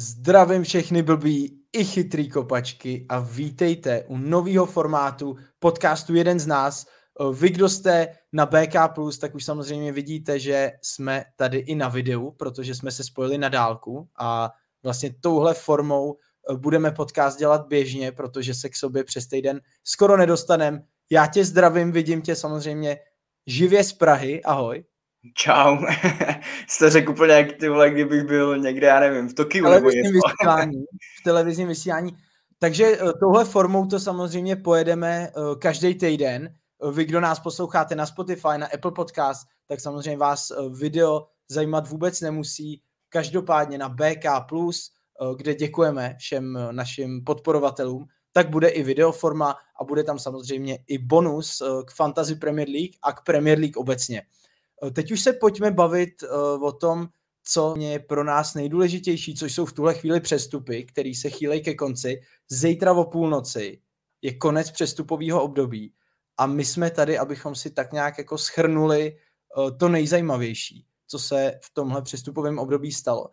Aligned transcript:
Zdravím 0.00 0.62
všechny 0.62 1.02
blbý 1.02 1.60
i 1.72 1.84
chytrý 1.84 2.28
kopačky 2.28 3.06
a 3.08 3.20
vítejte 3.20 4.04
u 4.08 4.16
nového 4.16 4.66
formátu 4.66 5.36
podcastu 5.58 6.14
Jeden 6.14 6.40
z 6.40 6.46
nás. 6.46 6.86
Vy, 7.32 7.50
kdo 7.50 7.68
jste 7.68 8.08
na 8.32 8.46
BK+, 8.46 8.74
tak 9.20 9.34
už 9.34 9.44
samozřejmě 9.44 9.92
vidíte, 9.92 10.38
že 10.38 10.72
jsme 10.82 11.24
tady 11.36 11.58
i 11.58 11.74
na 11.74 11.88
videu, 11.88 12.30
protože 12.30 12.74
jsme 12.74 12.90
se 12.90 13.04
spojili 13.04 13.38
na 13.38 13.48
dálku 13.48 14.08
a 14.18 14.50
vlastně 14.82 15.14
touhle 15.20 15.54
formou 15.54 16.14
eh, 16.14 16.56
budeme 16.56 16.90
podcast 16.90 17.38
dělat 17.38 17.66
běžně, 17.68 18.12
protože 18.12 18.54
se 18.54 18.68
k 18.68 18.76
sobě 18.76 19.04
přes 19.04 19.26
týden 19.26 19.60
skoro 19.84 20.16
nedostanem. 20.16 20.80
Já 21.10 21.26
tě 21.26 21.44
zdravím, 21.44 21.92
vidím 21.92 22.22
tě 22.22 22.36
samozřejmě 22.36 22.98
živě 23.46 23.84
z 23.84 23.92
Prahy, 23.92 24.42
ahoj. 24.42 24.84
Čau. 25.34 25.76
Jste 26.68 26.90
řekl 26.90 27.12
úplně 27.12 27.32
jak 27.32 27.52
ty 27.52 27.68
vole, 27.68 27.90
kdybych 27.90 28.24
byl 28.24 28.58
někde, 28.58 28.86
já 28.86 29.00
nevím, 29.00 29.28
v 29.28 29.34
Tokiu 29.34 29.68
nebo 29.68 29.90
něco. 29.90 30.10
Vysílání, 30.12 30.84
v 31.20 31.24
televizním 31.24 31.68
vysílání. 31.68 32.16
Takže 32.58 32.86
eh, 32.86 33.12
touhle 33.20 33.44
formou 33.44 33.86
to 33.86 34.00
samozřejmě 34.00 34.56
pojedeme 34.56 35.28
eh, 35.28 35.56
každý 35.58 35.94
týden. 35.94 36.54
Eh, 36.88 36.92
vy, 36.92 37.04
kdo 37.04 37.20
nás 37.20 37.40
posloucháte 37.40 37.94
na 37.94 38.06
Spotify, 38.06 38.58
na 38.58 38.66
Apple 38.66 38.92
Podcast, 38.92 39.46
tak 39.66 39.80
samozřejmě 39.80 40.16
vás 40.16 40.52
video 40.78 41.26
zajímat 41.48 41.88
vůbec 41.88 42.20
nemusí. 42.20 42.82
Každopádně 43.08 43.78
na 43.78 43.88
BK+, 43.88 44.26
kde 45.36 45.54
děkujeme 45.54 46.16
všem 46.18 46.58
našim 46.70 47.24
podporovatelům, 47.24 48.06
tak 48.32 48.50
bude 48.50 48.68
i 48.68 48.82
videoforma 48.82 49.56
a 49.80 49.84
bude 49.84 50.04
tam 50.04 50.18
samozřejmě 50.18 50.78
i 50.86 50.98
bonus 50.98 51.62
k 51.86 51.90
Fantasy 51.94 52.34
Premier 52.34 52.68
League 52.68 52.94
a 53.02 53.12
k 53.12 53.24
Premier 53.24 53.58
League 53.58 53.76
obecně. 53.76 54.22
Eh, 54.82 54.90
teď 54.90 55.12
už 55.12 55.20
se 55.20 55.32
pojďme 55.32 55.70
bavit 55.70 56.22
uh, 56.22 56.64
o 56.64 56.72
tom, 56.72 57.08
co 57.44 57.74
je 57.78 57.98
pro 57.98 58.24
nás 58.24 58.54
nejdůležitější, 58.54 59.34
což 59.34 59.54
jsou 59.54 59.66
v 59.66 59.72
tuhle 59.72 59.94
chvíli 59.94 60.20
přestupy, 60.20 60.84
které 60.84 61.12
se 61.14 61.30
chýlejí 61.30 61.62
ke 61.62 61.74
konci. 61.74 62.20
Zítra 62.48 62.92
o 62.92 63.04
půlnoci 63.04 63.80
je 64.22 64.34
konec 64.34 64.70
přestupového 64.70 65.42
období 65.42 65.94
a 66.36 66.46
my 66.46 66.64
jsme 66.64 66.90
tady, 66.90 67.18
abychom 67.18 67.54
si 67.54 67.70
tak 67.70 67.92
nějak 67.92 68.18
jako 68.18 68.38
schrnuli 68.38 69.16
uh, 69.56 69.70
to 69.76 69.88
nejzajímavější, 69.88 70.86
co 71.06 71.18
se 71.18 71.60
v 71.64 71.74
tomhle 71.74 72.02
přestupovém 72.02 72.58
období 72.58 72.92
stalo. 72.92 73.30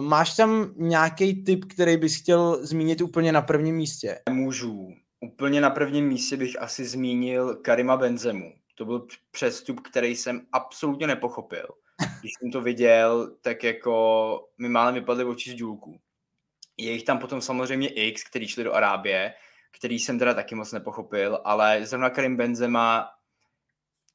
Máš 0.00 0.36
tam 0.36 0.74
nějaký 0.76 1.44
tip, 1.44 1.64
který 1.64 1.96
bys 1.96 2.16
chtěl 2.16 2.66
zmínit 2.66 3.00
úplně 3.00 3.32
na 3.32 3.42
prvním 3.42 3.76
místě? 3.76 4.18
Můžu. 4.30 4.88
Úplně 5.20 5.60
na 5.60 5.70
prvním 5.70 6.08
místě 6.08 6.36
bych 6.36 6.62
asi 6.62 6.84
zmínil 6.84 7.56
Karima 7.56 7.96
Benzemu 7.96 8.52
to 8.76 8.84
byl 8.84 9.06
přestup, 9.30 9.80
který 9.80 10.16
jsem 10.16 10.46
absolutně 10.52 11.06
nepochopil. 11.06 11.66
Když 12.20 12.32
jsem 12.38 12.50
to 12.50 12.60
viděl, 12.60 13.36
tak 13.40 13.64
jako 13.64 14.48
mi 14.58 14.68
málem 14.68 14.94
vypadly 14.94 15.24
oči 15.24 15.50
z 15.50 15.54
důlku. 15.54 16.00
Je 16.76 16.92
jich 16.92 17.04
tam 17.04 17.18
potom 17.18 17.40
samozřejmě 17.40 17.88
X, 17.88 18.24
který 18.24 18.48
šli 18.48 18.64
do 18.64 18.74
Arábie, 18.74 19.34
který 19.78 19.98
jsem 19.98 20.18
teda 20.18 20.34
taky 20.34 20.54
moc 20.54 20.72
nepochopil, 20.72 21.40
ale 21.44 21.86
zrovna 21.86 22.10
Karim 22.10 22.36
Benzema 22.36 23.08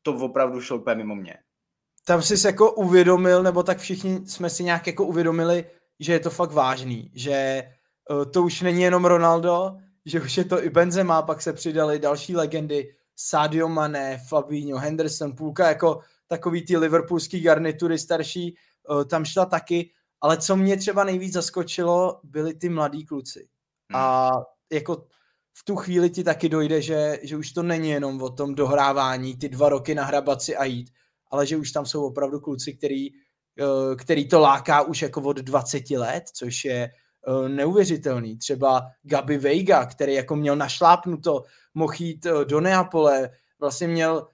to 0.02 0.14
opravdu 0.14 0.62
šlo 0.62 0.78
úplně 0.78 0.96
mimo 0.96 1.16
mě. 1.16 1.38
Tam 2.06 2.22
jsi 2.22 2.48
jako 2.48 2.72
uvědomil, 2.72 3.44
nebo 3.44 3.64
tak 3.64 3.78
všichni 3.78 4.28
jsme 4.28 4.50
si 4.50 4.64
nějak 4.64 4.88
jako 4.88 5.06
uvědomili, 5.06 5.66
že 6.00 6.14
je 6.14 6.20
to 6.20 6.30
fakt 6.30 6.52
vážný, 6.52 7.12
že 7.16 7.32
eh, 7.32 8.26
to 8.34 8.44
už 8.44 8.62
není 8.62 8.82
jenom 8.82 9.06
Ronaldo, 9.06 9.78
že 10.06 10.22
už 10.22 10.38
je 10.38 10.46
to 10.46 10.64
i 10.64 10.70
Benzema, 10.70 11.22
pak 11.22 11.42
se 11.42 11.54
přidali 11.54 12.00
další 12.00 12.36
legendy, 12.36 12.96
Sadio 13.24 13.68
Mane, 13.68 14.18
Fabinho, 14.28 14.80
Henderson, 14.80 15.36
půlka 15.36 15.68
jako 15.68 16.00
takový 16.28 16.66
ty 16.66 16.78
liverpoolský 16.78 17.42
garnitury 17.42 18.00
starší, 18.00 18.56
uh, 18.90 19.04
tam 19.04 19.26
šla 19.26 19.46
taky, 19.46 19.92
ale 20.22 20.38
co 20.38 20.56
mě 20.56 20.78
třeba 20.78 21.04
nejvíc 21.04 21.34
zaskočilo, 21.34 22.20
byli 22.24 22.54
ty 22.54 22.70
mladí 22.70 23.06
kluci. 23.06 23.48
Hmm. 23.90 24.02
A 24.02 24.32
jako 24.72 25.08
v 25.54 25.64
tu 25.64 25.76
chvíli 25.76 26.10
ti 26.10 26.24
taky 26.24 26.50
dojde, 26.50 26.82
že, 26.82 27.20
že 27.24 27.38
už 27.38 27.52
to 27.52 27.64
není 27.64 27.90
jenom 27.90 28.22
o 28.22 28.30
tom 28.30 28.56
dohrávání, 28.56 29.38
ty 29.38 29.50
dva 29.50 29.70
roky 29.70 29.96
na 29.96 30.04
hrabaci 30.04 30.56
a 30.56 30.66
jít, 30.66 30.90
ale 31.32 31.48
že 31.48 31.58
už 31.58 31.72
tam 31.72 31.86
jsou 31.86 32.06
opravdu 32.06 32.40
kluci, 32.40 32.74
který, 32.74 33.12
uh, 33.12 33.96
který 33.96 34.28
to 34.28 34.40
láká 34.40 34.82
už 34.82 35.02
jako 35.02 35.22
od 35.22 35.38
20 35.38 35.90
let, 35.90 36.24
což 36.34 36.66
je 36.66 36.92
neuvěřitelný. 37.48 38.38
Třeba 38.38 38.88
Gabi 39.04 39.38
Veiga, 39.38 39.86
který 39.86 40.14
jako 40.14 40.36
měl 40.36 40.56
našlápnuto 40.56 41.44
mohl 41.74 41.94
jít 42.00 42.26
eh, 42.26 42.46
do 42.46 42.62
Neapole, 42.62 43.30
vlastně 43.60 43.88
měl 43.88 44.28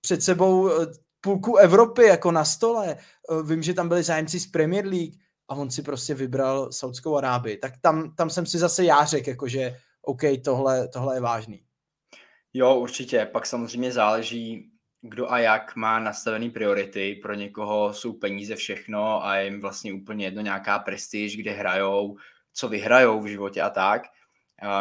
před 0.00 0.22
sebou 0.22 0.70
eh, 0.70 0.86
půlku 1.20 1.56
Evropy 1.56 2.02
jako 2.02 2.32
na 2.32 2.44
stole. 2.44 2.96
Eh, 2.96 3.42
vím, 3.42 3.62
že 3.62 3.74
tam 3.74 3.88
byli 3.88 4.02
zájemci 4.02 4.40
z 4.40 4.46
Premier 4.46 4.86
League 4.86 5.14
a 5.48 5.54
on 5.54 5.70
si 5.70 5.82
prostě 5.82 6.14
vybral 6.14 6.72
Saudskou 6.72 7.16
Arábii. 7.16 7.56
Tak 7.56 7.72
tam, 7.80 8.14
tam 8.14 8.30
jsem 8.30 8.46
si 8.46 8.58
zase 8.58 8.84
já 8.84 9.04
řekl, 9.04 9.28
jako 9.28 9.48
že 9.48 9.76
OK, 10.02 10.20
tohle, 10.44 10.88
tohle 10.88 11.16
je 11.16 11.20
vážný. 11.20 11.64
Jo, 12.54 12.74
určitě. 12.74 13.28
Pak 13.32 13.46
samozřejmě 13.46 13.92
záleží, 13.92 14.70
kdo 15.02 15.32
a 15.32 15.38
jak 15.38 15.76
má 15.76 15.98
nastavený 15.98 16.50
priority. 16.50 17.20
Pro 17.22 17.34
někoho 17.34 17.92
jsou 17.92 18.12
peníze 18.12 18.56
všechno 18.56 19.26
a 19.26 19.38
jim 19.38 19.60
vlastně 19.60 19.92
úplně 19.92 20.24
jedno 20.24 20.42
nějaká 20.42 20.78
prestiž, 20.78 21.36
kde 21.36 21.50
hrajou, 21.50 22.16
co 22.54 22.68
vyhrajou 22.68 23.20
v 23.20 23.26
životě 23.26 23.62
a 23.62 23.70
tak. 23.70 24.02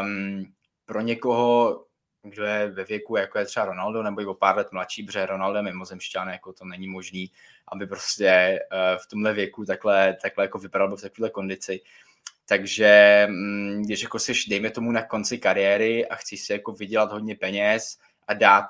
Um, 0.02 0.46
pro 0.86 1.02
někoho 1.02 1.80
kdo 2.24 2.46
je 2.46 2.72
ve 2.72 2.84
věku, 2.84 3.16
jako 3.16 3.40
je 3.40 3.46
třeba 3.46 3.66
Ronaldo, 3.66 4.04
nebo 4.04 4.22
i 4.22 4.26
o 4.26 4.34
pár 4.34 4.58
let 4.58 4.72
mladší, 4.72 5.04
protože 5.04 5.26
Ronaldo 5.26 5.58
je 5.58 5.64
mimozemšťan, 5.64 6.30
jako 6.30 6.54
to 6.54 6.66
není 6.66 6.88
možný, 6.88 7.32
aby 7.68 7.88
prostě 7.88 8.28
eh, 8.28 8.98
v 8.98 9.08
tomhle 9.08 9.34
věku 9.34 9.66
takhle, 9.66 10.18
takhle 10.22 10.44
jako 10.44 10.60
vypadal 10.60 10.98
v 10.98 11.02
takové 11.02 11.30
kondici. 11.30 11.82
Takže 12.46 13.28
mm, 13.30 13.82
když 13.86 14.04
jako 14.04 14.20
jsi, 14.20 14.34
dejme 14.50 14.70
tomu, 14.70 14.92
na 14.92 15.04
konci 15.04 15.38
kariéry 15.38 16.08
a 16.08 16.16
chceš 16.16 16.42
si 16.42 16.54
jako 16.54 16.72
vydělat 16.72 17.12
hodně 17.12 17.36
peněz 17.36 17.98
a 18.28 18.34
dát 18.34 18.66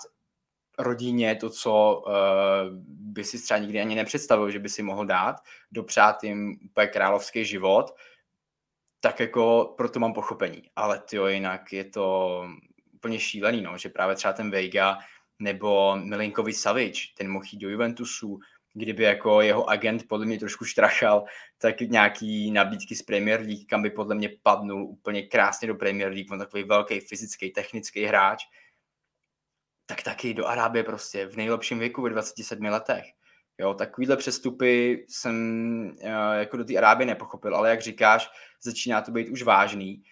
rodině 0.80 1.36
to, 1.36 1.50
co 1.50 2.04
uh, 2.08 2.14
by 2.88 3.24
si 3.24 3.42
třeba 3.42 3.58
nikdy 3.58 3.82
ani 3.82 3.96
nepředstavil, 3.96 4.52
že 4.52 4.60
by 4.60 4.70
si 4.70 4.84
mohl 4.84 5.06
dát, 5.06 5.36
dopřát 5.72 6.24
jim 6.24 6.60
úplně 6.66 6.88
královský 6.88 7.46
život, 7.46 7.96
tak 9.04 9.20
jako 9.20 9.74
proto 9.78 10.00
mám 10.00 10.14
pochopení. 10.14 10.64
Ale 10.76 11.00
ty 11.00 11.18
jinak 11.28 11.74
je 11.74 11.84
to 11.84 12.48
úplně 12.92 13.20
šílený, 13.20 13.62
no, 13.62 13.78
že 13.78 13.90
právě 13.90 14.16
třeba 14.16 14.34
ten 14.34 14.52
Veiga 14.52 14.98
nebo 15.40 15.96
Milinkovi 15.96 16.54
Savič, 16.54 17.08
ten 17.08 17.30
mohl 17.30 17.46
jít 17.52 17.60
do 17.60 17.70
Juventusu, 17.70 18.40
kdyby 18.74 19.04
jako 19.04 19.42
jeho 19.42 19.70
agent 19.70 20.08
podle 20.08 20.26
mě 20.26 20.40
trošku 20.40 20.66
štrachal, 20.66 21.26
tak 21.58 21.82
nějaký 21.82 22.52
nabídky 22.52 22.96
z 22.96 23.02
Premier 23.02 23.40
League, 23.40 23.68
kam 23.68 23.82
by 23.82 23.90
podle 23.90 24.16
mě 24.16 24.30
padnul 24.44 24.84
úplně 24.84 25.24
krásně 25.24 25.68
do 25.68 25.76
Premier 25.76 26.12
League, 26.12 26.32
on 26.32 26.40
takový 26.40 26.64
velký 26.64 27.00
fyzický, 27.00 27.52
technický 27.52 28.04
hráč, 28.04 28.44
tak 29.86 30.04
taky 30.04 30.34
do 30.34 30.48
Arábie 30.48 30.84
prostě 30.84 31.26
v 31.26 31.38
nejlepším 31.38 31.80
věku 31.80 32.02
ve 32.02 32.10
27 32.10 32.66
letech. 32.66 33.06
Jo, 33.60 33.74
takovýhle 33.74 34.18
přestupy 34.18 35.06
jsem 35.10 35.36
uh, 36.04 36.10
jako 36.34 36.58
do 36.58 36.66
té 36.66 36.78
Arábie 36.78 37.08
nepochopil, 37.08 37.56
ale 37.56 37.70
jak 37.70 37.82
říkáš, 37.82 38.30
začíná 38.64 39.02
to 39.02 39.12
být 39.12 39.30
už 39.30 39.44
vážný. 39.44 40.04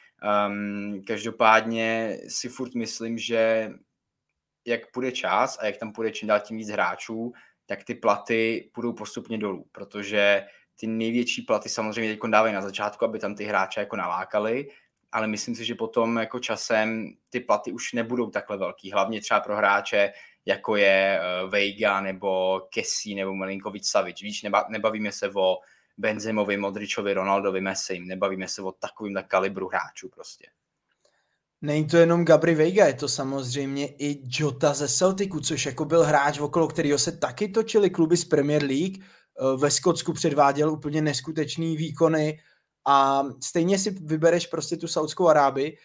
Um, 0.48 1.04
každopádně 1.08 2.18
si 2.28 2.50
furt 2.50 2.76
myslím, 2.76 3.18
že 3.18 3.72
jak 4.66 4.92
půjde 4.92 5.12
čas 5.12 5.58
a 5.62 5.66
jak 5.66 5.78
tam 5.78 5.92
půjde 5.94 6.12
čím 6.12 6.28
dál 6.28 6.40
tím 6.40 6.58
víc 6.58 6.70
hráčů, 6.70 7.32
tak 7.66 7.84
ty 7.84 7.96
platy 7.96 8.70
půjdou 8.74 8.94
postupně 8.94 9.38
dolů, 9.38 9.66
protože 9.72 10.46
ty 10.76 10.88
největší 10.88 11.42
platy 11.42 11.70
samozřejmě 11.70 12.14
teď 12.14 12.30
dávají 12.30 12.54
na 12.54 12.62
začátku, 12.62 13.06
aby 13.06 13.20
tam 13.20 13.36
ty 13.36 13.44
hráče 13.44 13.80
jako 13.80 13.96
nalákali, 13.96 14.68
ale 15.12 15.28
myslím 15.28 15.56
si, 15.56 15.66
že 15.66 15.76
potom 15.76 16.18
jako 16.18 16.40
časem 16.40 17.14
ty 17.30 17.40
platy 17.40 17.72
už 17.72 17.94
nebudou 17.94 18.30
takhle 18.30 18.58
velký, 18.58 18.92
hlavně 18.92 19.22
třeba 19.22 19.40
pro 19.40 19.58
hráče, 19.58 20.12
jako 20.46 20.76
je 20.76 21.20
uh, 21.20 21.50
Veiga 21.50 22.02
nebo 22.02 22.62
Kessi 22.74 23.16
nebo 23.16 23.36
Malinkovič 23.36 23.86
Savič. 23.86 24.24
Víš, 24.24 24.44
neba, 24.44 24.66
nebavíme 24.70 25.12
se 25.12 25.32
o 25.36 25.58
Benzimovi, 25.98 26.58
Modričovi, 26.58 27.14
Ronaldovi, 27.14 27.62
Messi. 27.62 28.00
Nebavíme 28.00 28.48
se 28.48 28.62
o 28.62 28.72
takovým 28.72 29.20
kalibru 29.28 29.68
hráčů 29.68 30.10
prostě. 30.10 30.48
Není 31.62 31.88
to 31.88 31.98
jenom 31.98 32.26
Gabri 32.26 32.56
Veiga, 32.56 32.86
je 32.86 32.94
to 32.94 33.08
samozřejmě 33.08 33.88
i 33.88 34.22
Jota 34.40 34.74
ze 34.74 34.88
Celticu, 34.88 35.40
což 35.40 35.66
jako 35.66 35.86
byl 35.86 36.04
hráč, 36.04 36.40
okolo 36.40 36.68
kterého 36.68 36.98
se 36.98 37.12
taky 37.12 37.48
točili 37.48 37.90
kluby 37.90 38.18
z 38.18 38.26
Premier 38.26 38.64
League. 38.64 38.98
Eh, 38.98 39.58
ve 39.58 39.72
Skotsku 39.72 40.14
předváděl 40.14 40.72
úplně 40.72 41.02
neskutečný 41.02 41.78
výkony 41.78 42.40
a 42.88 43.24
stejně 43.44 43.80
si 43.80 43.90
vybereš 43.90 44.48
prostě 44.48 44.78
tu 44.78 44.88
Saudskou 44.88 45.28
Arábii. 45.28 45.78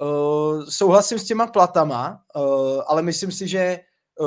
Uh, 0.00 0.64
souhlasím 0.68 1.18
s 1.18 1.24
těma 1.24 1.46
platama, 1.46 2.24
ale 2.86 3.02
myslím 3.02 3.32
si, 3.32 3.48
že 3.48 3.80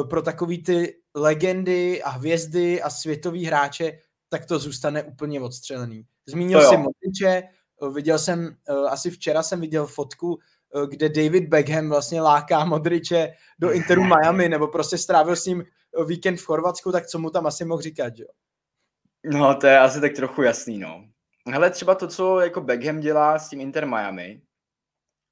pro 0.10 0.22
takový 0.22 0.64
ty 0.64 0.98
legendy 1.16 2.04
a 2.04 2.10
hvězdy 2.10 2.82
a 2.82 2.90
světový 2.90 3.46
hráče 3.46 4.00
tak 4.30 4.46
to 4.46 4.60
zůstane 4.60 5.04
úplně 5.04 5.42
odstřelený. 5.42 6.06
Zmínil 6.26 6.62
si 6.62 6.78
Modriče, 6.78 7.28
eh, 7.28 7.90
viděl 7.94 8.20
jsem, 8.20 8.56
eh, 8.70 8.74
asi 8.74 9.12
včera 9.12 9.44
jsem 9.44 9.62
viděl 9.62 9.88
fotku, 9.88 10.40
eh, 10.76 10.88
kde 10.88 11.10
David 11.10 11.50
Beckham 11.50 11.90
vlastně 11.90 12.22
láká 12.22 12.66
Modriče 12.66 13.34
do 13.60 13.72
Interu 13.74 14.04
Miami, 14.04 14.50
nebo 14.50 14.68
prostě 14.68 14.98
strávil 14.98 15.36
s 15.36 15.46
ním 15.46 15.64
víkend 16.06 16.38
v 16.38 16.46
Chorvatsku, 16.46 16.92
tak 16.92 17.08
co 17.08 17.20
mu 17.20 17.30
tam 17.30 17.48
asi 17.48 17.66
mohl 17.66 17.82
říkat, 17.82 18.14
jo? 18.18 18.28
No, 19.26 19.56
to 19.56 19.68
je 19.68 19.80
asi 19.80 20.02
tak 20.02 20.14
trochu 20.14 20.42
jasný, 20.42 20.80
no. 20.80 21.06
hele, 21.52 21.70
třeba 21.70 21.96
to, 21.96 22.08
co 22.08 22.40
jako 22.40 22.62
Beckham 22.62 23.00
dělá 23.00 23.40
s 23.40 23.50
tím 23.50 23.62
Inter 23.62 23.88
Miami, 23.88 24.42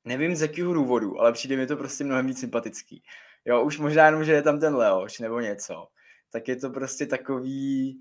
nevím 0.06 0.36
z 0.36 0.42
jakého 0.42 0.74
důvodu, 0.74 1.20
ale 1.20 1.34
přijde 1.34 1.58
mi 1.58 1.68
to 1.68 1.78
prostě 1.78 2.04
mnohem 2.04 2.28
víc 2.28 2.40
sympatický. 2.40 3.04
Jo, 3.46 3.64
už 3.64 3.78
možná 3.78 4.06
jenom, 4.06 4.24
že 4.24 4.34
je 4.34 4.42
tam 4.42 4.60
ten 4.60 4.76
Leoš 4.76 5.20
nebo 5.20 5.40
něco, 5.40 5.88
tak 6.32 6.48
je 6.48 6.56
to 6.56 6.70
prostě 6.70 7.06
takový, 7.06 7.98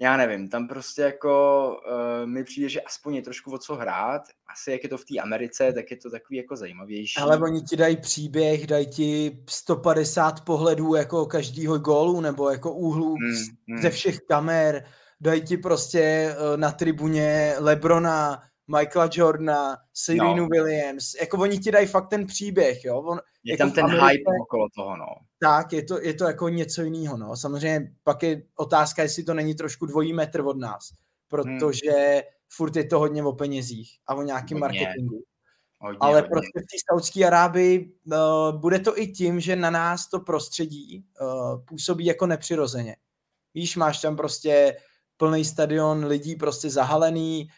já 0.00 0.16
nevím, 0.16 0.48
tam 0.48 0.68
prostě 0.68 1.02
jako 1.02 1.76
uh, 1.86 2.30
mi 2.30 2.44
přijde, 2.44 2.68
že 2.68 2.80
aspoň 2.80 3.14
je 3.14 3.22
trošku 3.22 3.52
o 3.52 3.58
co 3.58 3.74
hrát. 3.74 4.22
Asi 4.52 4.70
jak 4.70 4.82
je 4.82 4.88
to 4.88 4.98
v 4.98 5.04
té 5.04 5.18
Americe, 5.18 5.72
tak 5.72 5.90
je 5.90 5.96
to 5.96 6.10
takový 6.10 6.36
jako 6.36 6.56
zajímavější. 6.56 7.20
Ale 7.20 7.38
oni 7.38 7.62
ti 7.62 7.76
dají 7.76 7.96
příběh, 7.96 8.66
dají 8.66 8.86
ti 8.86 9.38
150 9.48 10.44
pohledů 10.44 10.94
jako 10.94 11.26
každýho 11.26 11.78
gólu 11.78 12.20
nebo 12.20 12.50
jako 12.50 12.72
úhlu 12.72 13.14
hmm, 13.14 13.34
hmm. 13.68 13.82
ze 13.82 13.90
všech 13.90 14.18
kamer, 14.28 14.84
dají 15.20 15.42
ti 15.42 15.56
prostě 15.56 16.34
uh, 16.38 16.56
na 16.56 16.72
tribuně 16.72 17.54
Lebrona, 17.58 18.42
Michaela 18.78 19.10
Jordana, 19.12 19.76
Serenu 19.94 20.36
no. 20.36 20.46
Williams, 20.46 21.14
jako 21.20 21.38
oni 21.38 21.58
ti 21.58 21.70
dají 21.70 21.86
fakt 21.86 22.08
ten 22.08 22.26
příběh, 22.26 22.84
jo. 22.84 23.00
On, 23.00 23.20
je 23.44 23.52
jako 23.52 23.58
tam 23.58 23.72
ten 23.72 23.84
Americe, 23.84 24.06
hype 24.10 24.30
okolo 24.42 24.68
toho, 24.74 24.96
no. 24.96 25.06
Tak, 25.38 25.72
je 25.72 25.82
to, 25.82 26.00
je 26.00 26.14
to 26.14 26.24
jako 26.24 26.48
něco 26.48 26.82
jiného, 26.82 27.16
no. 27.16 27.36
Samozřejmě 27.36 27.92
pak 28.02 28.22
je 28.22 28.42
otázka, 28.56 29.02
jestli 29.02 29.24
to 29.24 29.34
není 29.34 29.54
trošku 29.54 29.86
dvojí 29.86 30.12
metr 30.12 30.40
od 30.40 30.58
nás, 30.58 30.88
protože 31.28 31.90
hmm. 31.90 32.22
furt 32.48 32.76
je 32.76 32.84
to 32.84 32.98
hodně 32.98 33.24
o 33.24 33.32
penězích 33.32 33.98
a 34.06 34.14
o 34.14 34.22
nějakém 34.22 34.58
marketingu. 34.58 35.24
Hodně, 35.78 35.98
Ale 36.00 36.14
hodně. 36.14 36.28
prostě 36.28 36.60
v 36.60 36.62
té 36.62 36.76
Saudské 36.90 37.26
Arábii 37.26 37.94
uh, 38.04 38.60
bude 38.60 38.78
to 38.78 38.98
i 38.98 39.06
tím, 39.06 39.40
že 39.40 39.56
na 39.56 39.70
nás 39.70 40.08
to 40.08 40.20
prostředí 40.20 41.04
uh, 41.20 41.64
působí 41.64 42.04
jako 42.04 42.26
nepřirozeně. 42.26 42.96
Víš, 43.54 43.76
máš 43.76 44.00
tam 44.00 44.16
prostě 44.16 44.76
plný 45.16 45.44
stadion 45.44 46.04
lidí 46.04 46.36
prostě 46.36 46.70
zahalený, 46.70 47.48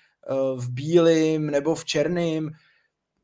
v 0.56 0.70
bílém 0.70 1.46
nebo 1.46 1.74
v 1.74 1.84
černém. 1.84 2.50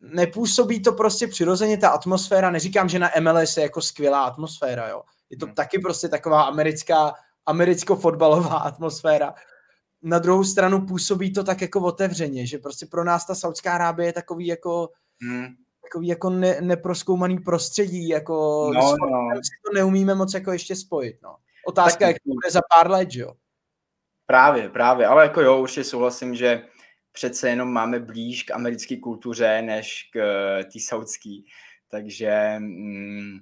Nepůsobí 0.01 0.83
to 0.83 0.93
prostě 0.93 1.27
přirozeně 1.27 1.79
ta 1.79 1.89
atmosféra. 1.89 2.51
Neříkám, 2.51 2.89
že 2.89 2.99
na 2.99 3.11
MLS 3.21 3.57
je 3.57 3.63
jako 3.63 3.83
skvělá 3.83 4.23
atmosféra, 4.23 4.89
jo. 4.89 5.03
Je 5.31 5.37
to 5.37 5.47
hmm. 5.47 5.55
taky 5.55 5.79
prostě 5.79 6.09
taková 6.09 6.43
americká, 6.43 7.15
americko-fotbalová 7.47 8.57
atmosféra. 8.65 9.35
Na 10.03 10.19
druhou 10.19 10.45
stranu 10.45 10.87
působí 10.87 11.33
to 11.33 11.45
tak 11.45 11.61
jako 11.61 11.81
otevřeně, 11.81 12.47
že 12.47 12.59
prostě 12.59 12.87
pro 12.87 13.05
nás 13.05 13.27
ta 13.27 13.35
Saudská 13.35 13.75
Arábie 13.75 14.09
je 14.09 14.13
takový 14.13 14.47
jako 14.47 14.89
hmm. 15.23 15.47
takový 15.83 16.07
jako 16.07 16.31
ne, 16.31 16.61
neproskoumaný 16.61 17.39
prostředí, 17.39 18.09
jako 18.09 18.35
no, 18.75 18.81
no. 18.81 19.35
si 19.35 19.51
to 19.67 19.75
neumíme 19.75 20.15
moc 20.15 20.35
jako 20.35 20.53
ještě 20.53 20.77
spojit, 20.77 21.17
no. 21.23 21.37
Otázka, 21.67 21.99
tak, 21.99 22.09
jak 22.09 22.17
to 22.17 22.35
bude 22.35 22.51
za 22.51 22.61
pár 22.77 22.91
let, 22.91 23.09
jo. 23.13 23.33
Právě, 24.27 24.69
právě, 24.69 25.07
ale 25.07 25.23
jako 25.23 25.41
jo, 25.41 25.59
určitě 25.59 25.85
souhlasím, 25.85 26.35
že 26.35 26.63
přece 27.13 27.49
jenom 27.49 27.73
máme 27.73 28.01
blíž 28.01 28.43
k 28.43 28.51
americké 28.51 28.97
kultuře 28.97 29.63
než 29.63 30.11
k 30.13 30.17
eh, 30.17 30.65
té 30.65 30.81
saudské. 30.81 31.37
Takže 31.89 32.55
mm, 32.59 33.39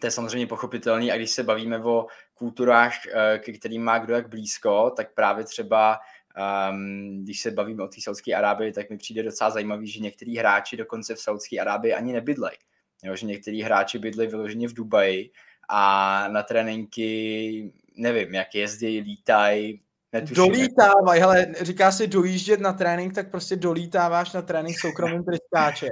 to 0.00 0.06
je 0.06 0.10
samozřejmě 0.10 0.46
pochopitelný 0.46 1.12
a 1.12 1.16
když 1.16 1.30
se 1.30 1.42
bavíme 1.42 1.84
o 1.84 2.06
kulturách, 2.34 2.92
eh, 3.06 3.38
k 3.38 3.58
kterým 3.58 3.84
má 3.84 3.98
kdo 3.98 4.14
jak 4.14 4.28
blízko, 4.28 4.92
tak 4.96 5.14
právě 5.14 5.44
třeba 5.44 5.98
um, 6.38 7.24
když 7.24 7.40
se 7.40 7.50
bavíme 7.50 7.82
o 7.82 7.88
té 7.88 8.00
Saudské 8.00 8.34
Arábii, 8.34 8.72
tak 8.72 8.90
mi 8.90 8.96
přijde 8.96 9.22
docela 9.22 9.50
zajímavý, 9.50 9.88
že 9.88 10.00
některý 10.00 10.36
hráči 10.36 10.76
dokonce 10.76 11.14
v 11.14 11.20
Saudské 11.20 11.58
Arábii 11.60 11.94
ani 11.94 12.12
nebydlej. 12.12 12.56
Jo, 13.04 13.16
že 13.16 13.26
některý 13.26 13.62
hráči 13.62 13.98
bydlí 13.98 14.26
vyloženě 14.26 14.68
v 14.68 14.74
Dubaji 14.74 15.30
a 15.68 16.28
na 16.28 16.42
tréninky 16.42 17.72
nevím, 17.96 18.34
jak 18.34 18.54
jezdí, 18.54 19.00
lítají, 19.00 19.80
Netuším. 20.12 20.34
Dolítávaj, 20.34 21.18
hele, 21.18 21.46
říká 21.60 21.92
se 21.92 22.06
dojíždět 22.06 22.60
na 22.60 22.72
trénink, 22.72 23.14
tak 23.14 23.30
prostě 23.30 23.56
dolítáváš 23.56 24.32
na 24.32 24.42
trénink 24.42 24.78
soukromým 24.78 25.24
tryskáče. 25.24 25.88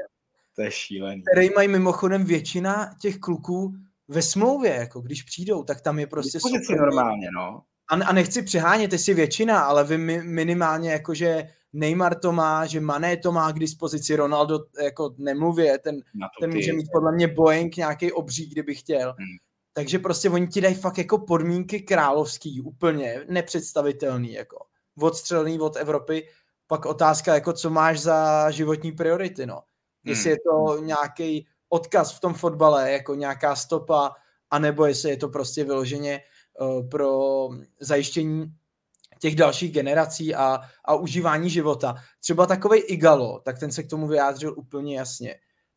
To 0.56 0.62
je 0.62 0.70
šílený. 0.70 1.22
Který 1.32 1.50
mají 1.54 1.68
mimochodem 1.68 2.24
většina 2.24 2.90
těch 3.00 3.18
kluků 3.18 3.74
ve 4.08 4.22
smlouvě, 4.22 4.74
jako 4.74 5.00
když 5.00 5.22
přijdou, 5.22 5.64
tak 5.64 5.80
tam 5.80 5.98
je 5.98 6.06
prostě 6.06 6.40
soukromý. 6.40 6.78
normálně, 6.78 7.28
no. 7.36 7.62
A, 7.90 7.94
a 7.94 8.12
nechci 8.12 8.42
přehánět, 8.42 8.92
jestli 8.92 9.14
většina, 9.14 9.60
ale 9.60 9.84
vy 9.84 9.98
minimálně 10.22 10.90
jakože 10.90 11.48
Neymar 11.72 12.14
to 12.14 12.32
má, 12.32 12.66
že 12.66 12.80
Mané 12.80 13.16
to 13.16 13.32
má 13.32 13.52
k 13.52 13.58
dispozici, 13.58 14.16
Ronaldo 14.16 14.58
jako 14.84 15.14
nemluvě, 15.18 15.78
ten, 15.78 16.00
ten 16.40 16.54
může 16.54 16.72
mít 16.72 16.86
podle 16.92 17.12
mě 17.12 17.28
Boeing 17.28 17.76
nějaký 17.76 18.12
obří, 18.12 18.46
kdyby 18.46 18.74
chtěl. 18.74 19.14
Hmm. 19.18 19.36
Takže 19.76 19.99
prostě 19.99 20.31
oni 20.31 20.46
ti 20.46 20.61
dají 20.61 20.75
fakt 20.75 20.99
jako 20.99 21.19
podmínky 21.19 21.81
královský, 21.81 22.61
úplně 22.61 23.25
nepředstavitelný, 23.28 24.32
jako 24.32 24.67
odstřelný 25.00 25.61
od 25.61 25.76
Evropy. 25.76 26.28
Pak 26.67 26.87
otázka, 26.87 27.34
jako 27.34 27.52
co 27.52 27.70
máš 27.70 28.00
za 28.00 28.50
životní 28.50 28.93
priority, 28.93 29.46
no. 29.46 29.62
Jestli 30.05 30.31
je 30.31 30.37
to 30.37 30.56
hmm. 30.56 30.87
nějaký 30.87 31.46
odkaz 31.69 32.17
v 32.17 32.20
tom 32.20 32.34
fotbale, 32.34 32.93
jako 32.93 33.14
nějaká 33.14 33.56
stopa, 33.56 34.14
anebo 34.50 34.87
jestli 34.87 35.11
je 35.11 35.17
to 35.17 35.28
prostě 35.28 35.64
vyloženě 35.64 36.20
uh, 36.61 36.88
pro 36.88 37.49
zajištění 37.81 38.46
těch 39.20 39.37
dalších 39.37 39.73
generací 39.73 40.34
a, 40.34 40.61
a 40.84 40.94
užívání 40.94 41.50
života. 41.50 41.94
Třeba 42.20 42.46
takový 42.46 42.81
Igalo, 42.81 43.40
tak 43.44 43.58
ten 43.58 43.73
se 43.73 43.82
k 43.82 43.90
tomu 43.90 44.06
vyjádřil 44.06 44.55
úplně 44.56 44.99
jasně 44.99 45.34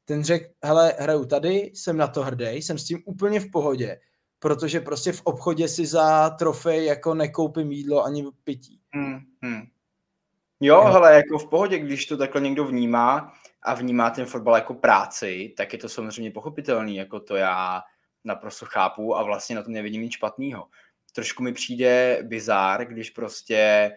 ten 0.10 0.24
řekl, 0.24 0.46
hele, 0.64 0.94
hraju 1.00 1.26
tady, 1.26 1.72
jsem 1.74 1.98
na 1.98 2.08
to 2.08 2.24
hrdý, 2.24 2.46
jsem 2.46 2.78
s 2.78 2.86
tím 2.86 3.04
úplně 3.06 3.40
v 3.40 3.52
pohodě, 3.52 4.00
protože 4.40 4.80
prostě 4.80 5.12
v 5.12 5.22
obchodě 5.24 5.68
si 5.68 5.86
za 5.86 6.30
trofej 6.30 6.86
jako 6.86 7.14
nekoupím 7.14 7.72
jídlo 7.72 8.04
ani 8.04 8.26
pití. 8.44 8.80
Hmm, 8.94 9.20
hmm. 9.42 9.62
Jo, 10.60 10.76
jo, 10.76 10.84
hele, 10.84 11.16
jako 11.16 11.40
v 11.40 11.50
pohodě, 11.50 11.80
když 11.80 12.06
to 12.06 12.18
takhle 12.18 12.42
někdo 12.42 12.66
vnímá 12.66 13.34
a 13.64 13.74
vnímá 13.74 14.10
ten 14.10 14.26
fotbal 14.26 14.56
jako 14.56 14.74
práci, 14.74 15.54
tak 15.58 15.74
je 15.74 15.80
to 15.80 15.90
samozřejmě 15.90 16.32
pochopitelný, 16.32 16.96
jako 16.96 17.20
to 17.20 17.36
já 17.36 17.82
naprosto 18.24 18.66
chápu 18.66 19.18
a 19.18 19.24
vlastně 19.24 19.56
na 19.56 19.64
tom 19.64 19.74
nevidím 19.74 20.02
nic 20.02 20.14
špatného. 20.14 20.68
Trošku 21.16 21.44
mi 21.44 21.54
přijde 21.54 22.20
bizár, 22.24 22.86
když 22.86 23.10
prostě 23.10 23.92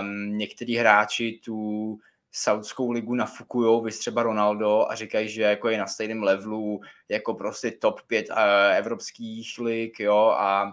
um, 0.00 0.38
některý 0.38 0.76
hráči 0.76 1.40
tu 1.44 1.98
Saudskou 2.32 2.90
ligu 2.90 3.14
nafukujou, 3.14 3.82
vy 3.82 3.90
třeba 3.90 4.22
Ronaldo 4.22 4.86
a 4.90 4.94
říkají, 4.94 5.28
že 5.28 5.42
jako 5.42 5.68
je 5.68 5.78
na 5.78 5.86
stejném 5.86 6.22
levelu 6.22 6.80
jako 7.08 7.34
prostě 7.34 7.70
top 7.70 8.00
5 8.06 8.30
uh, 8.30 8.36
eh, 8.38 8.78
evropských 8.78 9.58
lig, 9.58 10.00
jo, 10.00 10.34
a 10.38 10.72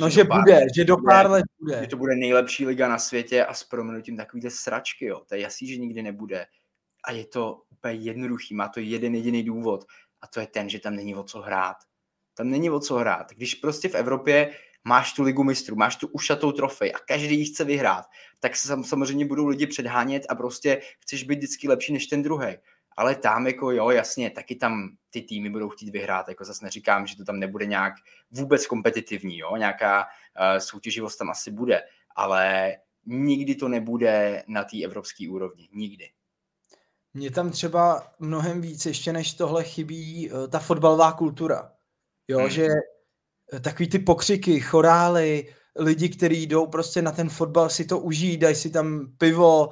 No, 0.00 0.08
že, 0.08 0.14
že 0.14 0.24
bude, 0.24 0.54
let 0.54 0.68
že 0.76 0.84
do 0.84 0.96
pár 0.96 1.30
let 1.30 1.44
bude. 1.60 1.80
Že 1.80 1.86
to 1.86 1.96
bude 1.96 2.16
nejlepší 2.16 2.66
liga 2.66 2.88
na 2.88 2.98
světě 2.98 3.44
a 3.44 3.54
s 3.54 3.64
proměnutím 3.64 4.16
takovýhle 4.16 4.50
sračky, 4.50 5.06
jo. 5.06 5.22
To 5.28 5.34
je 5.34 5.40
jasný, 5.40 5.68
že 5.68 5.76
nikdy 5.76 6.02
nebude. 6.02 6.46
A 7.04 7.12
je 7.12 7.26
to 7.26 7.62
úplně 7.70 7.94
jednoduchý, 7.94 8.54
má 8.54 8.68
to 8.68 8.80
jeden 8.80 9.14
jediný 9.14 9.42
důvod 9.42 9.84
a 10.20 10.26
to 10.26 10.40
je 10.40 10.46
ten, 10.46 10.68
že 10.68 10.78
tam 10.78 10.96
není 10.96 11.14
o 11.14 11.22
co 11.22 11.40
hrát. 11.40 11.76
Tam 12.34 12.50
není 12.50 12.70
o 12.70 12.80
co 12.80 12.94
hrát. 12.94 13.32
Když 13.32 13.54
prostě 13.54 13.88
v 13.88 13.94
Evropě 13.94 14.54
máš 14.86 15.12
tu 15.12 15.22
ligu 15.22 15.44
mistrů, 15.44 15.76
máš 15.76 15.96
tu 15.96 16.08
ušatou 16.08 16.52
trofej 16.52 16.92
a 16.94 16.98
každý 16.98 17.38
ji 17.38 17.44
chce 17.44 17.64
vyhrát, 17.64 18.04
tak 18.40 18.56
se 18.56 18.76
samozřejmě 18.84 19.26
budou 19.26 19.46
lidi 19.46 19.66
předhánět 19.66 20.22
a 20.28 20.34
prostě 20.34 20.82
chceš 21.00 21.22
být 21.24 21.38
vždycky 21.38 21.68
lepší 21.68 21.92
než 21.92 22.06
ten 22.06 22.22
druhý. 22.22 22.56
Ale 22.96 23.14
tam 23.14 23.46
jako 23.46 23.70
jo, 23.70 23.90
jasně, 23.90 24.30
taky 24.30 24.54
tam 24.54 24.96
ty 25.10 25.22
týmy 25.22 25.50
budou 25.50 25.68
chtít 25.68 25.90
vyhrát, 25.90 26.28
jako 26.28 26.44
zase 26.44 26.64
neříkám, 26.64 27.06
že 27.06 27.16
to 27.16 27.24
tam 27.24 27.38
nebude 27.38 27.66
nějak 27.66 27.94
vůbec 28.30 28.66
kompetitivní, 28.66 29.38
jo, 29.38 29.56
nějaká 29.56 30.00
uh, 30.02 30.58
soutěživost 30.58 31.18
tam 31.18 31.30
asi 31.30 31.50
bude, 31.50 31.82
ale 32.16 32.76
nikdy 33.06 33.54
to 33.54 33.68
nebude 33.68 34.44
na 34.48 34.64
té 34.64 34.84
evropské 34.84 35.28
úrovni, 35.30 35.68
nikdy. 35.72 36.10
Mně 37.14 37.30
tam 37.30 37.50
třeba 37.50 38.12
mnohem 38.18 38.60
víc 38.60 38.86
ještě 38.86 39.12
než 39.12 39.34
tohle 39.34 39.64
chybí 39.64 40.30
uh, 40.30 40.46
ta 40.46 40.58
fotbalová 40.58 41.12
kultura. 41.12 41.72
Jo, 42.28 42.38
hmm. 42.38 42.50
že 42.50 42.66
takový 43.60 43.88
ty 43.88 43.98
pokřiky, 43.98 44.60
chorály, 44.60 45.54
lidi, 45.78 46.08
kteří 46.08 46.46
jdou 46.46 46.66
prostě 46.66 47.02
na 47.02 47.12
ten 47.12 47.28
fotbal 47.28 47.70
si 47.70 47.84
to 47.84 47.98
užijí, 47.98 48.36
dají 48.36 48.54
si 48.54 48.70
tam 48.70 49.12
pivo. 49.18 49.68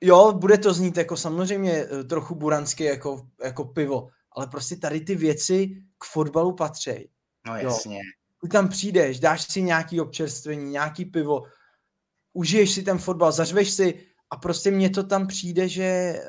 Jo, 0.00 0.32
bude 0.32 0.58
to 0.58 0.74
znít 0.74 0.96
jako 0.96 1.16
samozřejmě 1.16 1.72
eh, 1.72 2.04
trochu 2.04 2.34
buransky 2.34 2.84
jako, 2.84 3.26
jako 3.44 3.64
pivo, 3.64 4.08
ale 4.32 4.46
prostě 4.46 4.76
tady 4.76 5.00
ty 5.00 5.14
věci 5.14 5.82
k 5.98 6.04
fotbalu 6.04 6.52
patří. 6.52 7.10
No 7.46 7.56
jasně. 7.56 7.96
Jo. 7.96 8.02
Ty 8.42 8.48
tam 8.48 8.68
přijdeš, 8.68 9.20
dáš 9.20 9.52
si 9.52 9.62
nějaký 9.62 10.00
občerstvení, 10.00 10.70
nějaký 10.70 11.04
pivo, 11.04 11.42
užiješ 12.32 12.74
si 12.74 12.82
ten 12.82 12.98
fotbal, 12.98 13.32
zařveš 13.32 13.70
si 13.70 14.00
a 14.30 14.36
prostě 14.36 14.70
mně 14.70 14.90
to 14.90 15.02
tam 15.02 15.26
přijde, 15.26 15.68
že 15.68 15.82
eh, 15.82 16.22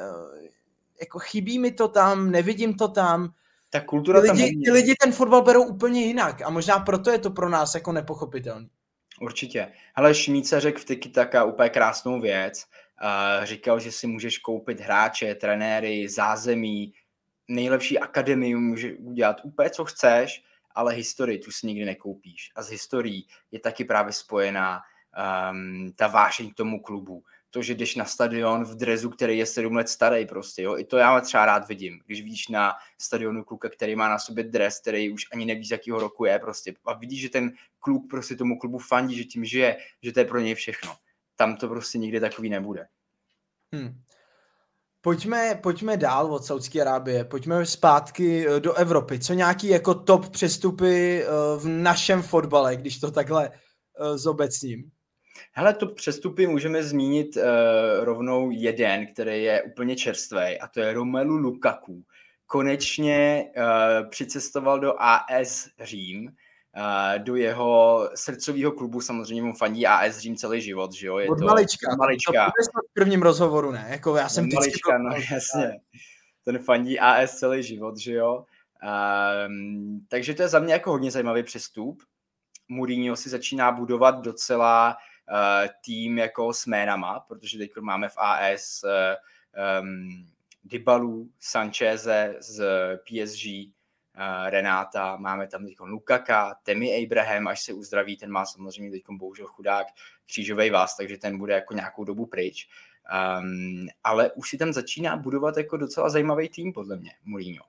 jako 1.02 1.20
chybí 1.20 1.60
mi 1.60 1.72
to 1.72 1.88
tam, 1.88 2.32
nevidím 2.32 2.74
to 2.74 2.88
tam, 2.88 3.34
ta 3.80 3.86
kultura 3.86 4.22
ty 4.22 4.32
lidi, 4.32 4.54
tam 4.54 4.62
ty 4.64 4.72
lidi 4.72 4.96
ten 5.02 5.12
fotbal 5.12 5.42
berou 5.42 5.64
úplně 5.64 6.02
jinak 6.02 6.42
a 6.42 6.50
možná 6.50 6.80
proto 6.80 7.12
je 7.12 7.20
to 7.20 7.32
pro 7.32 7.50
nás 7.50 7.76
jako 7.76 7.92
nepochopitelný. 7.92 8.70
Určitě. 9.22 9.72
Hele, 9.96 10.16
Šmíce 10.16 10.60
řekl 10.60 10.80
v 10.80 10.86
Tiki 10.86 11.10
Taka 11.10 11.44
úplně 11.44 11.70
krásnou 11.70 12.22
věc. 12.22 12.66
Uh, 13.04 13.46
říkal, 13.46 13.80
že 13.80 13.92
si 13.92 14.08
můžeš 14.08 14.38
koupit 14.38 14.80
hráče, 14.80 15.36
trenéry, 15.36 16.10
zázemí, 16.10 16.94
nejlepší 17.48 18.00
akademii 18.00 18.56
může 18.56 18.94
udělat 18.94 19.42
úplně, 19.44 19.70
co 19.70 19.86
chceš, 19.86 20.44
ale 20.76 20.94
historii 20.94 21.40
tu 21.40 21.52
si 21.52 21.68
nikdy 21.68 21.86
nekoupíš. 21.86 22.52
A 22.56 22.64
s 22.64 22.70
historií 22.70 23.28
je 23.52 23.60
taky 23.60 23.86
právě 23.86 24.14
spojená 24.14 24.82
um, 25.52 25.94
ta 25.96 26.08
vášeň 26.08 26.50
k 26.50 26.56
tomu 26.56 26.82
klubu 26.82 27.24
to, 27.58 27.64
že 27.64 27.76
jdeš 27.76 27.96
na 27.96 28.06
stadion 28.06 28.66
v 28.66 28.76
drezu, 28.76 29.10
který 29.10 29.38
je 29.38 29.46
sedm 29.46 29.76
let 29.76 29.90
starý 29.90 30.26
prostě, 30.26 30.62
jo. 30.62 30.78
I 30.78 30.84
to 30.84 30.98
já 30.98 31.22
třeba 31.22 31.46
rád 31.46 31.68
vidím, 31.68 32.02
když 32.06 32.22
vidíš 32.22 32.48
na 32.48 32.74
stadionu 33.02 33.44
kluka, 33.44 33.70
který 33.70 33.96
má 33.96 34.10
na 34.10 34.20
sobě 34.20 34.44
dres, 34.44 34.80
který 34.80 35.12
už 35.12 35.26
ani 35.34 35.46
neví, 35.46 35.66
z 35.66 35.72
jakého 35.72 36.00
roku 36.00 36.26
je 36.26 36.40
prostě. 36.40 36.74
A 36.86 36.94
vidíš, 36.94 37.22
že 37.22 37.30
ten 37.30 37.52
kluk 37.80 38.10
prostě 38.10 38.36
tomu 38.36 38.60
klubu 38.60 38.78
fandí, 38.78 39.18
že 39.18 39.24
tím 39.24 39.46
žije, 39.46 39.78
že 40.04 40.12
to 40.12 40.20
je 40.20 40.26
pro 40.26 40.40
něj 40.40 40.56
všechno. 40.56 40.96
Tam 41.36 41.56
to 41.56 41.68
prostě 41.68 41.98
nikdy 41.98 42.20
takový 42.20 42.50
nebude. 42.50 42.88
Hmm. 43.74 44.02
Pojďme, 45.02 45.60
pojďme 45.64 45.98
dál 45.98 46.34
od 46.34 46.46
Saudské 46.46 46.82
Arábie, 46.82 47.26
pojďme 47.26 47.66
zpátky 47.66 48.48
eh, 48.48 48.60
do 48.60 48.74
Evropy. 48.74 49.20
Co 49.20 49.34
nějaký 49.34 49.68
jako 49.68 49.94
top 49.94 50.30
přestupy 50.30 51.24
eh, 51.24 51.28
v 51.58 51.68
našem 51.68 52.22
fotbale, 52.22 52.76
když 52.76 53.00
to 53.00 53.12
takhle 53.12 53.50
eh, 53.50 54.18
zobecním? 54.18 54.92
Hele, 55.52 55.74
to 55.74 55.88
přestupy 55.88 56.48
můžeme 56.48 56.84
zmínit 56.84 57.38
uh, 57.38 57.44
rovnou 58.04 58.52
jeden, 58.52 59.08
který 59.08 59.44
je 59.44 59.64
úplně 59.64 59.96
čerstvý, 59.96 60.60
a 60.60 60.68
to 60.68 60.80
je 60.80 60.94
Romelu 60.94 61.38
Lukaku. 61.38 62.04
Konečně 62.46 63.46
uh, 63.58 64.10
přicestoval 64.10 64.80
do 64.80 64.94
AS 65.02 65.70
Řím, 65.80 66.26
uh, 66.26 67.24
do 67.24 67.36
jeho 67.36 68.10
srdcového 68.16 68.72
klubu, 68.72 69.02
samozřejmě 69.02 69.44
mu 69.44 69.54
fandí 69.54 69.88
AS 69.88 70.18
Řím 70.18 70.36
celý 70.36 70.62
život, 70.62 70.94
že 70.94 71.08
jo? 71.08 71.18
Je 71.18 71.30
od 71.30 71.40
to, 71.40 71.46
malička, 71.46 71.96
malička. 71.96 72.46
To 72.46 72.80
v 72.90 72.94
prvním 72.94 73.22
rozhovoru, 73.22 73.72
ne? 73.72 73.88
Jako 73.90 74.16
já 74.16 74.30
jsem 74.30 74.50
malička, 74.54 74.98
no 74.98 75.16
jasně. 75.32 75.80
Ten 76.46 76.60
fandí 76.60 77.00
AS 77.00 77.38
celý 77.38 77.64
život, 77.64 77.98
že 77.98 78.14
jo? 78.14 78.46
Um, 79.48 80.06
takže 80.10 80.34
to 80.34 80.42
je 80.42 80.48
za 80.48 80.60
mě 80.60 80.74
jako 80.74 80.92
hodně 80.92 81.12
zajímavý 81.12 81.44
přestup. 81.44 82.04
Mourinho 82.70 83.16
si 83.16 83.30
začíná 83.30 83.72
budovat 83.72 84.22
docela 84.22 84.90
uh, 84.90 85.17
tým 85.82 86.18
jako 86.18 86.54
s 86.54 86.66
jménama, 86.66 87.20
protože 87.20 87.58
teď 87.58 87.72
máme 87.80 88.10
v 88.10 88.18
AS 88.18 88.84
um, 89.82 90.28
Dybalu, 90.64 91.30
Sancheze 91.40 92.36
z 92.40 92.64
PSG, 92.98 93.46
uh, 93.46 94.50
Renáta, 94.50 95.18
máme 95.18 95.48
tam 95.48 95.66
teď 95.66 95.80
Lukaka, 95.80 96.56
Temi 96.64 97.04
Abraham, 97.04 97.48
až 97.48 97.64
se 97.64 97.74
uzdraví, 97.74 98.18
ten 98.18 98.32
má 98.32 98.46
samozřejmě 98.46 98.92
teď 98.92 99.04
bohužel 99.10 99.48
chudák 99.48 99.88
křížový 100.26 100.70
vás, 100.70 100.98
takže 100.98 101.18
ten 101.18 101.38
bude 101.38 101.54
jako 101.54 101.74
nějakou 101.74 102.04
dobu 102.04 102.26
pryč. 102.26 102.70
Um, 103.40 103.88
ale 104.04 104.32
už 104.32 104.50
si 104.50 104.58
tam 104.58 104.74
začíná 104.74 105.18
budovat 105.18 105.58
jako 105.58 105.78
docela 105.78 106.10
zajímavý 106.10 106.50
tým, 106.50 106.74
podle 106.74 106.96
mě, 106.96 107.12
Mourinho. 107.24 107.66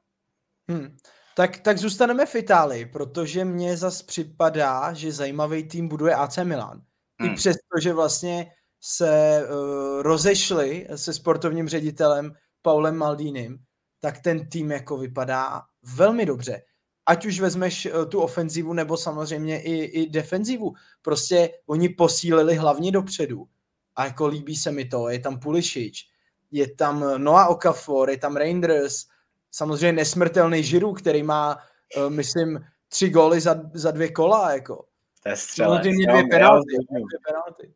Hmm. 0.68 0.96
Tak, 1.34 1.58
tak 1.58 1.78
zůstaneme 1.78 2.26
v 2.26 2.34
Itálii, 2.34 2.86
protože 2.86 3.44
mně 3.44 3.76
zas 3.76 4.02
připadá, 4.02 4.92
že 4.92 5.12
zajímavý 5.12 5.68
tým 5.68 5.88
buduje 5.88 6.14
AC 6.14 6.36
Milan. 6.36 6.82
Hmm. 7.20 7.30
I 7.30 7.34
přesto, 7.34 7.80
že 7.82 7.92
vlastně 7.92 8.52
se 8.80 9.42
uh, 9.42 10.02
rozešli 10.02 10.86
se 10.94 11.12
sportovním 11.14 11.68
ředitelem 11.68 12.32
Paulem 12.62 12.96
Maldínem, 12.96 13.58
tak 14.00 14.20
ten 14.20 14.48
tým 14.48 14.70
jako 14.70 14.96
vypadá 14.96 15.62
velmi 15.96 16.26
dobře. 16.26 16.62
Ať 17.06 17.26
už 17.26 17.40
vezmeš 17.40 17.86
uh, 17.86 18.04
tu 18.04 18.20
ofenzivu, 18.20 18.72
nebo 18.72 18.96
samozřejmě 18.96 19.62
i, 19.62 19.84
i 19.84 20.10
defenzivu. 20.10 20.72
Prostě 21.02 21.50
oni 21.66 21.88
posílili 21.88 22.54
hlavně 22.54 22.92
dopředu. 22.92 23.48
A 23.96 24.04
jako 24.04 24.26
líbí 24.26 24.56
se 24.56 24.72
mi 24.72 24.84
to. 24.84 25.08
Je 25.08 25.18
tam 25.18 25.40
Pulišič, 25.40 26.06
je 26.50 26.74
tam 26.74 27.04
Noah 27.16 27.50
Okafor, 27.50 28.10
je 28.10 28.18
tam 28.18 28.36
Reinders, 28.36 29.04
samozřejmě 29.50 29.92
nesmrtelný 29.92 30.62
Žiru, 30.62 30.92
který 30.92 31.22
má, 31.22 31.58
uh, 31.96 32.10
myslím, 32.10 32.60
tři 32.88 33.10
góly 33.10 33.40
za, 33.40 33.60
za 33.74 33.90
dvě 33.90 34.12
kola. 34.12 34.52
Jako. 34.52 34.84
To 35.22 35.28
je 35.28 35.36
střelec. 35.36 35.70
Samozřejmě 35.70 36.06
dvě 36.06 36.24
penalty. 36.24 36.76
Dvě 36.90 37.18
penalty. 37.28 37.74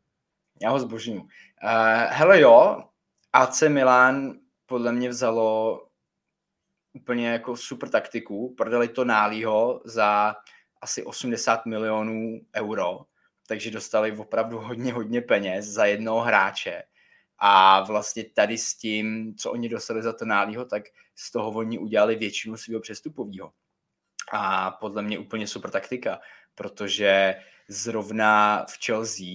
Já 0.62 0.70
ho 0.70 0.78
zbožňuji. 0.78 1.20
Uh, 1.20 1.28
hele 2.08 2.40
jo, 2.40 2.84
AC 3.32 3.62
Milan 3.68 4.34
podle 4.66 4.92
mě 4.92 5.08
vzalo 5.08 5.80
úplně 6.92 7.28
jako 7.28 7.56
super 7.56 7.88
taktiku. 7.88 8.54
Prodali 8.54 8.88
to 8.88 9.04
Nálího 9.04 9.82
za 9.84 10.36
asi 10.80 11.04
80 11.04 11.66
milionů 11.66 12.40
euro, 12.56 13.00
takže 13.46 13.70
dostali 13.70 14.16
opravdu 14.16 14.58
hodně, 14.58 14.92
hodně 14.92 15.20
peněz 15.20 15.66
za 15.66 15.84
jednoho 15.84 16.20
hráče. 16.20 16.82
A 17.38 17.82
vlastně 17.84 18.24
tady 18.24 18.58
s 18.58 18.74
tím, 18.74 19.34
co 19.34 19.52
oni 19.52 19.68
dostali 19.68 20.02
za 20.02 20.12
to 20.12 20.24
Nálího, 20.24 20.64
tak 20.64 20.82
z 21.14 21.32
toho 21.32 21.50
oni 21.50 21.78
udělali 21.78 22.16
většinu 22.16 22.56
svého 22.56 22.80
přestupového. 22.80 23.52
A 24.32 24.70
podle 24.70 25.02
mě 25.02 25.18
úplně 25.18 25.46
super 25.46 25.70
taktika 25.70 26.20
protože 26.54 27.34
zrovna 27.68 28.64
v 28.68 28.84
Chelsea 28.84 29.26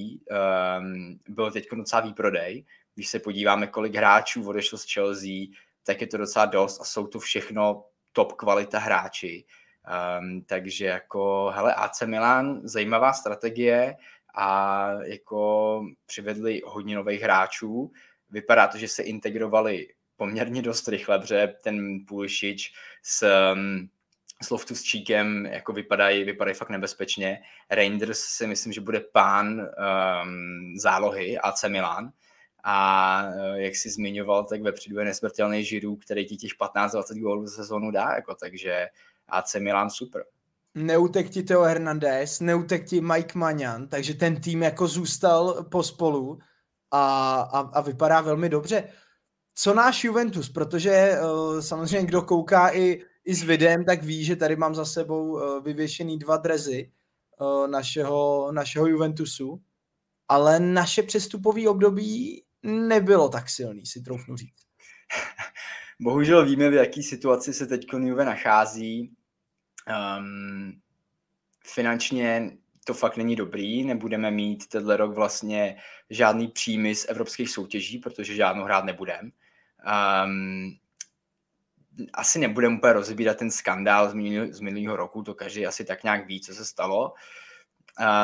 um, 0.80 1.20
byl 1.28 1.52
teď 1.52 1.68
docela 1.72 2.02
výprodej. 2.02 2.66
Když 2.96 3.08
se 3.08 3.20
podíváme, 3.20 3.68
kolik 3.68 3.96
hráčů 3.96 4.50
odešlo 4.50 4.78
z 4.78 4.94
Chelsea, 4.94 5.46
tak 5.84 6.02
je 6.02 6.08
to 6.08 6.18
docela 6.18 6.46
dost 6.46 6.82
a 6.82 6.84
jsou 6.84 7.08
to 7.08 7.20
všechno 7.20 7.86
top 8.12 8.34
kvalita 8.34 8.80
hráči. 8.80 9.46
Um, 10.20 10.42
takže 10.42 10.86
jako, 10.86 11.52
hele, 11.56 11.74
AC 11.74 12.02
Milan, 12.02 12.62
zajímavá 12.64 13.14
strategie 13.14 13.96
a 14.36 14.90
jako 15.04 15.82
přivedli 16.06 16.62
hodně 16.66 16.96
nových 16.96 17.22
hráčů. 17.22 17.92
Vypadá 18.30 18.68
to, 18.68 18.78
že 18.78 18.88
se 18.88 19.04
integrovali 19.04 19.88
poměrně 20.16 20.62
dost 20.62 20.88
rychle, 20.88 21.20
protože 21.20 21.54
ten 21.64 22.06
Pulisic 22.08 22.62
s 23.04 23.26
um, 23.54 23.90
s 24.44 24.50
Loftus-Cheekem 24.50 25.46
jako 25.46 25.74
vypadají, 25.74 26.24
vypadají 26.24 26.56
fakt 26.56 26.70
nebezpečně. 26.70 27.40
Reinders 27.70 28.20
si 28.20 28.48
myslím, 28.48 28.74
že 28.74 28.82
bude 28.82 29.00
pán 29.00 29.60
um, 29.60 30.74
zálohy 30.78 31.38
AC 31.38 31.64
Milan. 31.68 32.12
A 32.64 33.24
uh, 33.28 33.56
jak 33.56 33.76
si 33.76 33.90
zmiňoval, 33.90 34.44
tak 34.44 34.62
vepředu 34.62 35.00
je 35.00 35.06
nesmrtelný 35.06 35.64
Žiru, 35.64 35.96
který 35.96 36.26
ti 36.26 36.38
těch 36.38 36.52
15-20 36.76 37.22
gólů 37.22 37.48
za 37.48 37.56
sezónu 37.56 37.92
dá, 37.92 38.14
jako, 38.16 38.36
takže 38.36 38.88
AC 39.28 39.56
Milan 39.56 39.90
super. 39.90 40.24
Neutek 40.76 41.30
ti 41.30 41.44
Teo 41.44 41.62
Hernandez, 41.62 42.40
neutek 42.40 42.86
ti 42.86 43.02
Mike 43.02 43.40
Magnan, 43.40 43.88
takže 43.88 44.14
ten 44.14 44.42
tým 44.42 44.64
jako 44.64 44.88
zůstal 44.88 45.64
pospolu 45.64 46.40
a, 46.92 47.36
a, 47.54 47.60
a 47.60 47.82
vypadá 47.82 48.22
velmi 48.22 48.50
dobře. 48.50 48.84
Co 49.56 49.74
náš 49.74 50.04
Juventus, 50.04 50.50
protože 50.50 51.12
uh, 51.22 51.60
samozřejmě 51.60 52.08
kdo 52.08 52.22
kouká 52.22 52.76
i 52.76 53.02
i 53.28 53.36
s 53.36 53.44
videem, 53.44 53.86
tak 53.86 54.04
ví, 54.04 54.26
že 54.26 54.36
tady 54.36 54.56
mám 54.56 54.76
za 54.76 54.86
sebou 54.86 55.32
uh, 55.32 55.64
vyvěšený 55.64 56.20
dva 56.20 56.38
drezy 56.38 56.92
uh, 57.40 57.68
našeho, 57.68 58.52
našeho 58.52 58.88
Juventusu, 58.88 59.62
ale 60.28 60.60
naše 60.60 61.04
přestupové 61.04 61.68
období 61.68 62.44
nebylo 62.64 63.30
tak 63.30 63.50
silný, 63.50 63.86
si 63.86 64.02
troufnu 64.02 64.38
říct. 64.38 64.66
Bohužel 66.00 66.46
víme, 66.46 66.70
v 66.70 66.74
jaký 66.74 67.04
situaci 67.04 67.54
se 67.54 67.68
teď 67.68 67.86
Juve 67.94 68.26
nachází. 68.26 69.12
Um, 70.20 70.82
finančně 71.66 72.58
to 72.86 72.94
fakt 72.94 73.18
není 73.18 73.36
dobrý, 73.36 73.84
nebudeme 73.84 74.32
mít 74.32 74.68
tenhle 74.68 74.98
rok 74.98 75.16
vlastně 75.16 75.78
žádný 76.10 76.48
příjmy 76.48 76.96
z 76.96 77.06
evropských 77.10 77.50
soutěží, 77.50 77.98
protože 77.98 78.36
žádnou 78.36 78.64
hrát 78.64 78.86
nebudeme. 78.86 79.30
Um, 80.26 80.78
asi 82.14 82.40
nebudeme 82.40 82.78
úplně 82.78 82.94
rozbírat 82.94 83.38
ten 83.38 83.52
skandál 83.52 84.10
z, 84.10 84.14
minulý, 84.14 84.54
z 84.54 84.60
minulého 84.60 84.96
roku, 84.96 85.24
to 85.24 85.34
každý 85.34 85.66
asi 85.66 85.86
tak 85.86 86.04
nějak 86.04 86.28
ví, 86.28 86.42
co 86.42 86.54
se 86.54 86.66
stalo. 86.66 87.14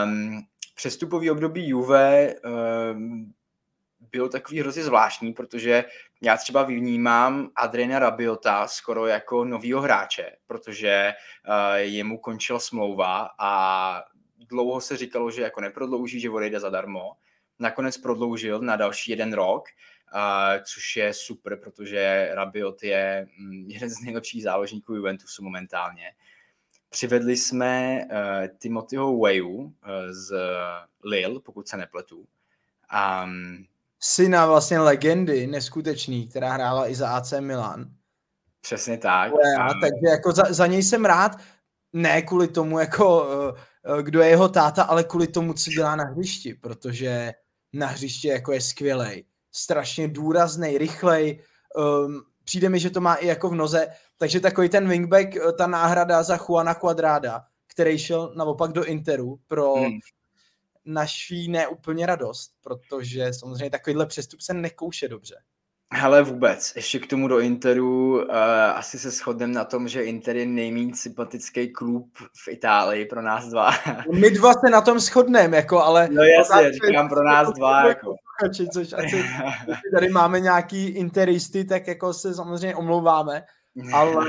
Um, 0.06 0.42
přestupový 0.76 1.32
období 1.32 1.70
Juve 1.70 2.34
um, 2.94 3.34
byl 4.12 4.30
takový 4.30 4.60
hrozně 4.60 4.84
zvláštní, 4.84 5.34
protože 5.34 5.86
já 6.22 6.38
třeba 6.38 6.64
vnímám 6.64 7.50
Adriana 7.56 8.00
Rabiota 8.00 8.68
skoro 8.68 9.08
jako 9.08 9.46
novýho 9.46 9.82
hráče, 9.82 10.32
protože 10.48 11.14
uh, 11.48 11.76
jemu 11.76 12.18
končila 12.18 12.60
smlouva 12.60 13.30
a 13.40 14.04
dlouho 14.50 14.82
se 14.82 14.98
říkalo, 14.98 15.32
že 15.32 15.42
jako 15.42 15.62
neprodlouží, 15.62 16.20
že 16.20 16.30
odejde 16.30 16.60
zadarmo. 16.60 17.12
Nakonec 17.60 17.98
prodloužil 17.98 18.60
na 18.60 18.76
další 18.76 19.12
jeden 19.12 19.34
rok 19.34 19.64
což 20.64 20.96
je 20.96 21.14
super, 21.14 21.60
protože 21.60 22.30
Rabiot 22.34 22.84
je 22.84 23.28
mm, 23.38 23.66
jeden 23.68 23.90
z 23.90 24.00
nejlepších 24.00 24.44
záložníků 24.44 24.96
Juventusu 24.96 25.44
momentálně. 25.44 26.04
Přivedli 26.90 27.38
jsme 27.38 28.02
uh, 28.06 28.58
Timothyho 28.58 29.18
Wayu 29.20 29.50
uh, 29.50 29.72
z 30.10 30.36
Lille, 31.04 31.40
pokud 31.40 31.68
se 31.68 31.78
nepletu. 31.78 32.28
Um, 33.24 33.66
Syna 34.00 34.46
vlastně 34.46 34.80
legendy, 34.80 35.48
neskutečný, 35.48 36.28
která 36.28 36.54
hrála 36.54 36.88
i 36.88 36.96
za 36.96 37.10
AC 37.10 37.34
Milan. 37.40 37.86
Přesně 38.62 38.98
tak. 38.98 39.32
Já, 39.58 39.68
takže 39.82 40.08
jako 40.10 40.32
za, 40.32 40.44
za 40.50 40.68
něj 40.68 40.84
jsem 40.84 41.06
rád, 41.06 41.32
ne 41.94 42.22
kvůli 42.22 42.48
tomu, 42.48 42.80
jako, 42.80 43.28
uh, 43.90 44.02
kdo 44.02 44.22
je 44.22 44.30
jeho 44.30 44.50
táta, 44.50 44.84
ale 44.84 45.04
kvůli 45.04 45.28
tomu, 45.28 45.54
co 45.54 45.70
dělá 45.70 45.96
na 45.96 46.04
hřišti, 46.04 46.54
protože 46.54 47.32
na 47.74 47.88
hřišti 47.88 48.28
jako 48.28 48.52
je 48.52 48.62
skvělej 48.62 49.26
strašně 49.56 50.08
důrazný, 50.08 50.78
rychlej, 50.78 51.40
um, 51.76 52.22
přijde 52.44 52.70
mi, 52.70 52.80
že 52.80 52.90
to 52.90 53.02
má 53.02 53.16
i 53.16 53.28
jako 53.28 53.50
v 53.50 53.56
noze, 53.56 53.88
takže 54.18 54.40
takový 54.40 54.70
ten 54.70 54.90
wingback, 54.90 55.36
eh, 55.36 55.52
ta 55.52 55.68
náhrada 55.68 56.24
za 56.24 56.38
Juana 56.38 56.74
Quadrada, 56.74 57.42
který 57.68 58.00
šel 58.00 58.34
naopak 58.36 58.72
do 58.72 58.84
Interu 58.84 59.40
pro, 59.48 59.74
hmm. 59.74 60.00
naší 60.86 61.52
neúplně 61.52 62.06
radost, 62.06 62.52
protože 62.64 63.34
samozřejmě 63.34 63.70
takovýhle 63.70 64.06
přestup 64.06 64.42
se 64.42 64.54
nekouše 64.54 65.08
dobře. 65.08 65.36
Hele, 65.96 66.24
vůbec. 66.24 66.74
Ještě 66.76 67.00
k 67.00 67.08
tomu 67.08 67.28
do 67.28 67.40
Interu 67.40 68.24
uh, 68.24 68.36
asi 68.74 69.00
se 69.00 69.12
shodneme 69.12 69.54
na 69.54 69.66
tom, 69.66 69.88
že 69.88 70.04
Inter 70.04 70.36
je 70.36 70.46
nejméně 70.46 70.96
sympatický 70.96 71.74
klub 71.74 72.18
v 72.18 72.48
Itálii 72.48 73.06
pro 73.06 73.22
nás 73.22 73.46
dva. 73.46 73.72
My 74.20 74.32
dva 74.32 74.54
se 74.54 74.70
na 74.72 74.82
tom 74.82 75.00
shodneme, 75.00 75.58
jako, 75.58 75.84
ale... 75.84 76.10
No 76.12 76.24
jasně, 76.24 76.72
říkám 76.72 77.10
pro 77.10 77.24
nás 77.24 77.54
dva, 77.54 77.88
jako. 77.88 78.16
Což 78.74 78.94
asi 78.94 79.24
tady 79.94 80.10
máme 80.10 80.40
nějaký 80.40 80.88
interisty, 80.88 81.66
tak 81.66 81.88
jako 81.88 82.14
se 82.14 82.34
samozřejmě 82.34 82.76
omlouváme, 82.76 83.46
ale, 83.94 84.26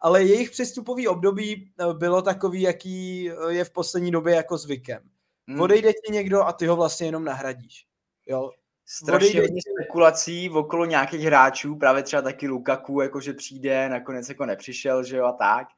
ale 0.00 0.22
jejich 0.22 0.50
přestupový 0.50 1.08
období 1.08 1.72
eh, 1.80 1.94
bylo 1.94 2.22
takový, 2.22 2.62
jaký 2.62 3.30
eh, 3.30 3.52
je 3.52 3.64
v 3.64 3.70
poslední 3.70 4.10
době 4.10 4.34
jako 4.34 4.58
zvykem. 4.58 5.02
Hmm. 5.48 5.60
Odejde 5.60 5.92
ti 5.92 6.12
někdo 6.12 6.42
a 6.42 6.52
ty 6.52 6.66
ho 6.66 6.76
vlastně 6.76 7.06
jenom 7.06 7.24
nahradíš. 7.24 7.86
Jo, 8.26 8.50
strašně 8.86 9.40
hodně 9.40 9.60
spekulací 9.74 10.50
okolo 10.50 10.84
nějakých 10.84 11.20
hráčů, 11.20 11.76
právě 11.76 12.02
třeba 12.02 12.22
taky 12.22 12.48
Lukaku, 12.48 13.00
jakože 13.00 13.32
přijde, 13.32 13.88
nakonec 13.88 14.28
jako 14.28 14.46
nepřišel, 14.46 15.04
že 15.04 15.16
jo, 15.16 15.24
a 15.26 15.32
tak. 15.32 15.68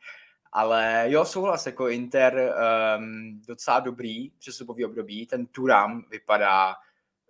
Ale 0.52 1.04
jo, 1.06 1.24
souhlas, 1.24 1.66
jako 1.66 1.88
Inter 1.88 2.54
um, 2.98 3.40
docela 3.48 3.80
dobrý 3.80 4.30
přestupový 4.30 4.84
období, 4.84 5.26
ten 5.26 5.46
Turam 5.46 6.04
vypadá 6.10 6.74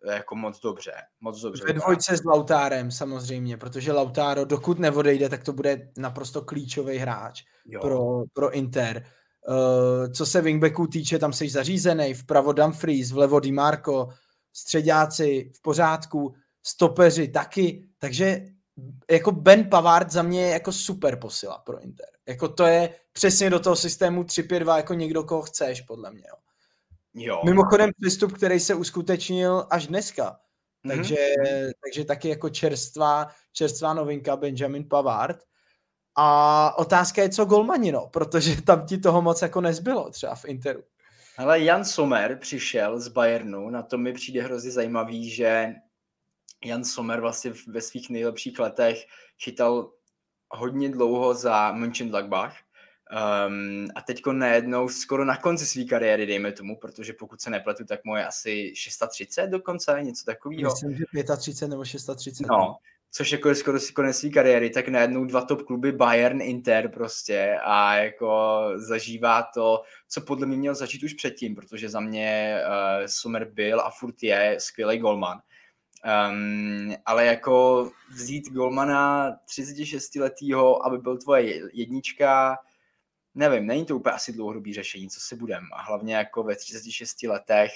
jako 0.05 0.37
moc 0.37 0.61
dobře, 0.61 0.93
moc 1.21 1.41
dobře. 1.41 1.65
Ve 1.67 1.73
dvojce 1.73 2.17
s 2.17 2.25
Lautárem 2.25 2.91
samozřejmě, 2.91 3.57
protože 3.57 3.93
Lautaro, 3.93 4.45
dokud 4.45 4.79
neodejde, 4.79 5.29
tak 5.29 5.45
to 5.45 5.53
bude 5.53 5.91
naprosto 5.97 6.43
klíčový 6.43 6.99
hráč 6.99 7.43
pro, 7.81 8.23
pro 8.33 8.51
Inter. 8.51 9.07
Uh, 9.49 10.13
co 10.13 10.27
se 10.27 10.41
wingbacků 10.43 10.87
týče, 10.87 11.19
tam 11.19 11.33
jsi 11.33 11.49
zařízený, 11.49 12.15
vpravo 12.15 12.53
Dumfries, 12.53 13.13
vlevo 13.13 13.41
Di 13.41 13.53
Marco, 13.53 14.09
středáci 14.53 15.53
v 15.57 15.63
pořádku, 15.63 16.35
stopeři 16.63 17.29
taky, 17.29 17.89
takže 17.99 18.45
jako 19.11 19.33
Ben 19.33 19.71
Pavard 19.71 20.13
za 20.13 20.23
mě 20.23 20.43
je 20.43 20.51
jako 20.53 20.73
super 20.73 21.19
posila 21.19 21.59
pro 21.59 21.81
Inter. 21.81 22.07
Jako 22.29 22.49
to 22.49 22.67
je 22.67 22.95
přesně 23.13 23.51
do 23.51 23.61
toho 23.61 23.77
systému 23.77 24.23
3-5-2 24.23 24.77
jako 24.77 24.95
někdo, 24.95 25.25
koho 25.25 25.43
chceš, 25.43 25.81
podle 25.81 26.11
mě. 26.11 26.23
Jo. 26.29 26.46
Jo. 27.17 27.41
Mimochodem 27.45 27.91
přístup, 28.01 28.33
který 28.33 28.61
se 28.61 28.75
uskutečnil 28.75 29.67
až 29.71 29.87
dneska. 29.87 30.25
Mm-hmm. 30.85 30.97
Takže, 30.97 31.17
takže 31.85 32.05
taky 32.05 32.29
jako 32.29 32.49
čerstvá, 32.49 33.27
čerstvá 33.53 33.95
novinka 33.95 34.37
Benjamin 34.37 34.89
Pavard. 34.89 35.39
A 36.19 36.79
otázka 36.79 37.23
je, 37.23 37.29
co 37.29 37.45
golmani, 37.45 37.93
no, 37.93 38.09
protože 38.13 38.63
tam 38.63 38.87
ti 38.87 38.99
toho 38.99 39.23
moc 39.23 39.43
jako 39.43 39.61
nezbylo 39.61 40.11
třeba 40.11 40.35
v 40.35 40.45
Interu. 40.45 40.83
Ale 41.39 41.61
Jan 41.61 41.85
Sommer 41.85 42.39
přišel 42.39 43.01
z 43.01 43.09
Bayernu, 43.09 43.71
na 43.71 43.83
to 43.83 43.99
mi 43.99 44.13
přijde 44.13 44.43
hrozně 44.43 44.71
zajímavý, 44.71 45.31
že 45.31 45.75
Jan 46.65 46.85
Sommer 46.85 47.21
vlastně 47.21 47.53
ve 47.69 47.81
svých 47.81 48.11
nejlepších 48.11 48.59
letech 48.59 49.05
chytal 49.43 49.93
hodně 50.51 50.89
dlouho 50.89 51.35
za 51.35 51.73
Mönchengladbach 51.73 52.53
um, 53.13 53.87
a 53.95 54.01
teďko 54.01 54.33
najednou 54.33 54.89
skoro 54.89 55.25
na 55.25 55.37
konci 55.37 55.67
své 55.67 55.85
kariéry, 55.85 56.27
dejme 56.27 56.53
tomu, 56.53 56.77
protože 56.77 57.13
pokud 57.13 57.41
se 57.41 57.51
nepletu, 57.51 57.85
tak 57.85 58.05
moje 58.05 58.27
asi 58.27 58.73
630 58.77 59.47
dokonce, 59.47 59.99
něco 60.03 60.25
takového. 60.25 60.71
Myslím, 60.73 60.97
že 60.97 61.05
35 61.37 61.69
nebo 61.69 61.85
630. 61.85 62.47
No, 62.47 62.77
což 63.17 63.33
jako 63.33 63.49
je 63.49 63.55
skoro 63.55 63.81
si 63.81 63.93
konec 63.93 64.17
své 64.17 64.31
kariéry, 64.31 64.71
tak 64.71 64.89
najednou 64.89 65.25
dva 65.25 65.45
top 65.45 65.63
kluby 65.63 65.93
Bayern, 65.93 66.41
Inter 66.41 66.89
prostě 66.89 67.59
a 67.65 67.95
jako 67.95 68.63
zažívá 68.75 69.43
to, 69.55 69.83
co 70.09 70.21
podle 70.21 70.47
mě 70.47 70.57
měl 70.57 70.75
začít 70.75 71.03
už 71.03 71.15
předtím, 71.15 71.55
protože 71.55 71.89
za 71.89 72.01
mě 72.01 72.61
uh, 72.67 73.07
Sommer 73.07 73.51
byl 73.53 73.81
a 73.81 73.91
furt 73.91 74.23
je 74.23 74.57
skvělý 74.61 74.99
golman. 74.99 75.41
Um, 76.31 76.95
ale 77.07 77.27
jako 77.27 77.89
vzít 78.11 78.53
golmana 78.53 79.33
36 79.47 80.15
letýho, 80.15 80.87
aby 80.87 80.99
byl 80.99 81.19
tvoje 81.19 81.63
jednička, 81.73 82.57
nevím, 83.37 83.67
není 83.67 83.85
to 83.85 83.97
úplně 83.97 84.13
asi 84.13 84.33
dlouhodobý 84.33 84.75
řešení, 84.75 85.09
co 85.11 85.21
si 85.21 85.37
budem. 85.37 85.65
A 85.73 85.83
hlavně 85.83 86.15
jako 86.15 86.43
ve 86.43 86.57
36 86.57 87.23
letech 87.23 87.71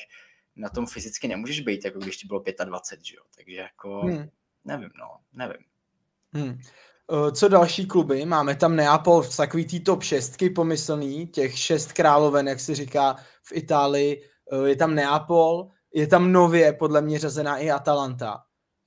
na 0.56 0.68
tom 0.68 0.86
fyzicky 0.86 1.28
nemůžeš 1.28 1.60
být, 1.60 1.84
jako 1.84 1.98
když 1.98 2.16
ti 2.16 2.26
bylo 2.26 2.44
25, 2.64 3.04
že 3.04 3.16
jo? 3.16 3.22
Takže 3.36 3.56
jako... 3.56 4.00
Hmm 4.00 4.28
nevím, 4.64 4.90
no, 4.98 5.06
nevím. 5.32 5.64
Hmm. 6.34 6.58
Co 7.32 7.48
další 7.48 7.86
kluby? 7.86 8.26
Máme 8.26 8.56
tam 8.56 8.76
Neapol 8.76 9.22
v 9.22 9.36
takový 9.36 9.64
tý 9.66 9.80
top 9.80 10.02
šestky 10.02 10.50
pomyslný, 10.50 11.26
těch 11.26 11.58
šest 11.58 11.92
královen, 11.92 12.48
jak 12.48 12.60
se 12.60 12.74
říká 12.74 13.16
v 13.42 13.52
Itálii. 13.52 14.24
Je 14.64 14.76
tam 14.76 14.94
Neapol, 14.94 15.68
je 15.94 16.06
tam 16.06 16.32
nově 16.32 16.72
podle 16.72 17.02
mě 17.02 17.18
řazená 17.18 17.58
i 17.58 17.70
Atalanta, 17.70 18.44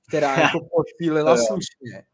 která 0.08 0.28
jako 0.40 0.58
podpílila 0.76 1.36
slušně. 1.36 2.04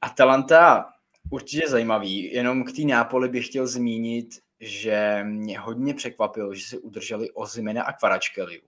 Atalanta 0.00 0.86
určitě 1.30 1.68
zajímavý, 1.68 2.32
jenom 2.32 2.64
k 2.64 2.72
té 2.72 2.82
Neapoli 2.82 3.28
bych 3.28 3.46
chtěl 3.46 3.66
zmínit, 3.66 4.28
že 4.60 5.20
mě 5.24 5.58
hodně 5.58 5.94
překvapilo, 5.94 6.54
že 6.54 6.66
se 6.66 6.78
udrželi 6.78 7.30
Ozimena 7.30 7.82
a 7.82 7.92
Kvaračkeliu 7.92 8.62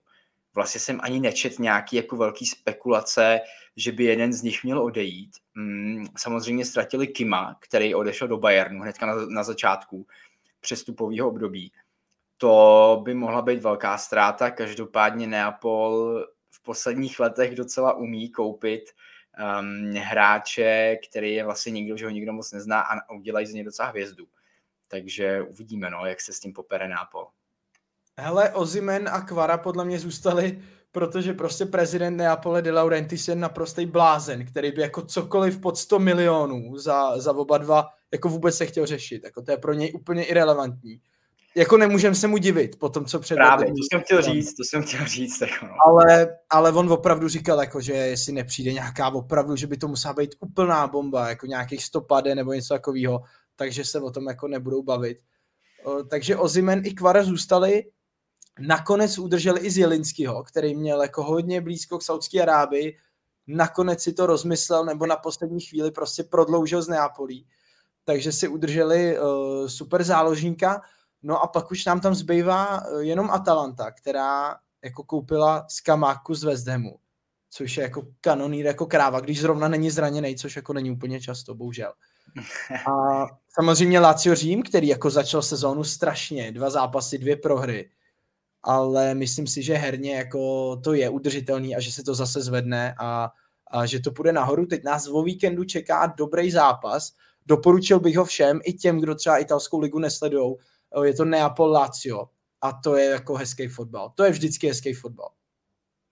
vlastně 0.55 0.79
jsem 0.79 0.99
ani 1.03 1.19
nečet 1.19 1.59
nějaký 1.59 1.95
jako 1.95 2.17
velký 2.17 2.45
spekulace, 2.45 3.39
že 3.75 3.91
by 3.91 4.03
jeden 4.03 4.33
z 4.33 4.41
nich 4.41 4.63
měl 4.63 4.83
odejít. 4.83 5.31
Mm, 5.55 6.05
samozřejmě 6.17 6.65
ztratili 6.65 7.07
Kima, 7.07 7.57
který 7.59 7.95
odešel 7.95 8.27
do 8.27 8.37
Bayernu 8.37 8.81
hnedka 8.81 9.05
na, 9.05 9.15
na 9.25 9.43
začátku 9.43 10.07
přestupového 10.59 11.27
období. 11.29 11.71
To 12.37 13.01
by 13.03 13.13
mohla 13.13 13.41
být 13.41 13.61
velká 13.61 13.97
ztráta, 13.97 14.51
každopádně 14.51 15.27
Neapol 15.27 16.25
v 16.51 16.63
posledních 16.63 17.19
letech 17.19 17.55
docela 17.55 17.93
umí 17.93 18.29
koupit 18.29 18.83
um, 19.59 19.91
hráče, 19.93 20.97
který 21.09 21.33
je 21.33 21.45
vlastně 21.45 21.71
nikdo, 21.71 21.97
že 21.97 22.05
ho 22.05 22.11
nikdo 22.11 22.33
moc 22.33 22.51
nezná 22.51 22.81
a 22.81 23.11
udělají 23.11 23.45
z 23.47 23.53
něj 23.53 23.63
docela 23.63 23.89
hvězdu. 23.89 24.25
Takže 24.87 25.41
uvidíme, 25.41 25.89
no, 25.89 26.05
jak 26.05 26.21
se 26.21 26.33
s 26.33 26.39
tím 26.39 26.53
popere 26.53 26.87
Neapol. 26.87 27.27
Hele, 28.17 28.49
Ozimen 28.49 29.09
a 29.09 29.21
Kvara 29.21 29.57
podle 29.57 29.85
mě 29.85 29.99
zůstali, 29.99 30.61
protože 30.91 31.33
prostě 31.33 31.65
prezident 31.65 32.17
Neapole 32.17 32.61
de 32.61 32.71
Laurentiis 32.71 33.27
je 33.27 33.35
naprostý 33.35 33.85
blázen, 33.85 34.45
který 34.45 34.71
by 34.71 34.81
jako 34.81 35.01
cokoliv 35.01 35.61
pod 35.61 35.77
100 35.77 35.99
milionů 35.99 36.77
za, 36.77 37.19
za 37.19 37.35
oba 37.35 37.57
dva 37.57 37.87
jako 38.11 38.29
vůbec 38.29 38.57
se 38.57 38.65
chtěl 38.65 38.85
řešit. 38.85 39.23
Jako 39.23 39.41
to 39.41 39.51
je 39.51 39.57
pro 39.57 39.73
něj 39.73 39.93
úplně 39.95 40.25
irrelevantní. 40.25 41.01
Jako 41.55 41.77
nemůžeme 41.77 42.15
se 42.15 42.27
mu 42.27 42.37
divit 42.37 42.79
po 42.79 42.89
tom, 42.89 43.05
co 43.05 43.19
předvedl. 43.19 43.47
Právě, 43.47 43.67
to 43.67 43.83
jsem 43.91 44.01
chtěl 44.01 44.21
říct, 44.21 44.53
to 44.53 44.63
jsem 44.63 44.83
chtěl 44.83 45.05
říct. 45.05 45.41
Jako 45.41 45.65
no. 45.65 45.73
ale, 45.87 46.37
ale 46.49 46.71
on 46.71 46.91
opravdu 46.91 47.27
říkal, 47.27 47.59
jako, 47.59 47.81
že 47.81 47.93
jestli 47.93 48.33
nepřijde 48.33 48.73
nějaká 48.73 49.09
opravdu, 49.09 49.55
že 49.55 49.67
by 49.67 49.77
to 49.77 49.87
musela 49.87 50.13
být 50.13 50.35
úplná 50.39 50.87
bomba, 50.87 51.29
jako 51.29 51.45
nějakých 51.45 51.83
stopade 51.83 52.35
nebo 52.35 52.53
něco 52.53 52.73
takového, 52.73 53.21
takže 53.55 53.85
se 53.85 53.99
o 53.99 54.11
tom 54.11 54.27
jako 54.27 54.47
nebudou 54.47 54.83
bavit. 54.83 55.17
Takže 56.09 56.37
Ozimen 56.37 56.81
i 56.85 56.93
Kvara 56.93 57.23
zůstali, 57.23 57.83
Nakonec 58.59 59.19
udrželi 59.19 59.59
i 59.59 59.71
Zielinskýho, 59.71 60.43
který 60.43 60.75
měl 60.75 61.01
jako 61.01 61.23
hodně 61.23 61.61
blízko 61.61 61.97
k 61.97 62.03
Saudské 62.03 62.41
Arábii, 62.41 62.97
nakonec 63.47 64.01
si 64.01 64.13
to 64.13 64.25
rozmyslel 64.25 64.85
nebo 64.85 65.05
na 65.05 65.15
poslední 65.15 65.61
chvíli 65.61 65.91
prostě 65.91 66.23
prodloužil 66.23 66.81
z 66.81 66.87
Neapolí. 66.87 67.47
Takže 68.03 68.31
si 68.31 68.47
udrželi 68.47 69.19
uh, 69.19 69.67
super 69.67 70.03
záložníka. 70.03 70.81
No 71.23 71.43
a 71.43 71.47
pak 71.47 71.71
už 71.71 71.85
nám 71.85 71.99
tam 71.99 72.15
zbývá 72.15 72.87
uh, 72.87 72.99
jenom 72.99 73.31
Atalanta, 73.31 73.91
která 73.91 74.55
jako 74.83 75.03
koupila 75.03 75.65
z 75.69 75.81
Kamáku 75.81 76.35
z 76.35 76.43
West 76.43 76.67
Hamu, 76.67 76.99
což 77.49 77.77
je 77.77 77.83
jako 77.83 78.07
kanonýr 78.21 78.65
jako 78.65 78.85
kráva, 78.85 79.19
když 79.19 79.41
zrovna 79.41 79.67
není 79.67 79.89
zraněný, 79.89 80.35
což 80.35 80.55
jako 80.55 80.73
není 80.73 80.91
úplně 80.91 81.21
často, 81.21 81.55
bohužel. 81.55 81.93
A 82.91 83.25
samozřejmě 83.49 83.99
Lazio 83.99 84.35
Řím, 84.35 84.63
který 84.63 84.87
jako 84.87 85.09
začal 85.09 85.41
sezónu 85.41 85.83
strašně, 85.83 86.51
dva 86.51 86.69
zápasy, 86.69 87.17
dvě 87.17 87.35
prohry 87.35 87.89
ale 88.63 89.15
myslím 89.15 89.47
si, 89.47 89.63
že 89.63 89.73
herně 89.73 90.15
jako 90.15 90.75
to 90.75 90.93
je 90.93 91.09
udržitelný 91.09 91.75
a 91.75 91.79
že 91.79 91.91
se 91.91 92.03
to 92.03 92.15
zase 92.15 92.41
zvedne 92.41 92.95
a, 92.99 93.31
a 93.71 93.85
že 93.85 93.99
to 93.99 94.11
půjde 94.11 94.31
nahoru. 94.31 94.65
Teď 94.65 94.83
nás 94.83 95.07
o 95.07 95.23
víkendu 95.23 95.63
čeká 95.63 96.13
dobrý 96.17 96.51
zápas. 96.51 97.13
Doporučil 97.45 97.99
bych 97.99 98.17
ho 98.17 98.25
všem, 98.25 98.59
i 98.63 98.73
těm, 98.73 98.99
kdo 98.99 99.15
třeba 99.15 99.37
italskou 99.37 99.79
ligu 99.79 99.99
nesledují. 99.99 100.55
Je 101.03 101.13
to 101.13 101.25
Neapol 101.25 101.71
Lazio 101.71 102.29
a 102.61 102.73
to 102.73 102.97
je 102.97 103.05
jako 103.05 103.35
hezký 103.35 103.67
fotbal. 103.67 104.09
To 104.15 104.23
je 104.23 104.31
vždycky 104.31 104.67
hezký 104.67 104.93
fotbal. 104.93 105.29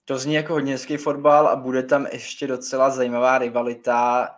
To 0.05 0.17
zní 0.17 0.33
jako 0.33 0.53
hodně 0.53 0.73
hezký 0.73 0.97
fotbal 0.97 1.47
a 1.47 1.55
bude 1.55 1.83
tam 1.83 2.07
ještě 2.11 2.47
docela 2.47 2.89
zajímavá 2.89 3.37
rivalita 3.37 4.29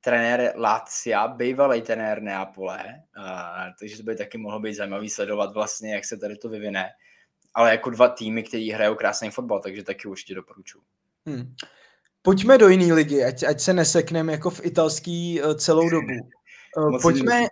trenér 0.00 0.52
Lazia, 0.56 1.28
bývalý 1.28 1.82
trenér 1.82 2.22
Neapole, 2.22 2.84
uh, 3.18 3.24
takže 3.80 3.96
to 3.96 4.02
by 4.02 4.16
taky 4.16 4.38
mohlo 4.38 4.60
být 4.60 4.74
zajímavý 4.74 5.10
sledovat 5.10 5.54
vlastně, 5.54 5.94
jak 5.94 6.04
se 6.04 6.16
tady 6.16 6.36
to 6.36 6.48
vyvine 6.48 6.90
ale 7.54 7.70
jako 7.70 7.90
dva 7.90 8.08
týmy, 8.08 8.42
který 8.42 8.70
hrajou 8.70 8.94
krásný 8.94 9.30
fotbal, 9.30 9.60
takže 9.60 9.82
taky 9.82 10.08
určitě 10.08 10.34
doporučuji. 10.34 10.80
Hmm. 11.26 11.54
Pojďme 12.22 12.58
do 12.58 12.68
jiné 12.68 12.94
ligy, 12.94 13.24
ať, 13.24 13.42
ať 13.42 13.60
se 13.60 13.72
nesekneme 13.72 14.32
jako 14.32 14.50
v 14.50 14.64
italský 14.64 15.42
uh, 15.42 15.54
celou 15.54 15.90
dobu. 15.90 16.12
Uh, 16.76 17.02
pojďme, 17.02 17.46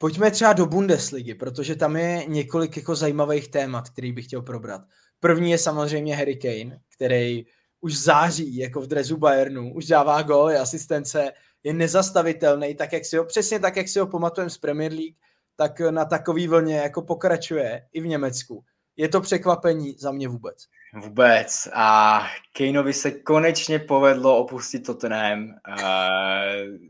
pojďme 0.00 0.30
třeba 0.30 0.52
do 0.52 0.66
Bundesligy, 0.66 1.34
protože 1.34 1.76
tam 1.76 1.96
je 1.96 2.24
několik 2.26 2.76
jako 2.76 2.96
zajímavých 2.96 3.48
témat, 3.48 3.90
který 3.90 4.12
bych 4.12 4.24
chtěl 4.24 4.42
probrat. 4.42 4.82
První 5.20 5.50
je 5.50 5.58
samozřejmě 5.58 6.16
Harry 6.16 6.36
Kane, 6.36 6.80
který 6.94 7.46
už 7.80 7.98
září 7.98 8.56
jako 8.56 8.80
v 8.80 8.86
drezu 8.86 9.16
Bayernu, 9.16 9.74
už 9.74 9.86
dává 9.86 10.22
góly, 10.22 10.56
asistence, 10.56 11.32
je 11.62 11.72
nezastavitelný, 11.72 12.74
tak 12.74 12.92
jak 12.92 13.04
si 13.04 13.16
ho, 13.16 13.24
přesně 13.24 13.60
tak, 13.60 13.76
jak 13.76 13.88
si 13.88 13.98
ho 13.98 14.06
pamatujeme 14.06 14.50
z 14.50 14.58
Premier 14.58 14.92
League, 14.92 15.16
tak 15.56 15.80
na 15.80 16.04
takový 16.04 16.48
vlně 16.48 16.76
jako 16.76 17.02
pokračuje 17.02 17.88
i 17.92 18.00
v 18.00 18.06
Německu. 18.06 18.64
Je 18.96 19.08
to 19.08 19.20
překvapení 19.20 19.96
za 19.98 20.12
mě 20.12 20.28
vůbec. 20.28 20.56
Vůbec. 20.94 21.68
A 21.74 22.20
Kaneovi 22.52 22.92
se 22.92 23.10
konečně 23.10 23.78
povedlo 23.78 24.38
opustit 24.38 24.86
Tottenham. 24.86 25.42
Uh, 25.44 25.54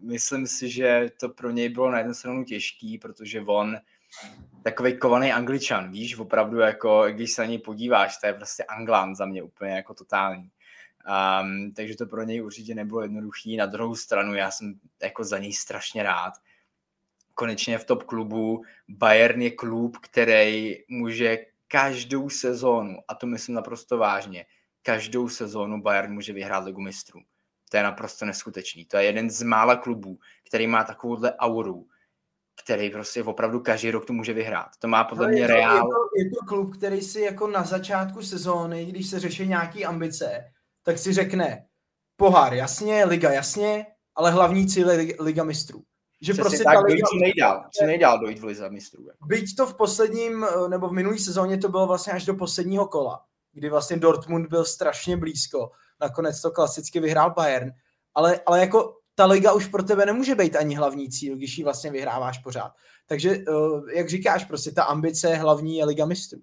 myslím 0.03 0.47
si, 0.47 0.71
že 0.71 1.11
to 1.21 1.29
pro 1.29 1.51
něj 1.51 1.69
bylo 1.69 1.91
na 1.91 1.99
jednu 1.99 2.15
stranu 2.15 2.45
těžký, 2.45 2.99
protože 2.99 3.41
on 3.41 3.77
takový 4.63 4.99
kovaný 4.99 5.33
angličan, 5.33 5.91
víš, 5.91 6.19
opravdu 6.19 6.59
jako, 6.59 7.05
když 7.09 7.33
se 7.33 7.43
na 7.43 7.47
něj 7.47 7.59
podíváš, 7.59 8.17
to 8.17 8.27
je 8.27 8.35
prostě 8.35 8.65
anglán 8.65 9.17
za 9.17 9.27
mě 9.27 9.43
úplně 9.43 9.73
jako 9.73 9.95
totální. 9.95 10.51
Um, 11.43 11.73
takže 11.73 11.97
to 11.97 12.07
pro 12.07 12.23
něj 12.23 12.43
určitě 12.43 12.75
nebylo 12.75 13.03
jednoduchý. 13.03 13.57
Na 13.57 13.67
druhou 13.67 13.95
stranu 13.95 14.35
já 14.35 14.51
jsem 14.51 14.75
jako 15.03 15.25
za 15.25 15.39
něj 15.39 15.53
strašně 15.53 16.03
rád. 16.03 16.33
Konečně 17.35 17.79
v 17.79 17.85
top 17.85 18.03
klubu. 18.03 18.63
Bayern 18.89 19.43
je 19.43 19.51
klub, 19.51 19.97
který 19.97 20.77
může 20.89 21.39
každou 21.73 22.31
sezónu, 22.31 22.99
a 23.09 23.15
to 23.15 23.27
myslím 23.27 23.55
naprosto 23.55 23.99
vážně, 23.99 24.47
každou 24.83 25.29
sezónu 25.29 25.83
Bayern 25.83 26.13
může 26.13 26.33
vyhrát 26.33 26.65
ligu 26.65 26.81
mistrů. 26.81 27.21
To 27.71 27.77
je 27.77 27.83
naprosto 27.83 28.25
neskutečný. 28.27 28.85
To 28.85 28.97
je 28.97 29.05
jeden 29.05 29.31
z 29.31 29.43
mála 29.43 29.77
klubů, 29.77 30.19
který 30.49 30.67
má 30.67 30.85
takovouhle 30.85 31.37
auru, 31.37 31.87
který 32.65 32.91
prostě 32.91 33.23
opravdu 33.23 33.61
každý 33.61 33.91
rok 33.91 34.07
to 34.07 34.13
může 34.13 34.33
vyhrát. 34.33 34.69
To 34.79 34.89
má 34.89 35.05
podle 35.05 35.27
no, 35.27 35.33
mě 35.33 35.41
je 35.41 35.47
to, 35.47 35.53
reál. 35.53 35.77
Je 35.77 35.83
to, 35.83 36.25
je 36.25 36.31
to 36.31 36.47
klub, 36.47 36.77
který 36.77 37.01
si 37.01 37.21
jako 37.21 37.47
na 37.47 37.63
začátku 37.63 38.23
sezóny, 38.23 38.85
když 38.85 39.07
se 39.07 39.21
řeší 39.21 39.47
nějaký 39.47 39.85
ambice, 39.85 40.53
tak 40.83 40.99
si 40.99 41.13
řekne 41.13 41.67
pohár 42.17 42.55
jasně, 42.55 43.05
liga 43.05 43.31
jasně, 43.31 43.87
ale 44.15 44.31
hlavní 44.31 44.69
cíl 44.69 44.91
je 44.91 45.17
liga 45.21 45.45
mistrů. 45.45 45.85
Že 46.23 46.33
Přesně 46.33 46.43
prostě 46.43 46.65
tak, 46.65 46.75
ta 46.75 46.81
liga... 46.81 47.07
co 47.11 47.17
nejdál, 47.17 47.65
co 47.79 47.87
nejdál 47.87 48.19
dojít 48.19 48.39
v 48.39 48.45
lize 48.45 48.71
mistrů. 48.71 49.09
Byť 49.27 49.57
to 49.57 49.67
v 49.67 49.77
posledním, 49.77 50.45
eh, 50.45 50.69
nebo 50.69 50.89
v 50.89 50.93
minulý 50.93 51.19
sezóně 51.19 51.59
to 51.59 51.69
bylo 51.69 51.87
vlastně 51.87 52.13
až 52.13 52.25
do 52.25 52.35
posledního 52.35 52.87
kola, 52.87 53.25
kdy 53.53 53.71
vlastně 53.71 53.97
Dortmund 53.97 54.49
byl 54.49 54.65
strašně 54.65 55.17
blízko. 55.17 55.71
Nakonec 56.01 56.41
to 56.41 56.51
klasicky 56.51 57.01
vyhrál 57.01 57.31
Bayern. 57.31 57.71
Ale, 58.15 58.41
ale 58.47 58.61
jako 58.61 58.97
ta 59.15 59.27
liga 59.27 59.53
už 59.53 59.67
pro 59.67 59.83
tebe 59.83 60.07
nemůže 60.07 60.35
být 60.35 60.57
ani 60.57 60.75
hlavní 60.75 61.09
cíl, 61.09 61.37
když 61.37 61.59
ji 61.59 61.65
vlastně 61.65 61.91
vyhráváš 61.91 62.39
pořád. 62.39 62.73
Takže, 63.07 63.31
eh, 63.31 63.97
jak 63.97 64.09
říkáš, 64.09 64.45
prostě 64.45 64.71
ta 64.71 64.83
ambice 64.83 65.35
hlavní 65.35 65.77
je 65.77 65.85
liga 65.85 66.07
mistrů. 66.07 66.41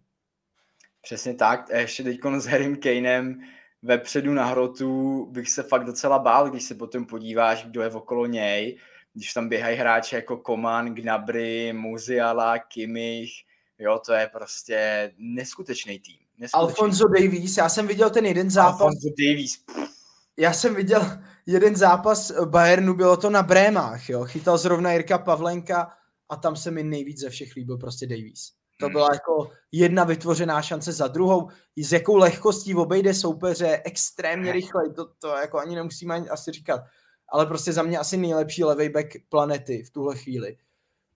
Přesně 1.01 1.33
tak. 1.33 1.71
A 1.71 1.77
ještě 1.77 2.03
teď 2.03 2.19
s 2.37 2.45
Harrym 2.45 2.75
Kanem 2.75 3.39
vepředu 3.81 4.33
na 4.33 4.45
hrotu 4.45 5.25
bych 5.31 5.49
se 5.49 5.63
fakt 5.63 5.85
docela 5.85 6.19
bál, 6.19 6.49
když 6.49 6.63
se 6.63 6.75
potom 6.75 7.05
podíváš, 7.05 7.65
kdo 7.65 7.81
je 7.81 7.89
okolo 7.89 8.25
něj. 8.25 8.77
Když 9.17 9.33
tam 9.33 9.49
běhají 9.49 9.77
hráči 9.77 10.15
jako 10.15 10.37
Koman, 10.37 10.95
Gnabry, 10.95 11.73
Muziala, 11.73 12.59
Kimmich, 12.59 13.31
jo, 13.79 13.99
to 14.05 14.13
je 14.13 14.27
prostě 14.27 15.11
neskutečný 15.17 15.99
tým. 15.99 16.17
Neskutečný. 16.37 16.59
Alfonso 16.59 17.07
Davies, 17.07 17.57
já 17.57 17.69
jsem 17.69 17.87
viděl 17.87 18.09
ten 18.09 18.25
jeden 18.25 18.49
zápas. 18.49 18.81
Alfonso 18.81 19.07
Davies. 19.19 19.63
Já 20.37 20.53
jsem 20.53 20.75
viděl 20.75 21.19
jeden 21.45 21.75
zápas 21.75 22.31
Bayernu, 22.45 22.93
bylo 22.93 23.17
to 23.17 23.29
na 23.29 23.43
Brémách, 23.43 24.09
jo. 24.09 24.25
Chytal 24.25 24.57
zrovna 24.57 24.91
Jirka 24.91 25.17
Pavlenka 25.17 25.91
a 26.29 26.35
tam 26.35 26.55
se 26.55 26.71
mi 26.71 26.83
nejvíc 26.83 27.19
ze 27.19 27.29
všech 27.29 27.55
líbil 27.55 27.77
prostě 27.77 28.07
Davies. 28.07 28.51
To 28.79 28.85
hmm. 28.85 28.93
byla 28.93 29.09
jako 29.13 29.51
jedna 29.71 30.03
vytvořená 30.03 30.61
šance 30.61 30.91
za 30.91 31.07
druhou. 31.07 31.49
S 31.77 31.91
jakou 31.91 32.15
lehkostí 32.15 32.75
obejde 32.75 33.13
soupeře, 33.13 33.81
extrémně 33.85 34.51
rychle, 34.51 34.89
to, 34.95 35.05
to 35.19 35.27
jako 35.27 35.59
ani 35.59 35.75
nemusíme 35.75 36.15
ani 36.15 36.29
asi 36.29 36.51
říkat. 36.51 36.81
Ale 37.29 37.45
prostě 37.45 37.73
za 37.73 37.83
mě 37.83 37.97
asi 37.97 38.17
nejlepší 38.17 38.63
levý 38.63 38.89
back 38.89 39.07
planety 39.29 39.83
v 39.83 39.89
tuhle 39.89 40.15
chvíli. 40.15 40.57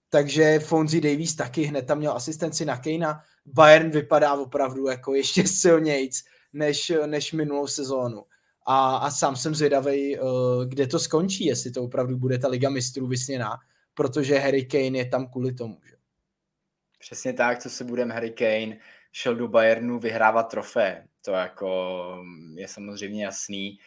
Takže 0.09 0.59
Fonzie 0.59 1.01
Davies 1.01 1.35
taky 1.35 1.63
hned 1.63 1.87
tam 1.87 1.97
měl 1.97 2.11
asistenci 2.11 2.65
na 2.65 2.77
Kejna. 2.77 3.23
Bayern 3.45 3.89
vypadá 3.89 4.33
opravdu 4.33 4.87
jako 4.87 5.13
ještě 5.13 5.47
silnějc 5.47 6.23
než, 6.53 6.91
než 7.05 7.33
minulou 7.33 7.67
sezónu. 7.67 8.23
A, 8.65 8.97
a 8.97 9.11
sám 9.11 9.35
jsem 9.35 9.55
zvědavý, 9.55 10.19
uh, 10.19 10.65
kde 10.65 10.87
to 10.87 10.99
skončí, 10.99 11.45
jestli 11.45 11.71
to 11.71 11.83
opravdu 11.83 12.17
bude 12.17 12.37
ta 12.37 12.47
Liga 12.47 12.69
mistrů 12.69 13.07
vysněná, 13.07 13.57
protože 13.93 14.37
Harry 14.37 14.65
Kane 14.65 14.97
je 14.97 15.05
tam 15.05 15.27
kvůli 15.27 15.53
tomu. 15.53 15.77
Že? 15.89 15.95
Přesně 16.99 17.33
tak, 17.33 17.59
co 17.59 17.69
se 17.69 17.83
budeme 17.83 18.13
Harry 18.13 18.31
Kane 18.31 18.77
šel 19.11 19.35
do 19.35 19.47
Bayernu 19.47 19.99
vyhrávat 19.99 20.43
trofé. 20.43 21.07
To 21.25 21.31
jako 21.31 22.23
je 22.55 22.67
samozřejmě 22.67 23.25
jasný, 23.25 23.79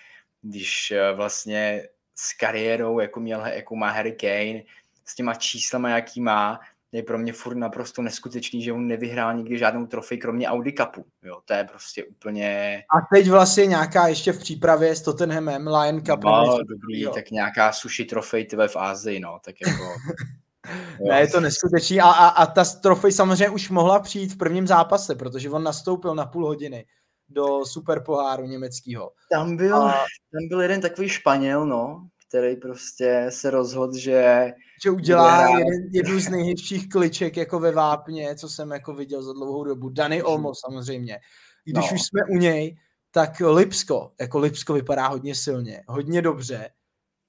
když 0.42 0.90
eh, 0.90 1.12
vlastně 1.12 1.88
s 2.14 2.32
kariérou, 2.32 3.00
jako, 3.00 3.20
měl, 3.20 3.46
jako 3.46 3.76
má 3.76 3.90
Harry 3.90 4.12
Kane, 4.12 4.62
s 5.04 5.14
těma 5.14 5.34
číslama, 5.34 5.90
jaký 5.90 6.20
má, 6.20 6.60
je 6.92 7.02
pro 7.02 7.18
mě 7.18 7.32
furt 7.32 7.56
naprosto 7.56 8.02
neskutečný, 8.02 8.62
že 8.62 8.72
on 8.72 8.86
nevyhrál 8.86 9.34
nikdy 9.34 9.58
žádnou 9.58 9.86
trofej, 9.86 10.18
kromě 10.18 10.48
Audi 10.48 10.72
Cupu. 10.72 11.06
Jo, 11.22 11.40
to 11.44 11.54
je 11.54 11.64
prostě 11.64 12.04
úplně... 12.04 12.82
A 12.96 13.14
teď 13.14 13.28
vlastně 13.30 13.66
nějaká 13.66 14.06
ještě 14.06 14.32
v 14.32 14.38
přípravě 14.38 14.96
s 14.96 15.02
Tottenhamem, 15.02 15.68
Lion 15.68 16.00
Cup. 16.00 16.24
No, 16.24 16.58
dobrý, 16.58 17.00
jo. 17.00 17.10
tak 17.10 17.30
nějaká 17.30 17.72
sushi 17.72 18.04
trofej 18.04 18.44
tyhle 18.44 18.68
v 18.68 18.76
Ázii, 18.76 19.20
no, 19.20 19.38
tak 19.44 19.54
jako... 19.66 19.84
ne, 21.08 21.20
je 21.20 21.28
to 21.28 21.40
neskutečný. 21.40 22.00
A, 22.00 22.10
a, 22.10 22.28
a 22.28 22.46
ta 22.46 22.64
trofej 22.64 23.12
samozřejmě 23.12 23.50
už 23.50 23.70
mohla 23.70 24.00
přijít 24.00 24.32
v 24.32 24.38
prvním 24.38 24.66
zápase, 24.66 25.14
protože 25.14 25.50
on 25.50 25.62
nastoupil 25.62 26.14
na 26.14 26.26
půl 26.26 26.46
hodiny 26.46 26.86
do 27.34 27.64
super 27.64 28.02
poháru 28.02 28.46
německého. 28.46 29.12
Tam 29.30 29.56
byl, 29.56 29.76
a... 29.76 29.92
tam 30.32 30.48
byl 30.48 30.60
jeden 30.60 30.80
takový 30.80 31.08
Španěl, 31.08 31.66
no, 31.66 32.08
který 32.28 32.56
prostě 32.56 33.26
se 33.28 33.50
rozhodl, 33.50 33.98
že... 33.98 34.52
Že 34.84 34.90
udělá 34.90 35.58
jeden, 35.58 35.88
jednu 35.92 36.20
z 36.20 36.28
nejhezčích 36.28 36.88
kliček 36.88 37.36
jako 37.36 37.60
ve 37.60 37.72
Vápně, 37.72 38.36
co 38.36 38.48
jsem 38.48 38.70
jako 38.70 38.94
viděl 38.94 39.22
za 39.22 39.32
dlouhou 39.32 39.64
dobu. 39.64 39.88
Dany 39.88 40.22
Olmo 40.22 40.52
samozřejmě. 40.54 41.18
Když 41.64 41.90
no. 41.90 41.94
už 41.94 42.02
jsme 42.02 42.20
u 42.30 42.38
něj, 42.38 42.76
tak 43.10 43.40
Lipsko, 43.40 44.12
jako 44.20 44.38
Lipsko 44.38 44.72
vypadá 44.72 45.06
hodně 45.08 45.34
silně, 45.34 45.82
hodně 45.88 46.22
dobře. 46.22 46.70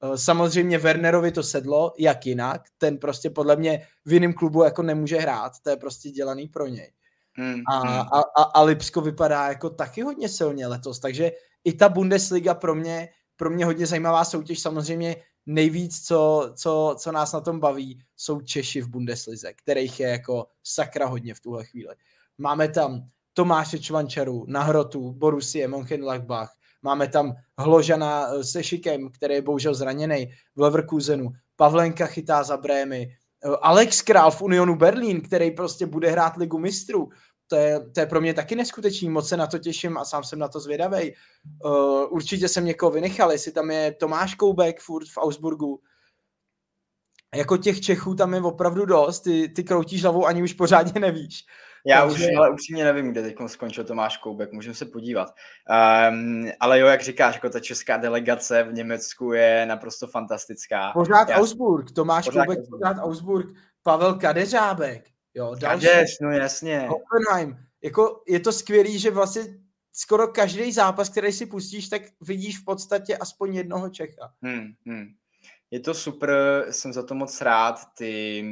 Eh, 0.03 0.17
samozřejmě 0.17 0.77
Wernerovi 0.77 1.31
to 1.31 1.43
sedlo, 1.43 1.93
jak 1.97 2.25
jinak. 2.25 2.61
Ten 2.77 2.97
prostě 2.97 3.29
podle 3.29 3.55
mě 3.55 3.87
v 4.05 4.13
jiném 4.13 4.33
klubu 4.33 4.63
jako 4.63 4.83
nemůže 4.83 5.17
hrát, 5.17 5.51
to 5.63 5.69
je 5.69 5.77
prostě 5.77 6.09
dělaný 6.09 6.47
pro 6.47 6.67
něj. 6.67 6.91
Hmm, 7.37 7.61
a, 7.67 7.79
hmm. 7.79 7.99
a, 7.99 8.19
a, 8.37 8.43
a 8.43 8.61
Lipsko 8.61 9.01
vypadá 9.01 9.47
jako 9.47 9.69
taky 9.69 10.01
hodně 10.01 10.29
silně 10.29 10.67
letos, 10.67 10.99
takže 10.99 11.31
i 11.63 11.73
ta 11.73 11.89
Bundesliga 11.89 12.53
pro 12.53 12.75
mě 12.75 13.09
pro 13.35 13.49
mě 13.49 13.65
hodně 13.65 13.87
zajímavá 13.87 14.25
soutěž. 14.25 14.59
Samozřejmě 14.59 15.15
nejvíc, 15.45 16.07
co, 16.07 16.51
co, 16.55 16.95
co 16.99 17.11
nás 17.11 17.33
na 17.33 17.41
tom 17.41 17.59
baví, 17.59 18.03
jsou 18.17 18.41
Češi 18.41 18.81
v 18.81 18.89
Bundeslize, 18.89 19.53
kterých 19.53 19.99
je 19.99 20.09
jako 20.09 20.47
sakra 20.63 21.05
hodně 21.05 21.33
v 21.33 21.39
tuhle 21.39 21.65
chvíli. 21.65 21.95
Máme 22.37 22.67
tam 22.67 23.09
Tomáše 23.33 23.79
Čvančaru 23.79 24.45
na 24.47 24.63
hrotu, 24.63 25.11
Borussie 25.11 25.67
Mönchengladbach, 25.67 26.47
máme 26.81 27.07
tam 27.07 27.35
Hložana 27.57 28.27
eh, 28.27 28.43
se 28.43 28.63
Šikem, 28.63 29.09
který 29.11 29.33
je 29.33 29.41
bohužel 29.41 29.73
zraněný 29.73 30.27
v 30.55 30.61
Leverkusenu, 30.61 31.31
Pavlenka 31.55 32.05
chytá 32.05 32.43
za 32.43 32.57
Brémy, 32.57 33.15
Alex 33.61 34.01
Král 34.01 34.31
v 34.31 34.41
Unionu 34.41 34.75
Berlín, 34.75 35.21
který 35.21 35.51
prostě 35.51 35.85
bude 35.85 36.11
hrát 36.11 36.37
ligu 36.37 36.59
mistrů 36.59 37.09
to 37.47 37.55
je, 37.55 37.79
to 37.89 37.99
je 37.99 38.05
pro 38.05 38.21
mě 38.21 38.33
taky 38.33 38.55
neskutečný, 38.55 39.09
moc 39.09 39.27
se 39.27 39.37
na 39.37 39.47
to 39.47 39.59
těším 39.59 39.97
a 39.97 40.05
sám 40.05 40.23
jsem 40.23 40.39
na 40.39 40.47
to 40.47 40.59
zvědavý. 40.59 41.13
Uh, 41.65 42.03
určitě 42.09 42.47
jsem 42.47 42.65
někoho 42.65 42.91
vynechal, 42.91 43.31
jestli 43.31 43.51
tam 43.51 43.71
je 43.71 43.91
Tomáš 43.91 44.35
Koubek 44.35 44.79
furt 44.79 45.05
v 45.05 45.17
Augsburgu. 45.17 45.81
Jako 47.35 47.57
těch 47.57 47.81
Čechů 47.81 48.15
tam 48.15 48.33
je 48.33 48.41
opravdu 48.41 48.85
dost, 48.85 49.19
ty, 49.19 49.49
ty 49.49 49.63
kroutíš 49.63 50.03
hlavou, 50.03 50.25
ani 50.25 50.43
už 50.43 50.53
pořádně 50.53 50.99
nevíš. 50.99 51.45
Já 51.85 52.07
Takže... 52.07 52.25
už 52.25 52.35
ale 52.37 52.49
upřímně 52.49 52.83
nevím, 52.83 53.11
kde 53.11 53.21
teď 53.21 53.35
skončil 53.47 53.83
Tomáš 53.83 54.17
Koubek, 54.17 54.51
můžeme 54.51 54.75
se 54.75 54.85
podívat. 54.85 55.35
Um, 56.09 56.49
ale 56.59 56.79
jo, 56.79 56.87
jak 56.87 57.01
říkáš, 57.01 57.35
jako 57.35 57.49
ta 57.49 57.59
česká 57.59 57.97
delegace 57.97 58.63
v 58.63 58.73
Německu 58.73 59.33
je 59.33 59.65
naprosto 59.65 60.07
fantastická. 60.07 60.91
Pořád 60.93 61.29
Já... 61.29 61.37
Augsburg, 61.37 61.91
Tomáš 61.91 62.25
pořád 62.25 62.45
Koubek, 62.45 62.59
Augsburg. 62.59 62.81
pořád 62.81 63.03
Augsburg, 63.03 63.47
Pavel 63.83 64.13
Kadeřábek, 64.13 65.15
Jo, 65.35 65.55
další. 65.59 65.85
Kadeř, 65.85 66.19
no 66.21 66.31
jasně. 66.31 66.87
Hoffenheim. 66.89 67.57
Jako 67.83 68.23
je 68.27 68.39
to 68.39 68.51
skvělý, 68.51 68.99
že 68.99 69.11
vlastně 69.11 69.43
skoro 69.91 70.27
každý 70.27 70.71
zápas, 70.71 71.09
který 71.09 71.31
si 71.31 71.45
pustíš, 71.45 71.89
tak 71.89 72.01
vidíš 72.21 72.59
v 72.59 72.65
podstatě 72.65 73.17
aspoň 73.17 73.55
jednoho 73.55 73.89
Čecha. 73.89 74.33
Hmm, 74.41 74.67
hmm. 74.85 75.07
Je 75.71 75.79
to 75.79 75.93
super, 75.93 76.65
jsem 76.69 76.93
za 76.93 77.03
to 77.03 77.15
moc 77.15 77.41
rád. 77.41 77.79
Ty, 77.97 78.45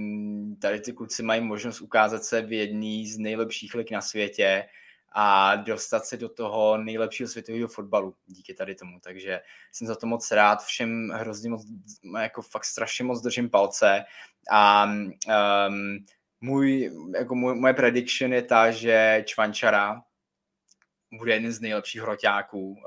tady 0.62 0.80
ty 0.80 0.94
kluci 0.94 1.24
mají 1.24 1.42
možnost 1.42 1.82
ukázat 1.82 2.24
se 2.24 2.42
v 2.42 2.52
jedný 2.52 3.08
z 3.08 3.18
nejlepších 3.18 3.76
lig 3.76 3.92
na 3.92 4.02
světě 4.02 4.66
a 5.16 5.56
dostat 5.56 6.06
se 6.06 6.18
do 6.18 6.30
toho 6.30 6.78
nejlepšího 6.78 7.30
světového 7.30 7.68
fotbalu 7.68 8.16
díky 8.26 8.54
tady 8.54 8.76
tomu. 8.76 9.00
Takže 9.00 9.42
jsem 9.72 9.88
za 9.88 9.96
to 9.96 10.08
moc 10.08 10.32
rád, 10.32 10.64
všem 10.64 11.10
hrozně 11.10 11.50
moc, 11.50 11.62
jako 12.22 12.42
fakt 12.42 12.66
strašně 12.66 13.06
moc 13.06 13.22
držím 13.22 13.50
palce 13.50 14.04
a 14.52 14.86
um, 14.86 16.06
můj, 16.42 16.92
jako 17.18 17.36
můj, 17.36 17.56
moje 17.56 17.74
prediction 17.74 18.34
je 18.34 18.42
ta, 18.42 18.72
že 18.72 19.24
Čvančara 19.28 20.02
bude 21.18 21.34
jeden 21.34 21.52
z 21.52 21.62
nejlepších 21.62 22.02
hroťáků 22.02 22.72
uh, 22.72 22.78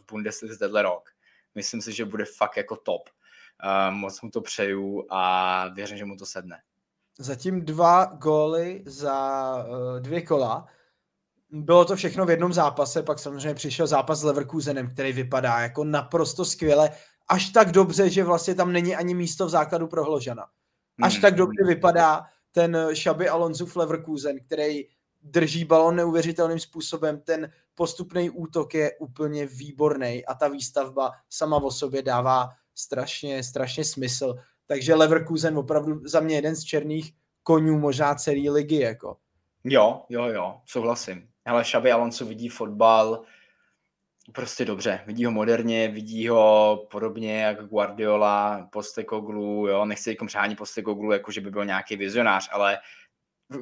v 0.00 0.04
Bundeslize 0.10 0.58
tenhle 0.58 0.82
rok. 0.82 1.10
Myslím 1.54 1.82
si, 1.82 1.92
že 1.92 2.04
bude 2.04 2.24
fakt 2.24 2.56
jako 2.56 2.76
top. 2.76 3.10
Uh, 3.64 3.94
moc 3.94 4.22
mu 4.22 4.30
to 4.30 4.40
přeju 4.40 5.06
a 5.10 5.68
věřím, 5.68 5.96
že 5.96 6.04
mu 6.04 6.16
to 6.16 6.26
sedne. 6.26 6.56
Zatím 7.18 7.64
dva 7.64 8.04
góly 8.04 8.82
za 8.86 9.56
uh, 9.56 10.00
dvě 10.00 10.22
kola. 10.22 10.66
Bylo 11.50 11.84
to 11.84 11.96
všechno 11.96 12.26
v 12.26 12.30
jednom 12.30 12.52
zápase, 12.52 13.02
pak 13.02 13.18
samozřejmě 13.18 13.54
přišel 13.54 13.86
zápas 13.86 14.18
s 14.20 14.22
Leverkusenem, 14.22 14.90
který 14.90 15.12
vypadá 15.12 15.60
jako 15.60 15.84
naprosto 15.84 16.44
skvěle, 16.44 16.90
až 17.28 17.50
tak 17.50 17.72
dobře, 17.72 18.10
že 18.10 18.24
vlastně 18.24 18.54
tam 18.54 18.72
není 18.72 18.96
ani 18.96 19.14
místo 19.14 19.46
v 19.46 19.50
základu 19.50 19.86
pro 19.86 20.04
Hložana. 20.04 20.46
Až 21.02 21.12
hmm. 21.12 21.22
tak 21.22 21.34
dobře 21.34 21.64
vypadá 21.66 22.22
ten 22.52 22.88
Šaby 22.92 23.28
Alonso 23.28 23.66
Leverkusen, 23.76 24.40
který 24.40 24.84
drží 25.22 25.64
balon 25.64 25.96
neuvěřitelným 25.96 26.58
způsobem, 26.58 27.20
ten 27.20 27.50
postupný 27.74 28.30
útok 28.30 28.74
je 28.74 28.92
úplně 28.98 29.46
výborný 29.46 30.26
a 30.26 30.34
ta 30.34 30.48
výstavba 30.48 31.10
sama 31.30 31.56
o 31.56 31.70
sobě 31.70 32.02
dává 32.02 32.50
strašně, 32.74 33.42
strašně 33.42 33.84
smysl. 33.84 34.34
Takže 34.66 34.94
Leverkusen 34.94 35.58
opravdu 35.58 36.00
za 36.04 36.20
mě 36.20 36.34
jeden 36.34 36.56
z 36.56 36.64
černých 36.64 37.12
konňů 37.42 37.78
možná 37.78 38.14
celé 38.14 38.50
ligy. 38.50 38.80
Jako. 38.80 39.16
Jo, 39.64 40.02
jo, 40.08 40.24
jo, 40.24 40.60
souhlasím. 40.66 41.28
Ale 41.46 41.64
Šaby 41.64 41.92
Alonso 41.92 42.26
vidí 42.26 42.48
fotbal 42.48 43.24
prostě 44.32 44.64
dobře. 44.64 45.00
Vidí 45.06 45.24
ho 45.24 45.30
moderně, 45.30 45.88
vidí 45.88 46.28
ho 46.28 46.86
podobně 46.90 47.42
jak 47.42 47.66
Guardiola, 47.66 48.68
Postekoglu, 48.72 49.66
jo, 49.68 49.84
nechci 49.84 50.10
jako 50.10 50.26
přání 50.26 50.56
Postekoglu, 50.56 51.12
jako 51.12 51.32
že 51.32 51.40
by 51.40 51.50
byl 51.50 51.64
nějaký 51.64 51.96
vizionář, 51.96 52.48
ale 52.52 52.78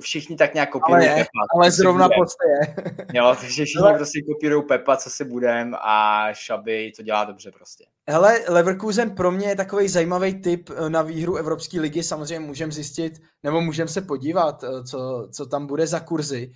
všichni 0.01 0.37
tak 0.37 0.55
nějak 0.55 0.71
kopírují 0.71 1.09
ale, 1.09 1.17
Pepa. 1.17 1.41
Ale 1.55 1.71
zrovna 1.71 2.09
Poste 2.09 2.45
je. 2.49 2.85
jo, 3.15 3.37
takže 3.41 3.65
všichni 3.65 3.83
ale... 3.83 3.95
prostě 3.95 4.21
kopírují 4.23 4.65
Pepa, 4.67 4.97
co 4.97 5.11
si 5.11 5.25
budem 5.25 5.75
a 5.75 6.27
Šaby 6.33 6.93
to 6.97 7.03
dělá 7.03 7.25
dobře 7.25 7.51
prostě. 7.53 7.85
Hele, 8.09 8.41
Leverkusen 8.49 9.11
pro 9.11 9.31
mě 9.31 9.49
je 9.49 9.57
takový 9.57 9.89
zajímavý 9.89 10.41
typ 10.41 10.71
eh, 10.71 10.91
na 10.91 11.03
výhru 11.03 11.37
Evropské 11.37 11.81
ligy, 11.81 12.03
samozřejmě 12.03 12.47
můžeme 12.47 12.73
zjistit, 12.73 13.13
nebo 13.43 13.61
můžeme 13.61 13.89
se 13.89 14.01
podívat, 14.01 14.65
eh, 14.65 14.85
co, 14.85 15.29
co 15.33 15.47
tam 15.47 15.67
bude 15.67 15.87
za 15.87 16.01
kurzy. 16.01 16.53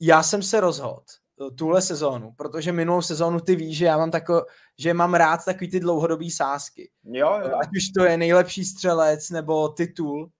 Já 0.00 0.22
jsem 0.22 0.42
se 0.42 0.60
rozhodl, 0.60 1.02
Eh, 1.46 1.50
tuhle 1.50 1.82
sezónu, 1.82 2.32
protože 2.36 2.72
minulou 2.72 3.02
sezónu 3.02 3.40
ty 3.40 3.56
víš, 3.56 3.76
že 3.76 3.84
já 3.84 3.98
mám 3.98 4.10
tako, 4.10 4.46
že 4.78 4.94
mám 4.94 5.14
rád 5.14 5.44
takový 5.44 5.70
ty 5.70 5.80
dlouhodobý 5.80 6.30
sázky. 6.30 6.90
Jo, 7.04 7.40
jo. 7.44 7.56
Ať 7.62 7.68
už 7.76 7.88
to 7.96 8.04
je 8.04 8.16
nejlepší 8.16 8.64
střelec 8.64 9.30
nebo 9.30 9.68
titul, 9.68 10.30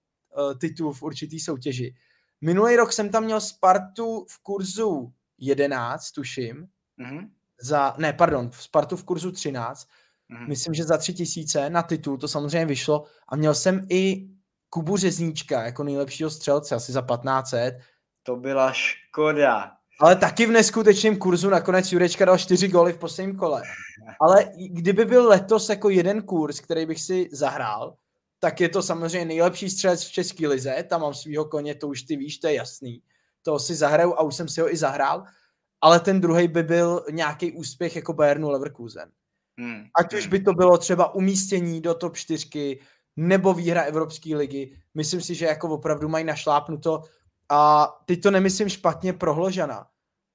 titul 0.59 0.93
v 0.93 1.03
určitý 1.03 1.39
soutěži. 1.39 1.95
Minulý 2.43 2.75
rok 2.75 2.93
jsem 2.93 3.09
tam 3.09 3.23
měl 3.23 3.41
Spartu 3.41 4.25
v 4.29 4.43
kurzu 4.43 5.13
11, 5.37 6.11
tuším. 6.11 6.67
Mm-hmm. 6.99 7.29
Za, 7.61 7.95
ne, 7.97 8.13
pardon, 8.13 8.49
Spartu 8.53 8.95
v 8.95 9.03
kurzu 9.03 9.31
13. 9.31 9.87
Mm-hmm. 10.31 10.47
Myslím, 10.47 10.73
že 10.73 10.83
za 10.83 10.97
tři 10.97 11.13
tisíce 11.13 11.69
na 11.69 11.83
titul, 11.83 12.17
to 12.17 12.27
samozřejmě 12.27 12.65
vyšlo. 12.65 13.03
A 13.27 13.35
měl 13.35 13.55
jsem 13.55 13.87
i 13.89 14.27
Kubu 14.69 14.97
Řezníčka 14.97 15.63
jako 15.63 15.83
nejlepšího 15.83 16.29
střelce, 16.29 16.75
asi 16.75 16.91
za 16.91 17.01
1500. 17.01 17.79
To 18.23 18.35
byla 18.35 18.71
škoda. 18.73 19.71
Ale 19.99 20.15
taky 20.15 20.45
v 20.45 20.51
neskutečném 20.51 21.17
kurzu 21.17 21.49
nakonec 21.49 21.91
Jurečka 21.91 22.25
dal 22.25 22.37
čtyři 22.37 22.67
góly 22.67 22.93
v 22.93 22.97
posledním 22.97 23.35
kole. 23.35 23.61
Ale 24.21 24.45
kdyby 24.69 25.05
byl 25.05 25.27
letos 25.27 25.69
jako 25.69 25.89
jeden 25.89 26.21
kurz, 26.21 26.59
který 26.59 26.85
bych 26.85 27.01
si 27.01 27.29
zahrál, 27.31 27.95
tak 28.43 28.61
je 28.61 28.69
to 28.69 28.83
samozřejmě 28.83 29.25
nejlepší 29.25 29.69
střelec 29.69 30.03
v 30.03 30.11
České 30.11 30.47
lize, 30.47 30.85
tam 30.89 31.01
mám 31.01 31.13
svého 31.13 31.45
koně, 31.45 31.75
to 31.75 31.87
už 31.87 32.01
ty 32.01 32.15
víš, 32.15 32.37
to 32.37 32.47
je 32.47 32.53
jasný. 32.53 33.01
To 33.41 33.59
si 33.59 33.75
zahraju 33.75 34.13
a 34.13 34.21
už 34.21 34.35
jsem 34.35 34.47
si 34.47 34.61
ho 34.61 34.73
i 34.73 34.77
zahrál, 34.77 35.23
ale 35.81 35.99
ten 35.99 36.21
druhý 36.21 36.47
by 36.47 36.63
byl 36.63 37.05
nějaký 37.11 37.51
úspěch 37.51 37.95
jako 37.95 38.13
Bayernu 38.13 38.49
Leverkusen. 38.49 39.11
Hmm. 39.59 39.83
Ať 39.99 40.13
už 40.13 40.27
by 40.27 40.39
to 40.39 40.53
bylo 40.53 40.77
třeba 40.77 41.15
umístění 41.15 41.81
do 41.81 41.93
top 41.93 42.17
4 42.17 42.79
nebo 43.15 43.53
výhra 43.53 43.81
Evropské 43.81 44.35
ligy. 44.35 44.75
Myslím 44.93 45.21
si, 45.21 45.35
že 45.35 45.45
jako 45.45 45.69
opravdu 45.69 46.09
mají 46.09 46.25
našlápnuto 46.25 47.01
a 47.49 47.87
teď 48.05 48.21
to 48.21 48.31
nemyslím 48.31 48.69
špatně 48.69 49.13
pro 49.13 49.33
Hložana, 49.33 49.87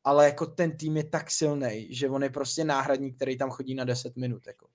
ale 0.05 0.25
jako 0.25 0.47
ten 0.47 0.77
tým 0.77 0.97
je 0.97 1.05
tak 1.05 1.31
silný, 1.31 1.88
že 1.90 2.09
on 2.09 2.23
je 2.23 2.31
prostě 2.31 2.64
náhradník, 2.64 3.16
který 3.16 3.38
tam 3.38 3.51
chodí 3.51 3.75
na 3.75 3.85
10 3.85 4.16
minut. 4.16 4.47
Jako. 4.47 4.66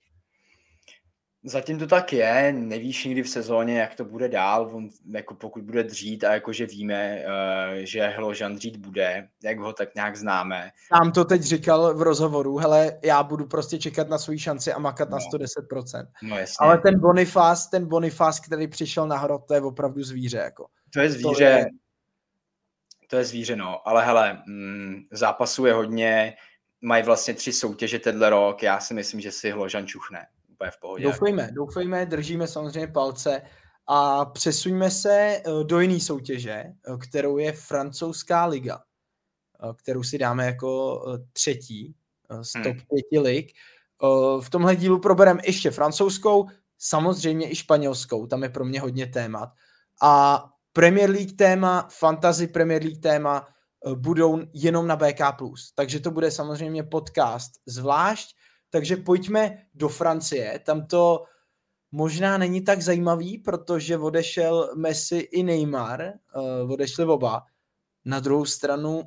Zatím 1.46 1.78
to 1.78 1.86
tak 1.86 2.12
je, 2.12 2.52
nevíš 2.52 3.04
nikdy 3.04 3.22
v 3.22 3.28
sezóně, 3.28 3.78
jak 3.78 3.94
to 3.94 4.04
bude 4.04 4.28
dál, 4.28 4.70
on, 4.72 4.88
jako 5.10 5.34
pokud 5.34 5.64
bude 5.64 5.82
dřít 5.82 6.24
a 6.24 6.34
jakože 6.34 6.66
víme, 6.66 7.24
uh, 7.26 7.78
že 7.78 8.06
Hložan 8.08 8.54
dřít 8.54 8.76
bude, 8.76 9.28
jak 9.42 9.58
ho 9.58 9.72
tak 9.72 9.94
nějak 9.94 10.16
známe. 10.16 10.70
Sám 10.94 11.12
to 11.12 11.24
teď 11.24 11.42
říkal 11.42 11.94
v 11.94 12.02
rozhovoru, 12.02 12.56
hele, 12.56 12.98
já 13.02 13.22
budu 13.22 13.46
prostě 13.46 13.78
čekat 13.78 14.08
na 14.08 14.18
svou 14.18 14.38
šanci 14.38 14.72
a 14.72 14.78
makat 14.78 15.10
no. 15.10 15.16
na 15.16 15.38
110%. 15.38 16.06
No 16.22 16.38
jasně. 16.38 16.56
Ale 16.60 16.78
ten 16.78 17.00
Bonifaz, 17.00 17.70
ten 17.70 17.88
Bonifaz, 17.88 18.40
který 18.40 18.68
přišel 18.68 19.08
na 19.08 19.18
hrot, 19.18 19.42
to 19.48 19.54
je 19.54 19.60
opravdu 19.60 20.02
zvíře. 20.02 20.38
Jako. 20.38 20.66
To 20.92 21.00
je 21.00 21.10
zvíře, 21.10 21.34
to 21.34 21.42
je 21.44 21.66
to 23.10 23.16
je 23.16 23.24
zvíře, 23.24 23.56
no. 23.56 23.88
Ale 23.88 24.04
hele, 24.04 24.42
mm, 24.46 25.02
zápasů 25.12 25.66
je 25.66 25.72
hodně, 25.72 26.34
mají 26.80 27.02
vlastně 27.02 27.34
tři 27.34 27.52
soutěže 27.52 27.98
tenhle 27.98 28.30
rok, 28.30 28.62
já 28.62 28.80
si 28.80 28.94
myslím, 28.94 29.20
že 29.20 29.32
si 29.32 29.50
Hložan 29.50 29.86
čuchne. 29.86 30.26
Úplně 30.64 30.70
v 30.70 30.80
pohodě. 30.80 31.04
Doufejme, 31.04 31.50
doufejme, 31.52 32.06
držíme 32.06 32.46
samozřejmě 32.46 32.86
palce 32.86 33.42
a 33.86 34.24
přesuňme 34.24 34.90
se 34.90 35.12
eh, 35.12 35.42
do 35.64 35.80
jiné 35.80 36.00
soutěže, 36.00 36.52
eh, 36.52 36.96
kterou 36.98 37.38
je 37.38 37.52
francouzská 37.52 38.46
liga, 38.46 38.78
eh, 38.78 39.74
kterou 39.76 40.02
si 40.02 40.18
dáme 40.18 40.46
jako 40.46 41.02
třetí 41.32 41.94
z 42.42 42.52
top 42.52 42.76
hmm. 42.76 42.86
pěti 42.88 43.18
lig. 43.18 43.52
V 44.40 44.50
tomhle 44.50 44.76
dílu 44.76 45.00
probereme 45.00 45.40
ještě 45.44 45.70
francouzskou, 45.70 46.48
samozřejmě 46.78 47.50
i 47.50 47.54
španělskou, 47.54 48.26
tam 48.26 48.42
je 48.42 48.48
pro 48.48 48.64
mě 48.64 48.80
hodně 48.80 49.06
témat. 49.06 49.48
A 50.02 50.44
Premier 50.72 51.10
League 51.10 51.36
téma, 51.36 51.88
Fantasy 51.90 52.46
Premier 52.46 52.82
League 52.82 53.00
téma 53.00 53.48
budou 53.94 54.40
jenom 54.54 54.86
na 54.86 54.96
BK+. 54.96 55.20
Takže 55.74 56.00
to 56.00 56.10
bude 56.10 56.30
samozřejmě 56.30 56.82
podcast 56.82 57.52
zvlášť. 57.66 58.36
Takže 58.74 58.96
pojďme 58.96 59.58
do 59.74 59.88
Francie. 59.88 60.58
Tam 60.58 60.86
to 60.86 61.24
možná 61.92 62.38
není 62.38 62.60
tak 62.60 62.82
zajímavý, 62.82 63.38
protože 63.38 63.98
odešel 63.98 64.70
Messi 64.76 65.18
i 65.18 65.42
Neymar, 65.42 66.02
uh, 66.62 66.72
odešli 66.72 67.04
oba. 67.04 67.42
Na 68.04 68.20
druhou 68.20 68.44
stranu 68.44 69.02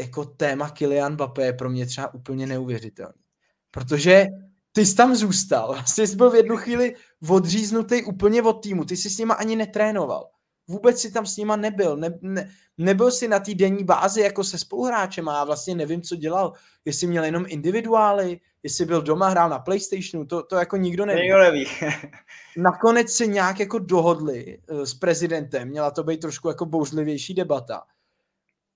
jako 0.00 0.24
téma 0.24 0.70
Kylian 0.70 1.12
Mbappé 1.12 1.44
je 1.44 1.52
pro 1.52 1.70
mě 1.70 1.86
třeba 1.86 2.14
úplně 2.14 2.46
neuvěřitelný. 2.46 3.22
Protože 3.70 4.26
ty 4.72 4.86
jsi 4.86 4.94
tam 4.94 5.16
zůstal, 5.16 5.68
vlastně 5.72 6.06
jsi 6.06 6.16
byl 6.16 6.30
v 6.30 6.34
jednu 6.34 6.56
chvíli 6.56 6.94
odříznutý 7.28 8.04
úplně 8.04 8.42
od 8.42 8.52
týmu, 8.52 8.84
ty 8.84 8.96
jsi 8.96 9.10
s 9.10 9.18
nima 9.18 9.34
ani 9.34 9.56
netrénoval 9.56 10.30
vůbec 10.70 11.00
si 11.00 11.12
tam 11.12 11.26
s 11.26 11.36
nima 11.36 11.56
nebyl, 11.56 11.96
ne, 11.96 12.18
ne, 12.22 12.50
nebyl 12.78 13.10
si 13.10 13.28
na 13.28 13.40
té 13.40 13.54
denní 13.54 13.84
bázi 13.84 14.20
jako 14.20 14.44
se 14.44 14.58
spoluhráčem 14.58 15.28
a 15.28 15.34
já 15.34 15.44
vlastně 15.44 15.74
nevím, 15.74 16.02
co 16.02 16.16
dělal, 16.16 16.52
jestli 16.84 17.06
měl 17.06 17.24
jenom 17.24 17.44
individuály, 17.48 18.40
jestli 18.62 18.84
byl 18.84 19.02
doma, 19.02 19.28
hrál 19.28 19.48
na 19.48 19.58
Playstationu, 19.58 20.26
to, 20.26 20.42
to 20.42 20.56
jako 20.56 20.76
nikdo 20.76 21.06
neví. 21.06 21.20
Nikdo 21.20 21.38
neví. 21.38 21.66
Nakonec 22.56 23.12
se 23.12 23.26
nějak 23.26 23.60
jako 23.60 23.78
dohodli 23.78 24.58
uh, 24.70 24.82
s 24.82 24.94
prezidentem, 24.94 25.68
měla 25.68 25.90
to 25.90 26.02
být 26.04 26.20
trošku 26.20 26.48
jako 26.48 26.66
bouřlivější 26.66 27.34
debata 27.34 27.82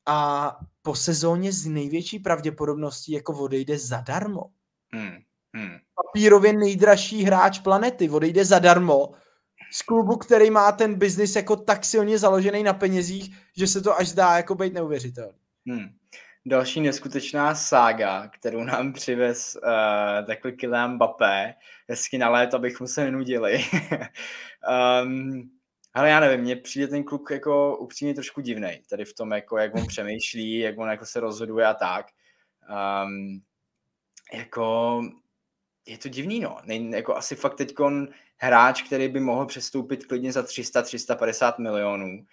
a 0.06 0.50
po 0.82 0.94
sezóně 0.94 1.52
z 1.52 1.66
největší 1.66 2.18
pravděpodobností 2.18 3.12
jako 3.12 3.32
odejde 3.32 3.78
zadarmo. 3.78 4.42
Hmm. 4.94 5.16
Hmm. 5.56 5.76
Papírově 5.94 6.52
nejdražší 6.52 7.22
hráč 7.22 7.58
planety 7.58 8.10
odejde 8.10 8.44
zadarmo 8.44 9.12
z 9.72 9.82
klubu, 9.82 10.16
který 10.16 10.50
má 10.50 10.72
ten 10.72 10.94
biznis 10.94 11.36
jako 11.36 11.56
tak 11.56 11.84
silně 11.84 12.18
založený 12.18 12.62
na 12.62 12.74
penězích, 12.74 13.36
že 13.56 13.66
se 13.66 13.80
to 13.80 13.98
až 13.98 14.08
zdá 14.08 14.36
jako 14.36 14.54
být 14.54 14.74
neuvěřitelný. 14.74 15.38
Hmm. 15.68 15.88
Další 16.46 16.80
neskutečná 16.80 17.54
sága, 17.54 18.28
kterou 18.28 18.64
nám 18.64 18.92
přivez 18.92 19.56
uh, 19.62 20.26
takový 20.26 20.56
Kylian 20.56 20.94
Mbappé, 20.94 21.54
hezky 21.88 22.18
na 22.18 22.28
léto, 22.28 22.56
abychom 22.56 22.86
se 22.86 23.04
nenudili. 23.04 23.64
um, 25.04 25.50
ale 25.94 26.10
já 26.10 26.20
nevím, 26.20 26.40
mně 26.40 26.56
přijde 26.56 26.88
ten 26.88 27.04
kluk 27.04 27.30
jako 27.30 27.76
upřímně 27.76 28.14
trošku 28.14 28.40
divný, 28.40 28.82
tady 28.90 29.04
v 29.04 29.14
tom, 29.14 29.32
jako, 29.32 29.58
jak 29.58 29.74
on 29.74 29.86
přemýšlí, 29.86 30.58
jak 30.58 30.78
on 30.78 30.88
jako 30.88 31.06
se 31.06 31.20
rozhoduje 31.20 31.66
a 31.66 31.74
tak. 31.74 32.06
Um, 33.04 33.42
jako 34.32 35.00
je 35.86 35.98
to 35.98 36.08
divný, 36.08 36.40
no. 36.40 36.58
Ne, 36.64 36.96
jako 36.96 37.16
asi 37.16 37.36
fakt 37.36 37.54
teď 37.54 37.74
hráč, 38.36 38.82
který 38.82 39.08
by 39.08 39.20
mohl 39.20 39.46
přestoupit 39.46 40.06
klidně 40.06 40.32
za 40.32 40.42
300-350 40.42 41.54
milionů. 41.58 42.26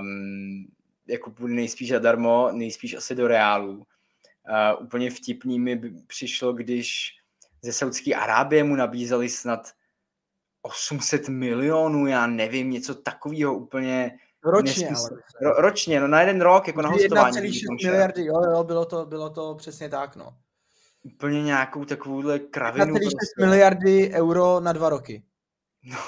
Um, 0.00 0.66
jako 1.08 1.30
bude 1.30 1.54
nejspíš 1.54 1.88
zadarmo, 1.88 2.48
nejspíš 2.52 2.94
asi 2.94 3.14
do 3.14 3.28
Reálu. 3.28 3.74
Uh, 3.74 4.84
úplně 4.84 5.10
vtipný 5.10 5.60
mi 5.60 5.80
přišlo, 6.06 6.52
když 6.52 7.10
ze 7.62 7.72
Saudské 7.72 8.14
Arábie 8.14 8.64
mu 8.64 8.76
nabízeli 8.76 9.28
snad 9.28 9.72
800 10.62 11.28
milionů, 11.28 12.06
já 12.06 12.26
nevím, 12.26 12.70
něco 12.70 12.94
takového 12.94 13.54
úplně 13.54 14.18
Ročně, 14.44 14.88
ale. 14.88 15.10
Ro, 15.42 15.52
ročně, 15.52 16.00
no 16.00 16.08
na 16.08 16.20
jeden 16.20 16.40
rok, 16.40 16.66
jako 16.66 16.82
na 16.82 16.88
hostování. 16.88 17.36
1,6 17.36 17.86
miliardy, 17.86 18.24
jo, 18.24 18.42
jo, 18.52 18.64
bylo 18.64 18.84
to, 18.84 19.06
bylo 19.06 19.30
to 19.30 19.54
přesně 19.54 19.88
tak, 19.88 20.16
no. 20.16 20.36
Úplně 21.02 21.42
nějakou 21.42 21.84
takovouhle 21.84 22.38
kravinu. 22.38 22.86
1,6 22.86 22.90
prostě. 22.98 23.46
miliardy 23.46 24.10
euro 24.14 24.60
na 24.60 24.72
dva 24.72 24.88
roky. 24.88 25.22
No, 25.84 25.98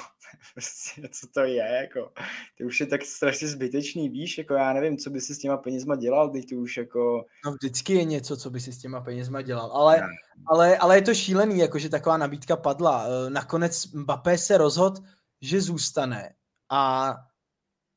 prostě, 0.53 1.01
co 1.11 1.27
to 1.33 1.39
je, 1.39 1.79
jako, 1.81 2.11
to 2.57 2.63
už 2.63 2.79
je 2.79 2.85
tak 2.85 3.01
strašně 3.01 3.47
zbytečný, 3.47 4.09
víš, 4.09 4.37
jako 4.37 4.53
já 4.53 4.73
nevím, 4.73 4.97
co 4.97 5.09
by 5.09 5.21
si 5.21 5.35
s 5.35 5.39
těma 5.39 5.57
penězma 5.57 5.95
dělal, 5.95 6.29
teď 6.29 6.49
to 6.49 6.55
už 6.55 6.77
jako... 6.77 7.25
No 7.45 7.51
vždycky 7.51 7.93
je 7.93 8.03
něco, 8.03 8.37
co 8.37 8.49
by 8.49 8.59
si 8.59 8.73
s 8.73 8.77
těma 8.77 9.01
penězma 9.01 9.41
dělal, 9.41 9.71
ale, 9.71 10.01
ale, 10.47 10.77
ale 10.77 10.97
je 10.97 11.01
to 11.01 11.13
šílený, 11.13 11.57
jako 11.57 11.79
že 11.79 11.89
taková 11.89 12.17
nabídka 12.17 12.55
padla. 12.55 13.05
E, 13.05 13.29
nakonec 13.29 13.91
Mbappé 13.91 14.37
se 14.37 14.57
rozhodl, 14.57 15.01
že 15.41 15.61
zůstane 15.61 16.33
a 16.69 17.13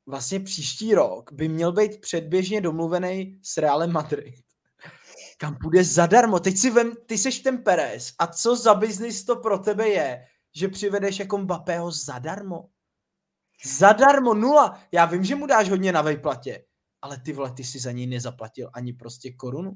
vlastně 0.06 0.40
příští 0.40 0.94
rok 0.94 1.32
by 1.32 1.48
měl 1.48 1.72
být 1.72 2.00
předběžně 2.00 2.60
domluvený 2.60 3.38
s 3.42 3.56
Realem 3.56 3.92
Madrid. 3.92 4.34
Kam 5.38 5.56
půjde 5.62 5.84
zadarmo. 5.84 6.40
Teď 6.40 6.58
si 6.58 6.70
vem, 6.70 6.92
ty 7.06 7.18
seš 7.18 7.38
ten 7.38 7.58
Perez 7.58 8.12
a 8.18 8.26
co 8.26 8.56
za 8.56 8.74
biznis 8.74 9.24
to 9.24 9.36
pro 9.36 9.58
tebe 9.58 9.88
je, 9.88 10.24
že 10.56 10.68
přivedeš 10.68 11.18
jako 11.18 11.38
Mbappého 11.38 11.90
zadarmo? 11.90 12.68
Zadarmo, 13.64 14.34
nula. 14.34 14.80
Já 14.92 15.04
vím, 15.04 15.24
že 15.24 15.34
mu 15.34 15.46
dáš 15.46 15.70
hodně 15.70 15.92
na 15.92 16.02
vejplatě, 16.02 16.64
ale 17.02 17.18
ty 17.20 17.32
vole, 17.32 17.52
ty 17.52 17.64
si 17.64 17.78
za 17.78 17.92
něj 17.92 18.06
nezaplatil 18.06 18.70
ani 18.74 18.92
prostě 18.92 19.32
korunu. 19.32 19.72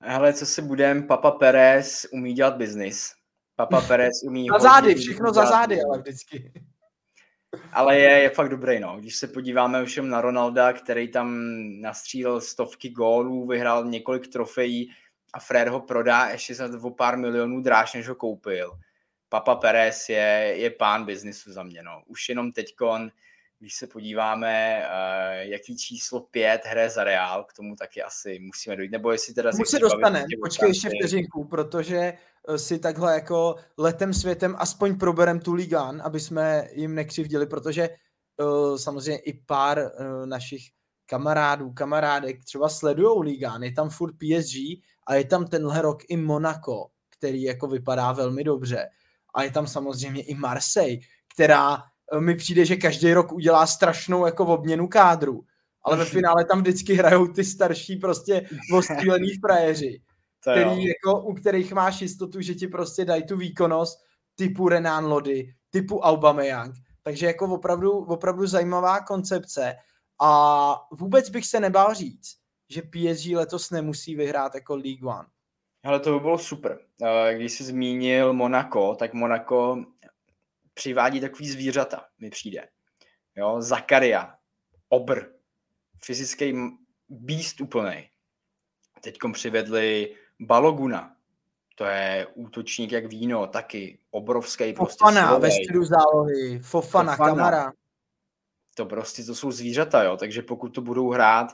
Ale 0.00 0.32
co 0.32 0.46
si 0.46 0.62
budem, 0.62 1.06
Papa 1.06 1.30
Perez 1.30 2.06
umí 2.12 2.32
dělat 2.34 2.56
biznis. 2.56 3.12
Papa 3.56 3.80
Perez 3.80 4.22
umí... 4.26 4.46
za 4.52 4.58
zády, 4.58 4.94
všechno 4.94 5.32
za 5.32 5.46
zády, 5.46 5.82
ale 5.82 5.98
vždycky. 5.98 6.52
Ale 7.72 7.98
je, 7.98 8.10
je 8.10 8.30
fakt 8.30 8.48
dobrý, 8.48 8.80
no. 8.80 8.96
Když 9.00 9.16
se 9.16 9.28
podíváme 9.28 9.82
už 9.82 10.00
na 10.02 10.20
Ronalda, 10.20 10.72
který 10.72 11.08
tam 11.08 11.38
nastřílel 11.80 12.40
stovky 12.40 12.90
gólů, 12.90 13.46
vyhrál 13.46 13.84
několik 13.84 14.32
trofejí 14.32 14.90
a 15.34 15.40
Fred 15.40 15.68
ho 15.68 15.80
prodá 15.80 16.28
ještě 16.28 16.54
za 16.54 16.70
o 16.82 16.90
pár 16.90 17.18
milionů 17.18 17.60
dráž, 17.60 17.94
než 17.94 18.08
ho 18.08 18.14
koupil 18.14 18.78
Papa 19.32 19.54
Perez 19.54 20.08
je, 20.08 20.54
je 20.56 20.70
pán 20.70 21.04
biznisu 21.04 21.52
za 21.52 21.62
mě. 21.62 21.82
No. 21.82 22.02
Už 22.06 22.28
jenom 22.28 22.52
teďkon, 22.52 23.10
když 23.58 23.74
se 23.74 23.86
podíváme, 23.86 24.84
uh, 24.84 25.50
jaký 25.50 25.76
číslo 25.76 26.20
pět 26.20 26.60
hraje 26.66 26.90
za 26.90 27.04
Real, 27.04 27.44
k 27.44 27.52
tomu 27.52 27.76
taky 27.76 28.02
asi 28.02 28.38
musíme 28.38 28.76
dojít. 28.76 28.90
Nebo 28.90 29.12
jestli 29.12 29.34
teda... 29.34 29.50
Už 29.60 29.68
se 29.68 29.78
dostane, 29.78 30.24
počkej 30.42 30.68
ještě 30.68 30.88
vteřinku, 30.88 31.44
protože 31.44 31.96
eh, 32.48 32.58
si 32.58 32.78
takhle 32.78 33.14
jako 33.14 33.56
letem 33.78 34.14
světem 34.14 34.56
aspoň 34.58 34.98
proberem 34.98 35.40
tu 35.40 35.54
Ligan, 35.54 36.02
aby 36.04 36.20
jsme 36.20 36.68
jim 36.72 36.94
nekřivdili, 36.94 37.46
protože 37.46 37.88
uh, 38.36 38.76
samozřejmě 38.76 39.18
i 39.18 39.32
pár 39.32 39.90
našich 40.24 40.62
kamarádů, 41.06 41.72
kamarádek 41.72 42.44
třeba 42.44 42.68
sledujou 42.68 43.20
Ligan, 43.20 43.62
je 43.62 43.72
tam 43.72 43.90
furt 43.90 44.12
PSG 44.12 44.56
a 45.06 45.14
je 45.14 45.24
tam 45.24 45.46
tenhle 45.46 45.82
rok 45.82 45.98
i 46.08 46.16
Monaco, 46.16 46.86
který 47.10 47.42
jako 47.42 47.66
vypadá 47.66 48.12
velmi 48.12 48.44
dobře 48.44 48.88
a 49.34 49.42
je 49.42 49.50
tam 49.50 49.66
samozřejmě 49.66 50.22
i 50.22 50.34
Marseille, 50.34 50.98
která 51.34 51.82
eh, 52.12 52.20
mi 52.20 52.34
přijde, 52.34 52.64
že 52.64 52.76
každý 52.76 53.12
rok 53.12 53.32
udělá 53.32 53.66
strašnou 53.66 54.26
jako 54.26 54.46
obměnu 54.46 54.88
kádru, 54.88 55.44
ale 55.84 55.96
ve 55.96 56.04
finále 56.04 56.44
tam 56.44 56.60
vždycky 56.60 56.94
hrajou 56.94 57.26
ty 57.26 57.44
starší 57.44 57.96
prostě 57.96 58.48
ostřílený 58.74 59.28
frajeři, 59.40 60.02
který 60.40 60.84
jako, 60.84 61.22
u 61.22 61.34
kterých 61.34 61.72
máš 61.72 62.02
jistotu, 62.02 62.40
že 62.40 62.54
ti 62.54 62.66
prostě 62.66 63.04
dají 63.04 63.26
tu 63.26 63.36
výkonnost 63.36 63.98
typu 64.34 64.68
Renan 64.68 65.04
Lody, 65.04 65.54
typu 65.70 66.00
Aubameyang, 66.00 66.74
takže 67.02 67.26
jako 67.26 67.46
opravdu, 67.46 67.90
opravdu 67.90 68.46
zajímavá 68.46 69.00
koncepce. 69.00 69.74
A 70.20 70.74
vůbec 70.92 71.30
bych 71.30 71.46
se 71.46 71.60
nebál 71.60 71.94
říct, 71.94 72.36
že 72.68 72.82
PSG 72.82 73.26
letos 73.34 73.70
nemusí 73.70 74.14
vyhrát 74.16 74.54
jako 74.54 74.76
League 74.76 75.04
One. 75.04 75.28
Ale 75.84 76.00
to 76.00 76.12
by 76.12 76.20
bylo 76.20 76.38
super. 76.38 76.78
Eh, 77.02 77.34
když 77.34 77.52
jsi 77.52 77.64
zmínil 77.64 78.32
Monako, 78.32 78.94
tak 78.94 79.12
Monako 79.12 79.84
přivádí 80.74 81.20
takový 81.20 81.48
zvířata, 81.48 82.06
mi 82.18 82.30
přijde. 82.30 82.68
Jo, 83.36 83.62
Zakaria, 83.62 84.34
obr, 84.88 85.24
fyzický 86.04 86.54
beast 87.08 87.60
úplný. 87.60 88.08
Teďkom 89.00 89.32
přivedli 89.32 90.14
Baloguna, 90.40 91.16
to 91.76 91.84
je 91.84 92.26
útočník 92.34 92.92
jak 92.92 93.06
víno, 93.06 93.46
taky 93.46 93.98
obrovský. 94.10 94.72
Prostě 94.72 94.96
Fofana 94.98 95.28
prostě 95.28 95.40
ve 95.40 95.50
středu 95.50 95.84
zálohy, 95.84 96.58
Fofana, 96.58 97.16
Fofana, 97.16 97.34
Kamara. 97.34 97.72
To 98.74 98.86
prostě, 98.86 99.24
to 99.24 99.34
jsou 99.34 99.50
zvířata, 99.50 100.02
jo, 100.02 100.16
takže 100.16 100.42
pokud 100.42 100.68
to 100.68 100.80
budou 100.80 101.10
hrát 101.10 101.52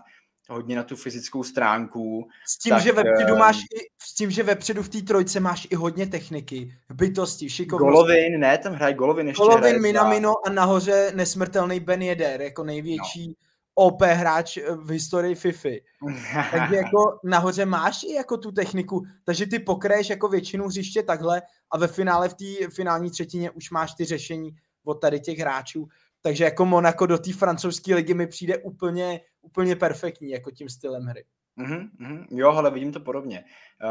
hodně 0.48 0.76
na 0.76 0.82
tu 0.82 0.96
fyzickou 0.96 1.42
stránku. 1.42 2.28
S 2.46 2.58
tím, 2.58 2.70
tak, 2.70 2.82
že 2.82 2.92
vepředu 2.92 3.36
máš 3.36 3.56
i, 3.56 3.88
s 4.02 4.14
tím, 4.14 4.30
že 4.30 4.42
vepředu 4.42 4.82
v 4.82 4.88
té 4.88 5.02
trojce 5.02 5.40
máš 5.40 5.66
i 5.70 5.74
hodně 5.74 6.06
techniky, 6.06 6.74
bytosti, 6.94 7.50
šikovnosti. 7.50 7.92
Golovin, 7.92 8.40
ne, 8.40 8.58
tam 8.58 8.72
hraje 8.72 8.94
Golovin 8.94 9.26
ještě 9.28 9.42
Golovin, 9.42 9.60
hraje 9.60 9.80
Minamino 9.80 10.34
a 10.46 10.50
nahoře 10.50 11.12
nesmrtelný 11.14 11.80
Ben 11.80 12.02
Yedder, 12.02 12.42
jako 12.42 12.64
největší 12.64 13.28
no. 13.28 13.34
OP 13.74 14.02
hráč 14.02 14.56
eh, 14.56 14.62
v 14.74 14.90
historii 14.90 15.34
FIFA. 15.34 15.68
takže 16.50 16.76
jako 16.76 17.18
nahoře 17.24 17.66
máš 17.66 18.02
i 18.02 18.12
jako 18.12 18.36
tu 18.36 18.52
techniku, 18.52 19.04
takže 19.24 19.46
ty 19.46 19.58
pokraješ 19.58 20.10
jako 20.10 20.28
většinu 20.28 20.66
hřiště 20.66 21.02
takhle 21.02 21.42
a 21.70 21.78
ve 21.78 21.88
finále 21.88 22.28
v 22.28 22.34
té 22.34 22.70
finální 22.74 23.10
třetině 23.10 23.50
už 23.50 23.70
máš 23.70 23.94
ty 23.94 24.04
řešení 24.04 24.50
od 24.84 24.94
tady 24.94 25.20
těch 25.20 25.38
hráčů. 25.38 25.88
Takže 26.22 26.44
jako 26.44 26.66
Monaco 26.66 27.06
do 27.06 27.18
té 27.18 27.32
francouzské 27.32 27.94
ligy 27.94 28.14
mi 28.14 28.26
přijde 28.26 28.58
úplně, 28.58 29.20
úplně 29.48 29.76
perfektní 29.76 30.30
jako 30.30 30.50
tím 30.50 30.68
stylem 30.68 31.02
hry. 31.02 31.24
Mm-hmm. 31.58 32.26
Jo, 32.30 32.50
ale 32.50 32.70
vidím 32.70 32.92
to 32.92 33.00
podobně. 33.00 33.44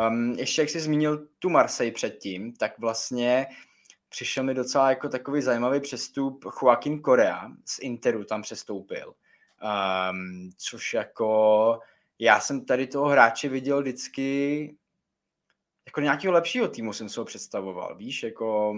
Um, 0.08 0.32
ještě 0.32 0.62
jak 0.62 0.70
jsi 0.70 0.80
zmínil 0.80 1.28
tu 1.40 1.50
Marseille 1.50 1.94
předtím, 1.94 2.54
tak 2.54 2.80
vlastně 2.80 3.48
přišel 4.10 4.44
mi 4.44 4.54
docela 4.54 4.90
jako 4.90 5.10
takový 5.10 5.42
zajímavý 5.42 5.80
přestup 5.80 6.46
Joaquin 6.62 7.02
Korea 7.02 7.52
z 7.66 7.80
Interu 7.80 8.24
tam 8.24 8.42
přestoupil. 8.42 9.14
Um, 10.12 10.50
což 10.58 10.94
jako 10.94 11.80
já 12.20 12.40
jsem 12.40 12.66
tady 12.66 12.88
toho 12.88 13.08
hráče 13.08 13.50
viděl 13.50 13.82
vždycky 13.82 14.78
jako 15.86 16.02
nějakého 16.02 16.34
lepšího 16.34 16.68
týmu 16.68 16.94
jsem 16.94 17.10
se 17.10 17.20
ho 17.20 17.26
představoval, 17.26 17.96
víš, 17.96 18.24
jako 18.24 18.76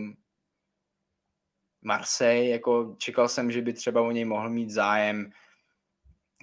Marseille, 1.82 2.50
jako 2.50 2.96
čekal 2.98 3.28
jsem, 3.28 3.52
že 3.52 3.62
by 3.62 3.74
třeba 3.74 4.02
o 4.02 4.12
něj 4.12 4.26
mohl 4.26 4.50
mít 4.50 4.70
zájem 4.70 5.32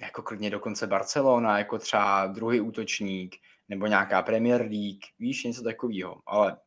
jako 0.01 0.21
klidně 0.21 0.49
dokonce 0.49 0.87
Barcelona, 0.87 1.57
jako 1.57 1.79
třeba 1.79 2.27
druhý 2.27 2.61
útočník, 2.61 3.35
nebo 3.69 3.87
nějaká 3.87 4.21
Premier 4.21 4.61
League, 4.61 5.03
víš, 5.19 5.43
něco 5.43 5.63
takového, 5.63 6.21
ale 6.25 6.57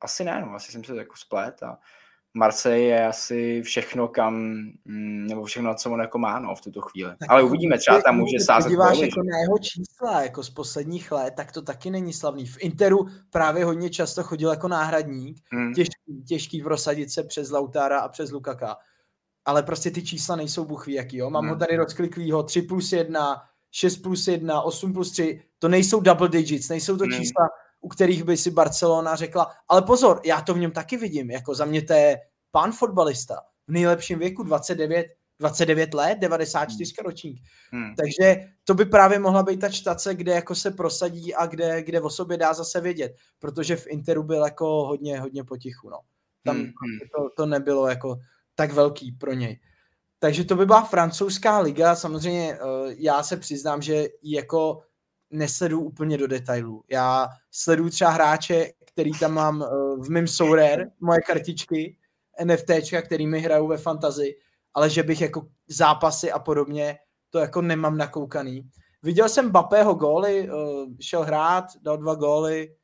asi 0.00 0.24
ne, 0.24 0.40
no, 0.40 0.54
asi 0.54 0.72
jsem 0.72 0.84
se 0.84 0.96
jako 0.96 1.16
splet 1.16 1.62
a 1.62 1.78
Marseille 2.34 2.84
je 2.84 3.06
asi 3.06 3.62
všechno, 3.62 4.08
kam, 4.08 4.34
mm, 4.84 5.26
nebo 5.26 5.44
všechno, 5.44 5.74
co 5.74 5.90
on 5.90 6.00
jako 6.00 6.18
má 6.18 6.38
no, 6.38 6.54
v 6.54 6.60
tuto 6.60 6.80
chvíli. 6.80 7.10
Tak 7.18 7.30
Ale 7.30 7.42
uvidíme, 7.42 7.78
třeba 7.78 8.02
tam 8.02 8.16
může 8.16 8.40
sázet. 8.40 8.68
Podíváš 8.68 8.98
jako 8.98 9.22
na 9.22 9.38
jeho 9.38 9.58
čísla 9.58 10.22
jako 10.22 10.42
z 10.42 10.50
posledních 10.50 11.12
let, 11.12 11.34
tak 11.36 11.52
to 11.52 11.62
taky 11.62 11.90
není 11.90 12.12
slavný. 12.12 12.46
V 12.46 12.56
Interu 12.60 13.06
právě 13.30 13.64
hodně 13.64 13.90
často 13.90 14.22
chodil 14.22 14.50
jako 14.50 14.68
náhradník, 14.68 15.40
hmm. 15.52 15.74
těžký, 15.74 16.24
těžký 16.28 16.62
prosadit 16.62 17.10
se 17.10 17.22
přes 17.22 17.50
Lautára 17.50 18.00
a 18.00 18.08
přes 18.08 18.30
Lukaka. 18.30 18.76
Ale 19.44 19.62
prostě 19.62 19.90
ty 19.90 20.02
čísla 20.02 20.36
nejsou 20.36 20.64
buchví 20.64 20.92
jaký, 20.92 21.16
jo. 21.16 21.30
Mám 21.30 21.42
hmm. 21.42 21.50
ho 21.50 21.56
tady 21.56 21.76
rozkliklýho 21.76 22.42
3 22.42 22.62
plus 22.62 22.92
1, 22.92 23.42
6 23.70 23.96
plus 23.96 24.28
1, 24.28 24.62
8 24.62 24.92
plus 24.92 25.10
3, 25.10 25.42
to 25.58 25.68
nejsou 25.68 26.00
double 26.00 26.28
digits, 26.28 26.68
nejsou 26.68 26.96
to 26.96 27.04
hmm. 27.04 27.12
čísla, 27.12 27.48
u 27.80 27.88
kterých 27.88 28.24
by 28.24 28.36
si 28.36 28.50
Barcelona 28.50 29.16
řekla, 29.16 29.50
ale 29.68 29.82
pozor, 29.82 30.20
já 30.24 30.40
to 30.40 30.54
v 30.54 30.58
něm 30.58 30.70
taky 30.70 30.96
vidím, 30.96 31.30
jako 31.30 31.54
za 31.54 31.64
mě 31.64 31.82
to 31.82 31.92
je 31.92 32.18
pán 32.50 32.72
fotbalista 32.72 33.36
v 33.68 33.72
nejlepším 33.72 34.18
věku, 34.18 34.42
29, 34.42 35.06
29 35.38 35.94
let, 35.94 36.18
94 36.18 36.94
hmm. 36.98 37.04
ročník. 37.04 37.42
Hmm. 37.72 37.94
Takže 37.94 38.46
to 38.64 38.74
by 38.74 38.84
právě 38.84 39.18
mohla 39.18 39.42
být 39.42 39.60
ta 39.60 39.68
čtace, 39.68 40.14
kde 40.14 40.32
jako 40.32 40.54
se 40.54 40.70
prosadí 40.70 41.34
a 41.34 41.46
kde, 41.46 41.82
kde 41.82 42.00
o 42.00 42.10
sobě 42.10 42.36
dá 42.36 42.54
zase 42.54 42.80
vědět, 42.80 43.16
protože 43.38 43.76
v 43.76 43.86
Interu 43.86 44.22
byl 44.22 44.44
jako 44.44 44.66
hodně, 44.66 45.20
hodně 45.20 45.44
potichu, 45.44 45.90
no. 45.90 45.98
Tam 46.44 46.56
hmm. 46.56 46.72
to, 47.16 47.30
to 47.36 47.46
nebylo 47.46 47.88
jako 47.88 48.18
tak 48.60 48.72
velký 48.72 49.12
pro 49.12 49.32
něj. 49.32 49.60
Takže 50.18 50.44
to 50.44 50.56
by 50.56 50.66
byla 50.66 50.82
francouzská 50.82 51.58
liga, 51.58 51.94
samozřejmě 51.94 52.54
eh, 52.54 52.58
já 52.96 53.22
se 53.22 53.36
přiznám, 53.36 53.82
že 53.82 54.08
jako 54.22 54.82
nesledu 55.30 55.80
úplně 55.80 56.18
do 56.18 56.26
detailů. 56.26 56.84
Já 56.90 57.28
sleduju 57.50 57.90
třeba 57.90 58.10
hráče, 58.10 58.70
který 58.84 59.10
tam 59.18 59.34
mám 59.34 59.62
eh, 59.62 59.66
v 59.98 60.10
mém 60.10 60.26
Sourer, 60.26 60.90
moje 61.00 61.20
kartičky, 61.20 61.96
NFTčka, 62.44 63.02
kterými 63.02 63.40
hrajou 63.40 63.68
ve 63.68 63.78
fantazi, 63.78 64.34
ale 64.74 64.90
že 64.90 65.02
bych 65.02 65.20
jako 65.20 65.46
zápasy 65.68 66.32
a 66.32 66.38
podobně, 66.38 66.98
to 67.30 67.38
jako 67.38 67.62
nemám 67.62 67.96
nakoukaný. 67.96 68.70
Viděl 69.02 69.28
jsem 69.28 69.50
Bapého 69.50 69.94
góly, 69.94 70.48
eh, 70.48 70.52
šel 71.00 71.22
hrát, 71.22 71.64
dal 71.82 71.96
dva 71.96 72.14
góly, 72.14 72.74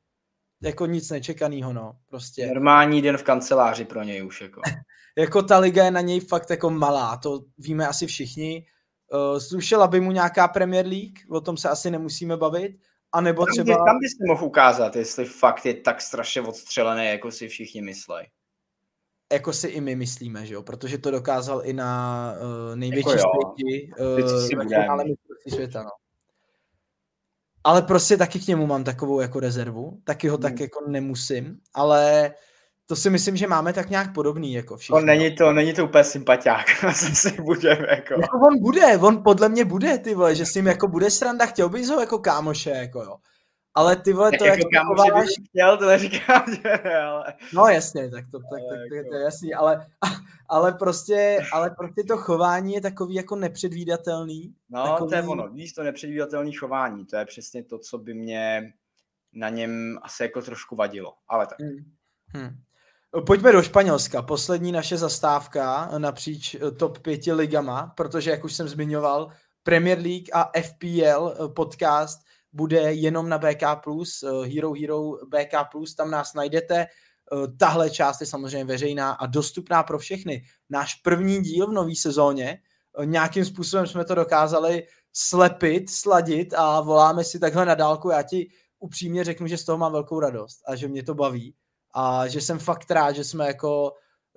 jako 0.62 0.87
nic 0.87 1.11
nečekaného, 1.11 1.72
no, 1.72 1.97
prostě. 2.09 2.47
Normální 2.47 3.03
den 3.03 3.16
v 3.16 3.22
kanceláři 3.22 3.85
pro 3.85 4.03
něj 4.03 4.27
už, 4.27 4.41
jako. 4.41 4.61
jako 5.19 5.43
ta 5.43 5.59
liga 5.59 5.85
je 5.85 5.91
na 5.91 6.01
něj 6.01 6.21
fakt 6.21 6.51
jako 6.51 6.71
malá, 6.71 7.17
to 7.17 7.41
víme 7.59 7.89
asi 7.89 8.07
všichni, 8.07 8.67
Uh, 9.12 9.39
slušela 9.39 9.87
by 9.87 10.01
mu 10.01 10.12
nějaká 10.12 10.49
Premier 10.49 10.87
League, 10.87 11.19
o 11.31 11.41
tom 11.41 11.57
se 11.57 11.69
asi 11.69 11.91
nemusíme 11.91 12.37
bavit, 12.37 12.77
a 13.12 13.21
nebo 13.21 13.47
tam 13.47 13.53
třeba... 13.53 13.64
By, 13.64 13.73
tam 13.73 13.99
bys 14.01 14.12
mohl 14.29 14.45
ukázat, 14.45 14.97
jestli 14.97 15.25
fakt 15.25 15.67
je 15.67 15.75
tak 15.75 16.01
strašně 16.01 16.43
odstřelený, 16.43 17.07
jako 17.07 17.31
si 17.31 17.49
všichni 17.49 17.83
myslí. 17.83 18.14
Jako 19.33 19.53
si 19.53 19.69
i 19.69 19.81
my 19.81 19.97
myslíme, 19.97 20.47
že 20.47 20.55
jo? 20.55 20.62
Protože 20.62 20.99
to 20.99 21.11
dokázal 21.11 21.61
i 21.64 21.73
na 21.73 22.33
uh, 22.41 22.77
největší 22.77 23.09
jako 23.09 23.55
stage 23.55 25.07
uh, 25.07 25.55
světa, 25.55 25.83
no. 25.83 25.91
Ale 27.64 27.83
prostě 27.83 28.17
taky 28.17 28.41
k 28.41 28.47
němu 28.47 28.67
mám 28.67 28.85
takovou 28.85 29.21
jako 29.21 29.41
rezervu, 29.41 30.01
taky 30.05 30.29
ho 30.29 30.37
hmm. 30.37 30.43
tak 30.43 30.61
jako 30.61 30.85
nemusím, 30.89 31.59
ale 31.75 32.35
to 32.87 32.97
si 32.97 33.11
myslím, 33.11 33.37
že 33.37 33.47
máme 33.47 33.72
tak 33.72 33.91
nějak 33.91 34.14
podobný, 34.14 34.53
jako 34.53 34.76
všichni. 34.76 34.99
On 34.99 35.07
není 35.07 35.34
to, 35.34 35.53
není 35.53 35.74
to 35.74 35.84
úplně 35.84 36.05
sympatiák, 36.05 36.66
si 36.95 37.43
budeme, 37.43 37.87
jako. 37.91 38.14
jako. 38.20 38.39
on 38.39 38.61
bude, 38.61 38.99
on 38.99 39.22
podle 39.22 39.49
mě 39.49 39.64
bude, 39.64 39.99
ty 39.99 40.14
vole, 40.14 40.34
že 40.34 40.47
s 40.47 40.55
ním 40.55 40.66
jako 40.66 40.89
bude 40.89 41.11
sranda, 41.11 41.47
chtěl 41.47 41.68
bys 41.68 41.89
ho 41.89 42.01
jako 42.01 42.18
kámoše, 42.18 42.70
jako 42.70 43.03
jo. 43.03 43.16
Ale 43.74 43.97
ty 43.97 44.12
vole, 44.12 44.30
to 44.39 44.45
jako 44.45 44.59
jak 44.59 44.72
kámoše 44.72 45.12
bych 45.14 45.49
chtěl, 45.49 45.78
to 45.78 45.87
neříkám, 45.87 46.45
že 46.55 46.70
ne, 46.84 47.01
ale... 47.01 47.34
No 47.55 47.66
jasně, 47.66 48.11
tak 48.11 48.24
to, 48.30 48.39
tak, 48.39 48.49
tak, 48.51 48.78
tak, 48.78 48.89
to 48.89 48.95
je 48.95 49.05
jako- 49.05 49.14
jasný, 49.14 49.55
ale, 49.55 49.87
ale 50.49 50.72
prostě, 50.72 51.39
ale 51.53 51.70
prostě 51.70 52.03
to 52.09 52.16
chování 52.16 52.74
je 52.74 52.80
takový 52.80 53.14
jako 53.14 53.37
nepředvídatelný. 53.37 54.55
No, 54.70 54.84
takový... 54.84 55.11
to 55.11 55.16
je 55.16 55.22
ono, 55.22 55.49
víš, 55.49 55.72
to 55.72 55.82
nepředvídatelný 55.82 56.53
chování, 56.53 57.07
to 57.07 57.16
je 57.16 57.24
přesně 57.24 57.62
to, 57.62 57.78
co 57.78 57.99
by 57.99 58.14
mě 58.14 58.72
na 59.32 59.49
něm 59.49 59.99
asi 60.03 60.22
jako 60.22 60.43
trošku 60.43 60.76
vadilo, 60.76 61.12
ale 61.28 61.47
tak. 61.47 61.61
Hmm. 61.61 61.93
Hmm. 62.34 62.57
Pojďme 63.21 63.53
do 63.53 63.62
Španělska. 63.62 64.23
Poslední 64.23 64.73
naše 64.73 64.97
zastávka 64.97 65.91
napříč 65.99 66.55
eh, 66.55 66.71
top 66.71 66.99
pěti 66.99 67.33
ligama, 67.33 67.93
protože, 67.97 68.31
jak 68.31 68.45
už 68.45 68.53
jsem 68.53 68.69
zmiňoval, 68.69 69.29
Premier 69.62 69.99
League 69.99 70.29
a 70.33 70.51
FPL 70.62 71.33
eh, 71.33 71.49
podcast 71.49 72.21
bude 72.53 72.93
jenom 72.93 73.29
na 73.29 73.39
BK+, 73.39 73.62
eh, 73.62 74.49
Hero 74.55 74.73
Hero 74.73 75.12
BK+, 75.12 75.53
tam 75.97 76.11
nás 76.11 76.35
najdete. 76.35 76.87
Tahle 77.59 77.91
část 77.91 78.21
je 78.21 78.27
samozřejmě 78.27 78.64
veřejná 78.64 79.12
a 79.12 79.27
dostupná 79.27 79.83
pro 79.83 79.99
všechny. 79.99 80.43
Náš 80.71 80.95
první 80.95 81.43
díl 81.43 81.67
v 81.67 81.73
nové 81.73 81.95
sezóně, 81.97 82.59
nějakým 83.05 83.45
způsobem 83.45 83.87
jsme 83.87 84.05
to 84.05 84.14
dokázali 84.14 84.87
slepit, 85.12 85.91
sladit 85.91 86.55
a 86.57 86.81
voláme 86.81 87.25
si 87.25 87.39
takhle 87.39 87.67
na 87.67 87.75
dálku. 87.75 88.11
Já 88.11 88.23
ti 88.23 88.49
upřímně 88.79 89.25
řeknu, 89.25 89.47
že 89.47 89.59
z 89.59 89.64
toho 89.64 89.79
mám 89.79 89.93
velkou 89.93 90.21
radost 90.21 90.61
a 90.67 90.77
že 90.77 90.89
mě 90.89 91.03
to 91.03 91.14
baví 91.14 91.55
a 91.97 92.29
že 92.29 92.41
jsem 92.41 92.59
fakt 92.59 92.91
rád, 92.91 93.13
že 93.13 93.25
jsme 93.25 93.47
jako 93.47 93.93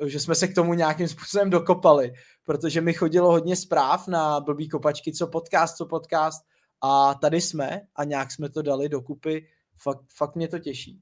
že 0.05 0.20
jsme 0.20 0.36
se 0.36 0.47
k 0.47 0.55
tomu 0.55 0.74
nějakým 0.74 1.07
způsobem 1.07 1.49
dokopali, 1.49 2.14
protože 2.43 2.82
mi 2.82 2.93
chodilo 2.93 3.32
hodně 3.32 3.55
zpráv 3.55 4.07
na 4.07 4.39
blbý 4.39 4.70
kopačky, 4.70 5.14
co 5.14 5.28
podcast, 5.28 5.76
co 5.76 5.86
podcast 5.86 6.45
a 6.82 7.14
tady 7.14 7.41
jsme 7.41 7.82
a 7.95 8.03
nějak 8.03 8.32
jsme 8.32 8.49
to 8.49 8.62
dali 8.62 8.89
dokupy, 8.89 9.47
fakt, 9.82 10.01
fakt 10.16 10.36
mě 10.36 10.47
to 10.47 10.60
těší. 10.60 11.01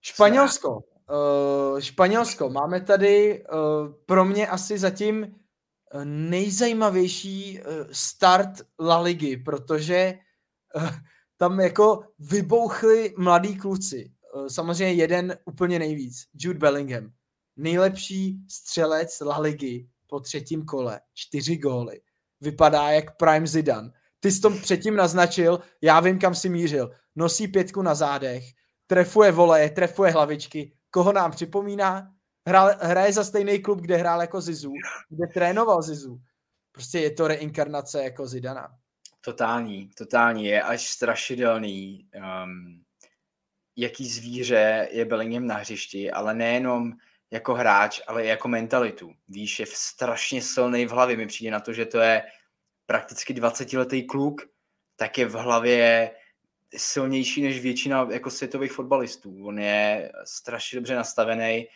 Španělsko. 0.00 0.70
Uh, 0.74 1.80
Španělsko. 1.80 2.50
Máme 2.50 2.80
tady 2.80 3.44
uh, 3.44 3.58
pro 4.06 4.24
mě 4.24 4.48
asi 4.48 4.78
zatím 4.78 5.22
uh, 5.22 6.04
nejzajímavější 6.04 7.60
uh, 7.60 7.66
start 7.92 8.50
La 8.80 8.98
Ligy, 8.98 9.36
protože 9.36 10.18
uh, 10.76 10.90
tam 11.36 11.60
jako 11.60 12.02
vybouchli 12.18 13.14
mladí 13.18 13.56
kluci. 13.56 14.15
Eh, 14.36 14.50
samozřejmě 14.50 14.92
jeden 14.92 15.38
úplně 15.44 15.78
nejvíc, 15.78 16.24
Jude 16.34 16.58
Bellingham. 16.58 17.12
Nejlepší 17.56 18.38
střelec 18.50 19.20
La 19.20 19.38
Ligy 19.38 19.88
po 20.06 20.20
třetím 20.20 20.64
kole, 20.64 21.00
čtyři 21.14 21.56
góly. 21.56 22.00
Vypadá 22.40 22.90
jak 22.90 23.16
Prime 23.16 23.46
Zidane. 23.46 23.90
Ty 24.20 24.32
jsi 24.32 24.40
to 24.40 24.50
předtím 24.50 24.96
naznačil, 24.96 25.60
já 25.82 26.00
vím, 26.00 26.18
kam 26.18 26.34
si 26.34 26.48
mířil. 26.48 26.90
Nosí 27.16 27.48
pětku 27.48 27.82
na 27.82 27.94
zádech, 27.94 28.44
trefuje 28.86 29.32
voleje, 29.32 29.70
trefuje 29.70 30.10
hlavičky. 30.10 30.72
Koho 30.90 31.12
nám 31.12 31.30
připomíná? 31.30 32.12
Hrál, 32.48 32.70
hraje 32.80 33.12
za 33.12 33.24
stejný 33.24 33.62
klub, 33.62 33.80
kde 33.80 33.96
hrál 33.96 34.20
jako 34.20 34.40
Zizu, 34.40 34.72
kde 35.08 35.26
trénoval 35.26 35.82
Zizu. 35.82 36.20
Prostě 36.72 37.00
je 37.00 37.10
to 37.10 37.28
reinkarnace 37.28 38.04
jako 38.04 38.26
Zidana. 38.26 38.68
Totální, 39.20 39.90
totální, 39.98 40.44
je 40.44 40.62
až 40.62 40.88
strašidelný. 40.88 42.08
Um, 42.44 42.85
jaký 43.76 44.08
zvíře 44.08 44.88
je 44.90 45.04
Bellingham 45.04 45.46
na 45.46 45.54
hřišti, 45.54 46.10
ale 46.10 46.34
nejenom 46.34 46.92
jako 47.30 47.54
hráč, 47.54 48.00
ale 48.06 48.24
i 48.24 48.28
jako 48.28 48.48
mentalitu. 48.48 49.14
Víš, 49.28 49.60
je 49.60 49.66
strašně 49.68 50.42
silný 50.42 50.86
v 50.86 50.90
hlavě. 50.90 51.16
Mi 51.16 51.26
přijde 51.26 51.50
na 51.50 51.60
to, 51.60 51.72
že 51.72 51.86
to 51.86 51.98
je 51.98 52.22
prakticky 52.86 53.34
20-letý 53.34 54.06
kluk, 54.06 54.42
tak 54.96 55.18
je 55.18 55.26
v 55.26 55.32
hlavě 55.32 56.10
silnější 56.76 57.42
než 57.42 57.60
většina 57.60 58.08
jako 58.10 58.30
světových 58.30 58.72
fotbalistů. 58.72 59.46
On 59.46 59.58
je 59.58 60.12
strašně 60.24 60.76
dobře 60.76 60.94
nastavený. 60.94 61.66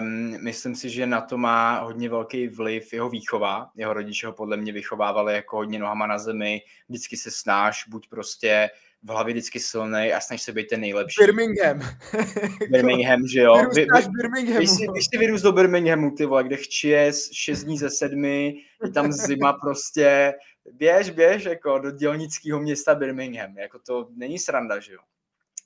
Um, 0.00 0.44
myslím 0.44 0.74
si, 0.74 0.90
že 0.90 1.06
na 1.06 1.20
to 1.20 1.38
má 1.38 1.78
hodně 1.78 2.08
velký 2.08 2.48
vliv 2.48 2.92
jeho 2.92 3.10
výchova. 3.10 3.70
Jeho 3.76 3.92
rodiče 3.92 4.26
ho 4.26 4.32
podle 4.32 4.56
mě 4.56 4.72
vychovávali 4.72 5.34
jako 5.34 5.56
hodně 5.56 5.78
nohama 5.78 6.06
na 6.06 6.18
zemi. 6.18 6.62
Vždycky 6.88 7.16
se 7.16 7.30
snáš, 7.30 7.88
buď 7.88 8.08
prostě 8.08 8.70
v 9.04 9.08
hlavě 9.08 9.34
vždycky 9.34 9.60
silný 9.60 10.12
a 10.12 10.20
snaž 10.20 10.42
se 10.42 10.52
být 10.52 10.66
ten 10.66 10.80
nejlepší. 10.80 11.24
Birmingham. 11.24 11.80
Birmingham, 12.70 13.26
že 13.26 13.40
jo? 13.40 13.54
Vy, 13.74 13.86
vy. 14.34 14.56
Když 14.56 14.70
si, 14.70 14.86
když 14.86 15.06
si 15.10 15.18
vyrůst 15.18 15.44
do 15.44 15.52
Birminghamu, 15.52 16.10
ty 16.10 16.26
vole, 16.26 16.44
kde 16.44 16.56
chčije 16.56 17.12
6 17.32 17.64
dní 17.64 17.78
ze 17.78 17.90
sedmi, 17.90 18.54
je 18.84 18.90
tam 18.90 19.12
zima 19.12 19.52
prostě, 19.62 20.34
běž, 20.72 21.10
běž, 21.10 21.44
jako 21.44 21.78
do 21.78 21.90
dělnického 21.90 22.60
města 22.60 22.94
Birmingham, 22.94 23.58
jako 23.58 23.78
to 23.78 24.08
není 24.16 24.38
sranda, 24.38 24.80
že 24.80 24.92
jo? 24.92 25.00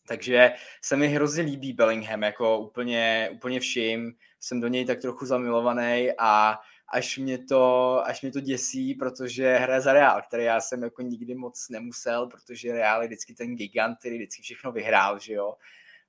Takže 0.09 0.53
se 0.83 0.97
mi 0.97 1.09
hrozně 1.09 1.43
líbí 1.43 1.73
Bellingham, 1.73 2.23
jako 2.23 2.59
úplně, 2.59 3.31
úplně 3.33 3.61
vším, 3.61 4.13
jsem 4.41 4.61
do 4.61 4.69
něj 4.69 4.85
tak 4.85 5.01
trochu 5.01 5.27
zamilovaný 5.27 6.09
a 6.19 6.59
až 6.93 7.19
mě 7.19 7.39
to, 7.39 7.95
až 8.07 8.23
mě 8.23 8.33
to 8.33 8.41
děsí, 8.41 8.95
protože 8.95 9.57
hraje 9.57 9.81
za 9.81 9.93
Real, 9.93 10.23
který 10.23 10.45
já 10.45 10.61
jsem 10.61 10.83
jako 10.83 11.03
nikdy 11.03 11.35
moc 11.35 11.69
nemusel, 11.69 12.27
protože 12.27 12.73
Real 12.73 13.03
je 13.03 13.09
vždycky 13.09 13.35
ten 13.35 13.57
gigant, 13.57 13.99
který 13.99 14.17
vždycky 14.17 14.43
všechno 14.43 14.73
vyhrál, 14.73 15.19
že 15.19 15.33
jo. 15.33 15.57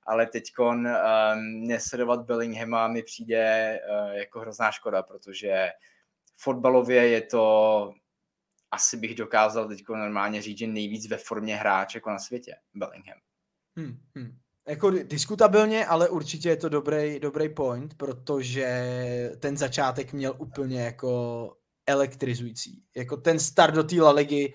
Ale 0.06 0.26
teď 0.26 0.52
um, 0.58 0.82
nesledovat 1.66 2.20
Bellinghama 2.20 2.88
mi 2.88 3.02
přijde 3.02 3.78
uh, 3.90 4.12
jako 4.12 4.40
hrozná 4.40 4.70
škoda, 4.70 5.02
protože 5.02 5.70
fotbalově 6.36 7.08
je 7.08 7.22
to, 7.22 7.94
asi 8.70 8.96
bych 8.96 9.14
dokázal 9.14 9.68
teď 9.68 9.84
normálně 9.88 10.42
říct, 10.42 10.58
že 10.58 10.66
nejvíc 10.66 11.08
ve 11.08 11.16
formě 11.16 11.56
hráč 11.56 11.94
jako 11.94 12.10
na 12.10 12.18
světě, 12.18 12.56
Bellingham. 12.74 13.18
Hmm, 13.76 13.98
hmm 14.16 14.38
jako 14.68 14.90
diskutabilně, 14.90 15.86
ale 15.86 16.08
určitě 16.08 16.48
je 16.48 16.56
to 16.56 16.68
dobrý, 16.68 17.20
dobrý 17.20 17.48
point, 17.48 17.94
protože 17.94 18.66
ten 19.38 19.56
začátek 19.56 20.12
měl 20.12 20.34
úplně 20.38 20.80
jako 20.80 21.52
elektrizující. 21.86 22.82
Jako 22.96 23.16
ten 23.16 23.38
start 23.38 23.74
do 23.74 23.84
té 23.84 24.02
La 24.02 24.10
Ligy, 24.10 24.54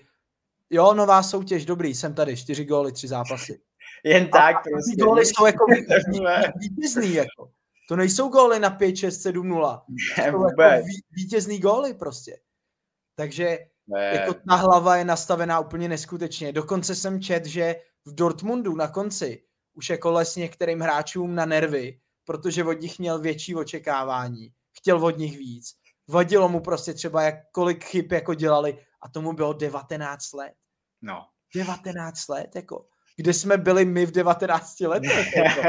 jo, 0.70 0.94
nová 0.94 1.22
soutěž, 1.22 1.64
dobrý, 1.64 1.94
jsem 1.94 2.14
tady, 2.14 2.36
čtyři 2.36 2.64
góly, 2.64 2.92
tři 2.92 3.08
zápasy. 3.08 3.60
Jen 4.04 4.28
tak, 4.28 4.56
a 4.56 4.60
prostě. 4.70 5.02
góly 5.02 5.26
jsou 5.26 5.46
jako 5.46 5.64
vítězný, 6.60 7.14
jako. 7.14 7.50
To 7.88 7.96
nejsou 7.96 8.28
góly 8.28 8.58
na 8.58 8.70
5, 8.70 8.96
6, 8.96 9.22
7, 9.22 9.48
0. 9.48 9.84
Ne, 10.18 10.32
to 10.32 10.62
jako 10.62 10.86
vítězný 11.10 11.58
góly 11.58 11.94
prostě. 11.94 12.38
Takže 13.14 13.58
ne. 13.86 14.10
jako 14.14 14.34
ta 14.34 14.54
hlava 14.54 14.96
je 14.96 15.04
nastavená 15.04 15.60
úplně 15.60 15.88
neskutečně. 15.88 16.52
Dokonce 16.52 16.94
jsem 16.94 17.20
čet, 17.20 17.46
že 17.46 17.76
v 18.04 18.14
Dortmundu 18.14 18.76
na 18.76 18.88
konci 18.88 19.45
už 19.76 19.90
jako 19.90 20.10
les 20.10 20.36
některým 20.36 20.80
hráčům 20.80 21.34
na 21.34 21.44
nervy, 21.44 22.00
protože 22.24 22.64
od 22.64 22.80
nich 22.80 22.98
měl 22.98 23.18
větší 23.18 23.54
očekávání, 23.54 24.52
chtěl 24.78 25.04
od 25.04 25.18
nich 25.18 25.38
víc. 25.38 25.74
Vadilo 26.08 26.48
mu 26.48 26.60
prostě 26.60 26.94
třeba, 26.94 27.22
jak 27.22 27.34
kolik 27.52 27.84
chyb 27.84 28.12
jako 28.12 28.34
dělali 28.34 28.78
a 29.02 29.08
tomu 29.08 29.32
bylo 29.32 29.52
19 29.52 30.32
let. 30.32 30.52
No. 31.02 31.26
19 31.54 32.28
let, 32.28 32.56
jako. 32.56 32.86
Kde 33.16 33.32
jsme 33.32 33.56
byli 33.56 33.84
my 33.84 34.06
v 34.06 34.10
19 34.10 34.80
letech, 34.80 35.36
jako. 35.36 35.60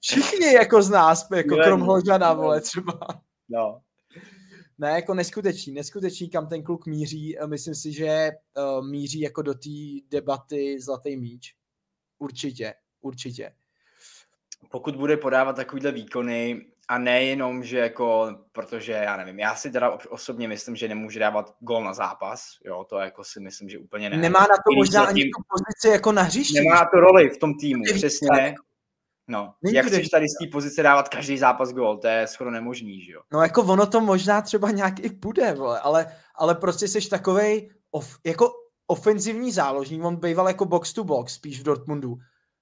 Všichni 0.00 0.52
jako 0.52 0.82
z 0.82 0.90
nás, 0.90 1.28
jako 1.36 1.56
krom 1.56 1.80
Hložana, 1.80 2.32
vole, 2.32 2.60
třeba. 2.60 2.98
No. 3.48 3.80
Ne, 4.78 4.90
jako 4.90 5.14
neskutečný, 5.14 5.72
neskutečný, 5.72 6.30
kam 6.30 6.48
ten 6.48 6.62
kluk 6.62 6.86
míří. 6.86 7.36
Myslím 7.46 7.74
si, 7.74 7.92
že 7.92 8.30
uh, 8.56 8.86
míří 8.86 9.20
jako 9.20 9.42
do 9.42 9.54
té 9.54 9.68
debaty 10.10 10.80
Zlatý 10.80 11.16
míč. 11.16 11.54
Určitě 12.18 12.74
určitě. 13.00 13.52
Pokud 14.70 14.96
bude 14.96 15.16
podávat 15.16 15.56
takovýhle 15.56 15.92
výkony 15.92 16.66
a 16.88 16.98
nejenom, 16.98 17.64
že 17.64 17.78
jako, 17.78 18.38
protože 18.52 18.92
já 18.92 19.16
nevím, 19.16 19.38
já 19.38 19.54
si 19.54 19.70
teda 19.70 19.98
osobně 20.08 20.48
myslím, 20.48 20.76
že 20.76 20.88
nemůže 20.88 21.20
dávat 21.20 21.54
gol 21.60 21.84
na 21.84 21.94
zápas, 21.94 22.58
jo, 22.64 22.84
to 22.88 22.98
jako 22.98 23.24
si 23.24 23.40
myslím, 23.40 23.68
že 23.68 23.78
úplně 23.78 24.10
ne. 24.10 24.16
Nemá 24.16 24.40
na 24.40 24.46
to 24.46 24.76
možná 24.76 25.04
ani 25.04 25.22
tu 25.22 25.42
pozici 25.48 25.88
jako 25.94 26.12
na 26.12 26.22
hřišti. 26.22 26.54
Nemá 26.54 26.74
na 26.74 26.88
to 26.94 27.00
roli 27.00 27.30
v 27.30 27.38
tom 27.38 27.54
týmu, 27.54 27.84
přesně. 27.94 28.54
No, 29.28 29.54
Není 29.62 29.76
jak 29.76 29.86
chceš 29.86 30.08
tady 30.08 30.28
z 30.28 30.44
té 30.44 30.50
pozice 30.52 30.82
dávat 30.82 31.08
každý 31.08 31.38
zápas 31.38 31.72
gol, 31.72 31.96
to 31.96 32.06
je 32.06 32.26
skoro 32.26 32.50
nemožný, 32.50 33.00
že 33.00 33.12
jo? 33.12 33.20
No 33.32 33.42
jako 33.42 33.62
ono 33.62 33.86
to 33.86 34.00
možná 34.00 34.42
třeba 34.42 34.70
nějak 34.70 35.00
i 35.00 35.10
půjde, 35.10 35.52
vole, 35.52 35.80
ale, 35.80 36.16
ale 36.34 36.54
prostě 36.54 36.88
jsi 36.88 37.08
takovej 37.08 37.70
of, 37.90 38.18
jako 38.24 38.52
ofenzivní 38.86 39.52
záložník, 39.52 40.04
on 40.04 40.16
býval 40.16 40.48
jako 40.48 40.64
box 40.64 40.92
to 40.92 41.04
box 41.04 41.34
spíš 41.34 41.60
v 41.60 41.62
Dortmundu. 41.62 42.18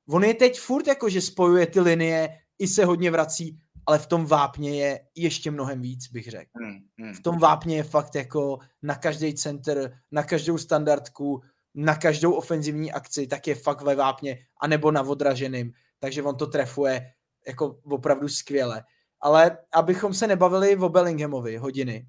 On 0.08 0.24
je 0.24 0.34
teď 0.34 0.60
furt 0.60 0.86
jako, 0.86 1.08
že 1.08 1.20
spojuje 1.20 1.66
ty 1.66 1.80
linie, 1.80 2.38
i 2.58 2.68
se 2.68 2.84
hodně 2.84 3.10
vrací, 3.10 3.58
ale 3.86 3.98
v 3.98 4.06
tom 4.06 4.26
vápně 4.26 4.84
je 4.84 5.00
ještě 5.14 5.50
mnohem 5.50 5.80
víc, 5.80 6.08
bych 6.08 6.28
řekl. 6.28 6.50
Hmm, 6.54 6.78
hmm. 6.98 7.14
V 7.14 7.22
tom 7.22 7.38
vápně 7.38 7.76
je 7.76 7.82
fakt 7.82 8.14
jako 8.14 8.58
na 8.82 8.94
každý 8.94 9.34
center, 9.34 10.00
na 10.10 10.22
každou 10.22 10.58
standardku, 10.58 11.42
na 11.74 11.96
každou 11.96 12.32
ofenzivní 12.32 12.92
akci, 12.92 13.26
tak 13.26 13.46
je 13.46 13.54
fakt 13.54 13.82
ve 13.82 13.94
vápně, 13.94 14.38
anebo 14.60 14.90
na 14.90 15.02
odraženým. 15.02 15.72
Takže 15.98 16.22
on 16.22 16.36
to 16.36 16.46
trefuje 16.46 17.12
jako 17.46 17.78
opravdu 17.84 18.28
skvěle. 18.28 18.84
Ale 19.20 19.58
abychom 19.74 20.14
se 20.14 20.26
nebavili 20.26 20.76
o 20.76 20.88
Bellinghamovi 20.88 21.56
hodiny, 21.56 22.06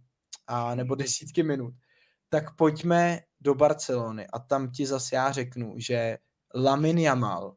a, 0.48 0.76
nebo 0.76 0.96
desítky 0.96 1.44
minut, 1.44 1.74
tak 2.30 2.56
pojďme 2.56 3.20
do 3.40 3.56
Barcelony 3.56 4.28
a 4.34 4.40
tam 4.40 4.72
ti 4.72 4.86
zase 4.86 5.16
já 5.16 5.32
řeknu, 5.32 5.74
že 5.78 6.18
Lamin 6.56 7.00
Jamal 7.00 7.56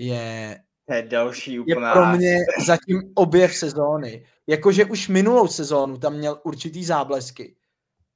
je 0.00 0.58
to 0.90 0.94
je 0.94 1.02
další 1.02 1.60
úplná... 1.60 1.88
Je 1.88 1.94
pro 1.94 2.06
mě 2.06 2.38
zatím 2.66 3.12
objev 3.14 3.54
sezóny. 3.54 4.26
Jakože 4.46 4.84
už 4.84 5.08
minulou 5.08 5.48
sezónu 5.48 5.98
tam 5.98 6.14
měl 6.14 6.40
určitý 6.44 6.84
záblesky, 6.84 7.56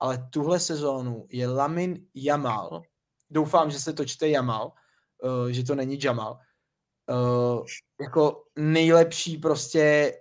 ale 0.01 0.29
tuhle 0.31 0.61
sezónu 0.61 1.27
je 1.31 1.49
Lamin 1.49 2.07
Jamal, 2.15 2.83
doufám, 3.31 3.71
že 3.71 3.81
se 3.81 3.93
to 3.93 4.05
čte 4.05 4.29
Jamal, 4.29 4.73
uh, 5.23 5.49
že 5.49 5.65
to 5.65 5.75
není 5.75 5.99
Jamal, 6.03 6.39
uh, 7.11 7.65
jako 8.01 8.43
nejlepší 8.59 9.39
prostě 9.39 10.13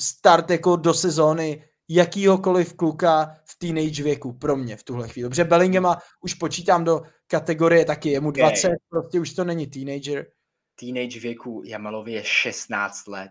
start 0.00 0.50
jako 0.50 0.76
do 0.76 0.94
sezóny 0.94 1.64
jakýhokoliv 1.90 2.74
kluka 2.74 3.36
v 3.44 3.58
teenage 3.58 4.02
věku 4.02 4.32
pro 4.32 4.56
mě 4.56 4.76
v 4.76 4.82
tuhle 4.82 5.08
chvíli. 5.08 5.22
Dobře, 5.22 5.44
Bellingema 5.44 5.98
už 6.20 6.34
počítám 6.34 6.84
do 6.84 7.02
kategorie 7.26 7.84
taky, 7.84 8.10
je 8.10 8.20
mu 8.20 8.30
20, 8.30 8.66
okay. 8.66 8.76
prostě 8.88 9.20
už 9.20 9.34
to 9.34 9.44
není 9.44 9.66
teenager, 9.66 10.26
teenage 10.80 11.20
věku 11.20 11.62
Jamalovi 11.64 12.12
je 12.12 12.24
16 12.24 13.06
let. 13.06 13.30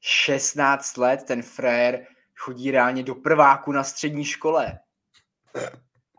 16 0.00 0.96
let 0.96 1.24
ten 1.26 1.42
frér 1.42 2.06
chodí 2.36 2.70
reálně 2.70 3.02
do 3.02 3.14
prváku 3.14 3.72
na 3.72 3.84
střední 3.84 4.24
škole 4.24 4.78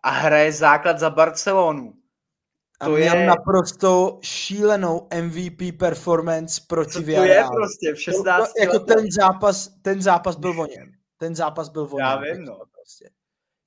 a 0.03 0.09
hraje 0.09 0.51
základ 0.51 0.99
za 0.99 1.09
Barcelonu. 1.09 1.93
To 2.79 2.85
a 2.85 2.89
měl 2.89 3.17
je... 3.17 3.25
naprosto 3.25 4.19
šílenou 4.21 5.07
MVP 5.21 5.77
performance 5.79 6.61
proti 6.67 6.91
Co 6.91 7.01
to 7.01 7.09
je 7.09 7.43
prostě 7.55 7.93
v 7.93 8.01
16 8.01 8.47
to, 8.47 8.53
to, 8.53 8.63
jako 8.63 8.79
ten 8.79 9.11
zápas, 9.11 9.69
ten 9.81 10.01
zápas 10.01 10.35
byl 10.35 10.61
o 10.61 10.65
něm. 10.65 10.91
Ten 11.17 11.35
zápas 11.35 11.69
byl 11.69 11.83
o 11.83 11.97
něm. 11.97 11.99
Já 11.99 12.17
vím, 12.17 12.45
no. 12.45 12.59
Prostě. 12.71 13.09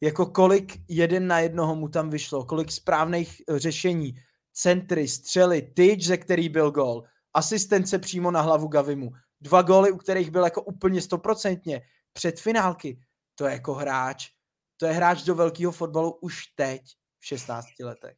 Jako 0.00 0.26
kolik 0.26 0.72
jeden 0.88 1.26
na 1.26 1.40
jednoho 1.40 1.74
mu 1.74 1.88
tam 1.88 2.10
vyšlo, 2.10 2.44
kolik 2.44 2.72
správných 2.72 3.42
řešení, 3.56 4.14
centry, 4.58 5.08
střely, 5.08 5.62
tyč, 5.62 6.06
ze 6.06 6.16
který 6.16 6.48
byl 6.48 6.70
gol, 6.70 7.04
asistence 7.34 7.98
přímo 7.98 8.30
na 8.30 8.40
hlavu 8.40 8.68
Gavimu, 8.68 9.10
dva 9.40 9.62
góly, 9.62 9.92
u 9.92 9.96
kterých 9.96 10.30
byl 10.30 10.44
jako 10.44 10.62
úplně 10.62 11.02
stoprocentně, 11.02 11.82
před 12.12 12.40
finálky, 12.40 13.00
to 13.34 13.46
je 13.46 13.52
jako 13.52 13.74
hráč, 13.74 14.28
to 14.76 14.86
je 14.86 14.92
hráč 14.92 15.22
do 15.22 15.34
velkého 15.34 15.72
fotbalu 15.72 16.18
už 16.22 16.46
teď, 16.46 16.82
v 17.20 17.26
16 17.26 17.66
letech. 17.80 18.16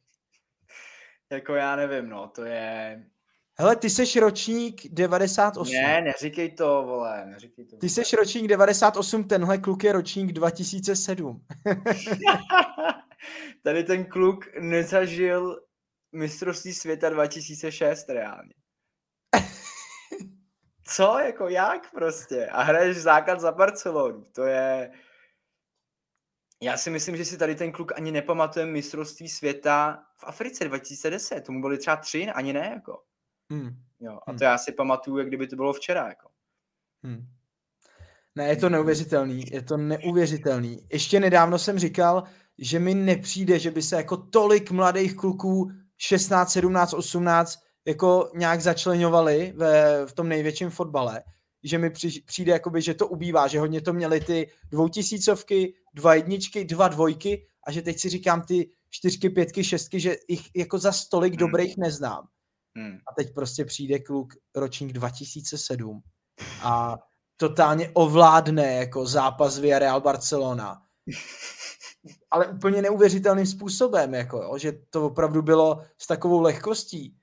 Jako 1.31 1.55
já 1.55 1.75
nevím, 1.75 2.09
no, 2.09 2.27
to 2.27 2.45
je... 2.45 3.03
Hele, 3.59 3.75
ty 3.75 3.89
seš 3.89 4.15
ročník 4.15 4.81
98. 4.89 5.73
Ne, 5.73 6.01
neříkej 6.01 6.51
to, 6.51 6.83
vole, 6.83 7.25
neříkej 7.25 7.65
to. 7.65 7.77
Ty 7.77 7.89
seš 7.89 8.13
ročník 8.13 8.47
98, 8.47 9.23
tenhle 9.23 9.57
kluk 9.57 9.83
je 9.83 9.91
ročník 9.91 10.31
2007. 10.33 11.45
Tady 13.63 13.83
ten 13.83 14.05
kluk 14.05 14.45
nezažil 14.59 15.59
mistrovství 16.11 16.73
světa 16.73 17.09
2006 17.09 18.09
reálně. 18.09 18.53
Co? 20.83 21.19
Jako 21.19 21.49
jak 21.49 21.91
prostě? 21.91 22.47
A 22.47 22.63
hraješ 22.63 22.97
základ 22.97 23.39
za 23.39 23.51
Barcelonu. 23.51 24.25
To 24.31 24.43
je... 24.43 24.91
Já 26.61 26.77
si 26.77 26.89
myslím, 26.89 27.17
že 27.17 27.25
si 27.25 27.37
tady 27.37 27.55
ten 27.55 27.71
kluk 27.71 27.91
ani 27.95 28.11
nepamatuje 28.11 28.65
mistrovství 28.65 29.29
světa 29.29 30.03
v 30.17 30.23
Africe 30.23 30.65
2010. 30.65 31.41
Tomu 31.41 31.61
byly 31.61 31.77
třeba 31.77 31.95
tři, 31.95 32.27
ani 32.27 32.53
ne, 32.53 32.71
jako. 32.73 33.03
Hmm. 33.51 33.69
Jo, 33.99 34.19
a 34.27 34.31
hmm. 34.31 34.39
to 34.39 34.45
hmm. 34.45 34.51
já 34.51 34.57
si 34.57 34.71
pamatuju, 34.71 35.17
jak 35.17 35.27
kdyby 35.27 35.47
to 35.47 35.55
bylo 35.55 35.73
včera, 35.73 36.07
jako. 36.07 36.29
Hmm. 37.03 37.27
Ne, 38.35 38.47
je 38.47 38.55
to 38.55 38.69
neuvěřitelný, 38.69 39.45
je 39.51 39.61
to 39.61 39.77
neuvěřitelný. 39.77 40.87
Ještě 40.91 41.19
nedávno 41.19 41.59
jsem 41.59 41.79
říkal, 41.79 42.23
že 42.57 42.79
mi 42.79 42.93
nepřijde, 42.93 43.59
že 43.59 43.71
by 43.71 43.81
se 43.81 43.95
jako 43.95 44.17
tolik 44.17 44.71
mladých 44.71 45.15
kluků 45.15 45.71
16, 46.01 46.51
17, 46.51 46.93
18 46.93 47.59
jako 47.85 48.31
nějak 48.35 48.61
začlenovali 48.61 49.53
ve, 49.55 50.05
v 50.05 50.13
tom 50.13 50.29
největším 50.29 50.69
fotbale, 50.69 51.23
že 51.63 51.77
mi 51.77 51.89
při, 51.89 52.21
přijde, 52.25 52.51
jakoby, 52.51 52.81
že 52.81 52.93
to 52.93 53.07
ubývá, 53.07 53.47
že 53.47 53.59
hodně 53.59 53.81
to 53.81 53.93
měli 53.93 54.21
ty 54.21 54.49
dvoutisícovky, 54.71 55.73
dva 55.93 56.15
jedničky, 56.15 56.65
dva 56.65 56.87
dvojky 56.87 57.45
a 57.67 57.71
že 57.71 57.81
teď 57.81 57.99
si 57.99 58.09
říkám 58.09 58.41
ty 58.41 58.69
čtyřky, 58.89 59.29
pětky, 59.29 59.63
šestky, 59.63 59.99
že 59.99 60.15
jich 60.27 60.49
jako 60.55 60.77
za 60.77 60.91
stolik 60.91 61.33
hmm. 61.33 61.39
dobrých 61.39 61.77
neznám. 61.77 62.27
Hmm. 62.77 62.95
A 62.95 63.13
teď 63.17 63.33
prostě 63.33 63.65
přijde 63.65 63.99
kluk 63.99 64.33
ročník 64.55 64.93
2007 64.93 66.01
a 66.61 66.97
totálně 67.37 67.91
ovládne 67.93 68.73
jako 68.73 69.05
zápas 69.05 69.59
Real 69.59 70.01
Barcelona 70.01 70.81
ale 72.31 72.47
úplně 72.47 72.81
neuvěřitelným 72.81 73.45
způsobem, 73.45 74.13
jako, 74.13 74.37
jo, 74.37 74.57
že 74.57 74.71
to 74.89 75.05
opravdu 75.05 75.41
bylo 75.41 75.83
s 75.97 76.07
takovou 76.07 76.41
lehkostí. 76.41 77.15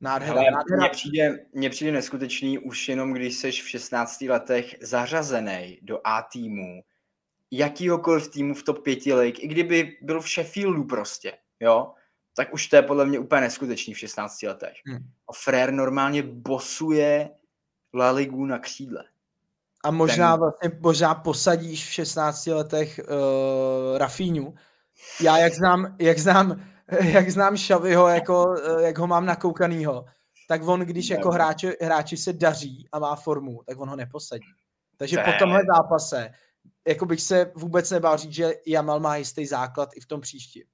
nádhera, 0.00 0.42
nádhera. 0.50 0.80
Mně 0.80 0.88
přijde, 0.88 1.46
mně 1.52 1.70
přijde 1.70 1.92
neskutečný 1.92 2.58
už 2.58 2.88
jenom, 2.88 3.12
když 3.12 3.36
jsi 3.36 3.50
v 3.50 3.68
16 3.68 4.20
letech 4.20 4.76
zařazený 4.80 5.78
do 5.82 6.00
A 6.04 6.22
týmu, 6.22 6.82
jakýhokoliv 7.50 8.28
týmu 8.28 8.54
v 8.54 8.62
top 8.62 8.82
5 8.82 9.06
lig, 9.06 9.44
i 9.44 9.48
kdyby 9.48 9.96
byl 10.02 10.20
v 10.20 10.28
Sheffieldu 10.28 10.84
prostě, 10.84 11.32
jo, 11.60 11.94
tak 12.36 12.54
už 12.54 12.66
to 12.66 12.76
je 12.76 12.82
podle 12.82 13.06
mě 13.06 13.18
úplně 13.18 13.40
neskutečný 13.40 13.94
v 13.94 13.98
16 13.98 14.42
letech. 14.42 14.76
Hmm. 14.86 14.98
A 15.28 15.32
Frér 15.32 15.72
normálně 15.72 16.22
bosuje 16.22 17.30
La 17.94 18.10
Ligu 18.10 18.46
na 18.46 18.58
křídle. 18.58 19.04
A 19.84 19.90
možná 19.90 20.32
ten... 20.32 20.40
vlastně 20.40 20.70
možná 20.80 21.14
posadíš 21.14 21.88
v 21.88 21.92
16 21.92 22.46
letech 22.46 23.00
uh, 23.04 23.98
Rafíňu. 23.98 24.54
Já 25.20 25.38
jak 25.38 25.54
znám, 25.54 25.96
jak 26.00 26.18
znám, 26.18 26.64
jak 27.02 27.30
znám 27.30 27.56
Šavyho, 27.56 28.08
jako, 28.08 28.44
uh, 28.44 28.80
jak 28.80 28.98
ho 28.98 29.06
mám 29.06 29.26
nakoukanýho, 29.26 30.04
tak 30.48 30.68
on, 30.68 30.80
když 30.80 31.10
jako 31.10 31.30
hráči, 31.30 31.76
hráči 31.82 32.16
se 32.16 32.32
daří 32.32 32.88
a 32.92 32.98
má 32.98 33.16
formu, 33.16 33.60
tak 33.66 33.80
on 33.80 33.88
ho 33.88 33.96
neposadí. 33.96 34.48
Takže 34.96 35.16
ne. 35.16 35.24
po 35.24 35.30
tomhle 35.38 35.60
zápase 35.76 36.30
jako 36.88 37.06
bych 37.06 37.22
se 37.22 37.52
vůbec 37.54 37.90
nebál 37.90 38.16
říct, 38.16 38.32
že 38.32 38.54
Jamal 38.66 39.00
má 39.00 39.16
jistý 39.16 39.46
základ 39.46 39.90
i 39.96 40.00
v 40.00 40.06
tom 40.06 40.20
příštím. 40.20 40.64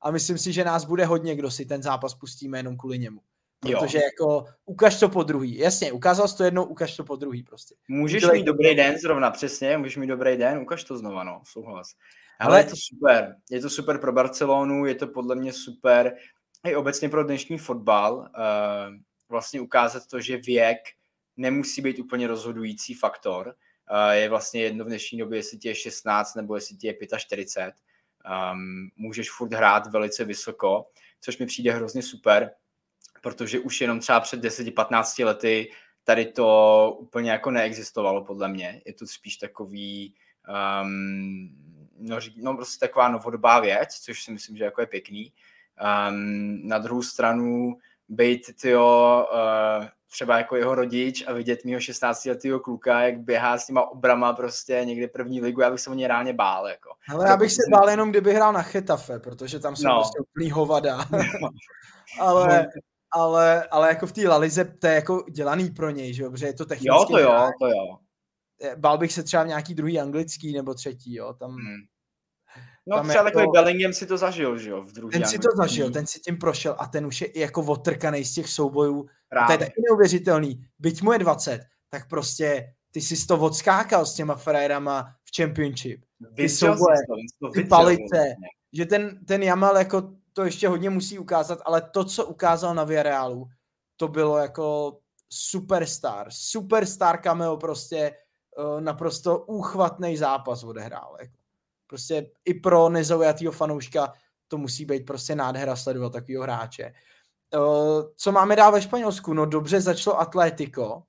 A 0.00 0.10
myslím 0.10 0.38
si, 0.38 0.52
že 0.52 0.64
nás 0.64 0.84
bude 0.84 1.06
hodně, 1.06 1.36
kdo 1.36 1.50
si 1.50 1.64
ten 1.64 1.82
zápas 1.82 2.14
pustíme 2.14 2.58
jenom 2.58 2.76
kvůli 2.76 2.98
němu. 2.98 3.20
Protože 3.62 3.98
jo. 3.98 4.04
jako 4.04 4.44
ukaž 4.64 5.00
to 5.00 5.08
po 5.08 5.22
druhý. 5.22 5.58
Jasně, 5.58 5.92
ukázal 5.92 6.28
jsi 6.28 6.36
to 6.36 6.44
jednou, 6.44 6.64
ukaž 6.64 6.96
to 6.96 7.04
po 7.04 7.16
druhý 7.16 7.42
prostě. 7.42 7.74
Můžeš 7.88 8.24
mít 8.32 8.44
dobrý 8.44 8.74
den 8.74 8.98
zrovna, 8.98 9.30
přesně, 9.30 9.78
můžeš 9.78 9.96
mít 9.96 10.06
dobrý 10.06 10.36
den, 10.36 10.58
ukaž 10.58 10.84
to 10.84 10.98
znova, 10.98 11.24
no, 11.24 11.42
souhlas. 11.44 11.88
Ale 12.40 12.60
je 12.60 12.64
to 12.64 12.76
super, 12.76 13.36
je 13.50 13.60
to 13.60 13.70
super 13.70 13.98
pro 13.98 14.12
Barcelonu, 14.12 14.86
je 14.86 14.94
to 14.94 15.06
podle 15.06 15.36
mě 15.36 15.52
super 15.52 16.16
i 16.66 16.76
obecně 16.76 17.08
pro 17.08 17.24
dnešní 17.24 17.58
fotbal, 17.58 18.14
uh, 18.16 18.94
vlastně 19.28 19.60
ukázat 19.60 20.06
to, 20.06 20.20
že 20.20 20.36
věk 20.36 20.78
nemusí 21.36 21.82
být 21.82 21.98
úplně 21.98 22.26
rozhodující 22.26 22.94
faktor. 22.94 23.46
Uh, 23.90 24.10
je 24.10 24.28
vlastně 24.28 24.62
jedno 24.62 24.84
v 24.84 24.88
dnešní 24.88 25.18
době, 25.18 25.38
jestli 25.38 25.58
ti 25.58 25.68
je 25.68 25.74
16 25.74 26.34
nebo 26.34 26.54
jestli 26.54 26.76
ti 26.76 26.86
je 26.86 26.96
45. 27.18 27.74
Um, 28.52 28.90
můžeš 28.96 29.30
furt 29.30 29.52
hrát 29.52 29.86
velice 29.86 30.24
vysoko, 30.24 30.86
což 31.20 31.38
mi 31.38 31.46
přijde 31.46 31.72
hrozně 31.72 32.02
super 32.02 32.50
protože 33.22 33.60
už 33.60 33.80
jenom 33.80 34.00
třeba 34.00 34.20
před 34.20 34.44
10-15 34.44 35.24
lety 35.24 35.70
tady 36.04 36.26
to 36.26 36.96
úplně 37.00 37.30
jako 37.30 37.50
neexistovalo 37.50 38.24
podle 38.24 38.48
mě. 38.48 38.82
Je 38.84 38.92
to 38.92 39.06
spíš 39.06 39.36
takový, 39.36 40.14
um, 40.82 41.48
no, 41.98 42.18
no 42.36 42.54
prostě 42.56 42.86
taková 42.86 43.08
novodobá 43.08 43.60
věc, 43.60 43.88
což 43.94 44.22
si 44.22 44.32
myslím, 44.32 44.56
že 44.56 44.64
jako 44.64 44.80
je 44.80 44.86
pěkný. 44.86 45.32
Um, 46.10 46.68
na 46.68 46.78
druhou 46.78 47.02
stranu 47.02 47.76
být 48.08 48.60
tyjo, 48.60 49.26
uh, 49.32 49.86
třeba 50.10 50.38
jako 50.38 50.56
jeho 50.56 50.74
rodič 50.74 51.24
a 51.26 51.32
vidět 51.32 51.64
mýho 51.64 51.80
16 51.80 52.24
letého 52.24 52.60
kluka, 52.60 53.00
jak 53.00 53.20
běhá 53.20 53.58
s 53.58 53.66
těma 53.66 53.90
obrama 53.90 54.32
prostě 54.32 54.82
někde 54.84 55.08
první 55.08 55.40
ligu, 55.40 55.60
já 55.60 55.70
bych 55.70 55.80
se 55.80 55.90
o 55.90 55.94
ně 55.94 56.08
reálně 56.08 56.32
bál. 56.32 56.68
Jako. 56.68 56.90
Ale 57.08 57.28
já 57.28 57.36
bych 57.36 57.52
se 57.52 57.62
bál 57.70 57.90
jenom, 57.90 58.10
kdyby 58.10 58.34
hrál 58.34 58.52
na 58.52 58.62
Chetafe, 58.62 59.18
protože 59.18 59.60
tam 59.60 59.76
jsou 59.76 59.88
no. 59.88 59.94
prostě 59.94 60.20
úplný 60.20 60.50
hovada. 60.50 60.98
No. 61.40 61.48
Ale 62.20 62.68
ale, 63.14 63.68
ale 63.70 63.88
jako 63.88 64.06
v 64.06 64.12
té 64.12 64.28
Lalize 64.28 64.64
to 64.64 64.86
je 64.86 64.94
jako 64.94 65.24
dělaný 65.30 65.70
pro 65.70 65.90
něj, 65.90 66.14
že 66.14 66.22
jo, 66.22 66.30
protože 66.30 66.46
je 66.46 66.54
to 66.54 66.66
technicky. 66.66 66.88
Jo, 66.88 67.04
to 67.04 67.18
jo, 67.18 67.50
to 67.60 67.66
jo. 67.66 67.98
Bál 68.76 68.98
bych 68.98 69.12
se 69.12 69.22
třeba 69.22 69.42
v 69.42 69.46
nějaký 69.46 69.74
druhý 69.74 70.00
anglický 70.00 70.52
nebo 70.52 70.74
třetí, 70.74 71.14
jo, 71.14 71.34
tam... 71.34 71.50
Hmm. 71.50 71.76
No 72.86 72.96
tam 72.96 73.08
třeba 73.08 73.24
jako... 73.24 73.38
takový 73.38 73.52
Bellingham 73.52 73.92
si 73.92 74.06
to 74.06 74.18
zažil, 74.18 74.58
že 74.58 74.70
jo, 74.70 74.82
v 74.82 74.92
druhý 74.92 75.12
Ten 75.12 75.24
si 75.24 75.38
to 75.38 75.48
zažil, 75.56 75.90
ten 75.90 76.06
si 76.06 76.20
tím 76.20 76.38
prošel 76.38 76.76
a 76.78 76.86
ten 76.86 77.06
už 77.06 77.20
je 77.20 77.26
i 77.26 77.40
jako 77.40 77.62
otrkaný 77.62 78.24
z 78.24 78.34
těch 78.34 78.48
soubojů. 78.48 79.06
Právě. 79.28 79.46
To 79.46 79.52
je 79.52 79.68
taky 79.68 79.82
neuvěřitelný. 79.90 80.64
Byť 80.78 81.02
mu 81.02 81.12
je 81.12 81.18
20, 81.18 81.60
tak 81.90 82.08
prostě 82.08 82.74
ty 82.90 83.00
jsi 83.00 83.26
to 83.26 83.38
odskákal 83.38 84.06
s 84.06 84.14
těma 84.14 84.34
frajerama 84.34 85.14
v 85.24 85.36
Championship. 85.36 86.04
Ty 86.36 86.48
souboje, 86.48 86.96
ty 87.54 87.64
palice, 87.64 88.34
že 88.72 88.86
ten, 88.86 89.24
ten 89.24 89.42
Jamal 89.42 89.76
jako 89.76 90.12
to 90.32 90.44
ještě 90.44 90.68
hodně 90.68 90.90
musí 90.90 91.18
ukázat, 91.18 91.58
ale 91.64 91.82
to, 91.82 92.04
co 92.04 92.26
ukázal 92.26 92.74
na 92.74 92.84
Villarrealu, 92.84 93.48
to 93.96 94.08
bylo 94.08 94.38
jako 94.38 94.98
superstar, 95.28 96.26
superstar 96.30 97.22
cameo 97.22 97.56
prostě 97.56 98.16
uh, 98.58 98.80
naprosto 98.80 99.38
úchvatný 99.38 100.16
zápas 100.16 100.64
odehrál. 100.64 101.16
Jako. 101.20 101.36
Prostě 101.86 102.30
i 102.44 102.54
pro 102.54 102.88
nezaujatýho 102.88 103.52
fanouška 103.52 104.12
to 104.48 104.58
musí 104.58 104.84
být 104.84 105.06
prostě 105.06 105.34
nádhera 105.34 105.76
sledovat 105.76 106.12
takového 106.12 106.42
hráče. 106.42 106.92
Uh, 107.54 108.02
co 108.16 108.32
máme 108.32 108.56
dál 108.56 108.72
ve 108.72 108.82
Španělsku? 108.82 109.34
No 109.34 109.46
dobře 109.46 109.80
začalo 109.80 110.20
Atletico, 110.20 111.02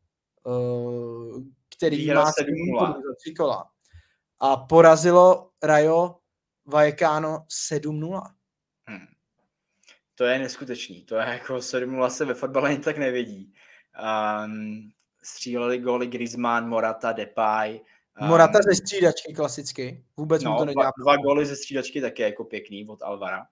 uh, 0.44 1.42
který 1.76 1.98
Výhra 1.98 2.24
má 2.24 2.32
7 2.32 2.48
tři 3.18 3.34
kola. 3.34 3.70
A 4.40 4.58
porazilo 4.58 5.50
Rayo 5.64 6.16
Vallecano 6.66 7.46
7-0. 7.72 8.22
To 10.16 10.24
je 10.24 10.40
neskutečný. 10.40 11.06
To 11.06 11.16
je 11.16 11.28
jako 11.28 11.56
7-0 11.56 12.08
se 12.08 12.26
ve 12.26 12.34
fotbale 12.34 12.72
jen 12.72 12.82
tak 12.82 12.98
nevědí. 12.98 13.54
Um, 14.46 14.92
stříleli 15.24 15.78
góly 15.78 16.08
Griezmann, 16.08 16.70
Morata, 16.70 17.12
Depay. 17.12 17.80
Um, 18.22 18.28
Morata 18.28 18.60
ze 18.70 18.76
střídačky 18.76 19.34
klasicky. 19.34 20.04
Vůbec 20.18 20.44
no, 20.44 20.52
mu 20.52 20.58
to 20.58 20.66
nedělá. 20.66 20.92
Dva, 20.98 21.16
dva 21.16 21.24
góly 21.24 21.46
ze 21.46 21.56
střídačky 21.56 22.02
taky 22.02 22.22
jako 22.22 22.44
pěkný 22.44 22.88
od 22.88 23.02
Alvara. 23.02 23.48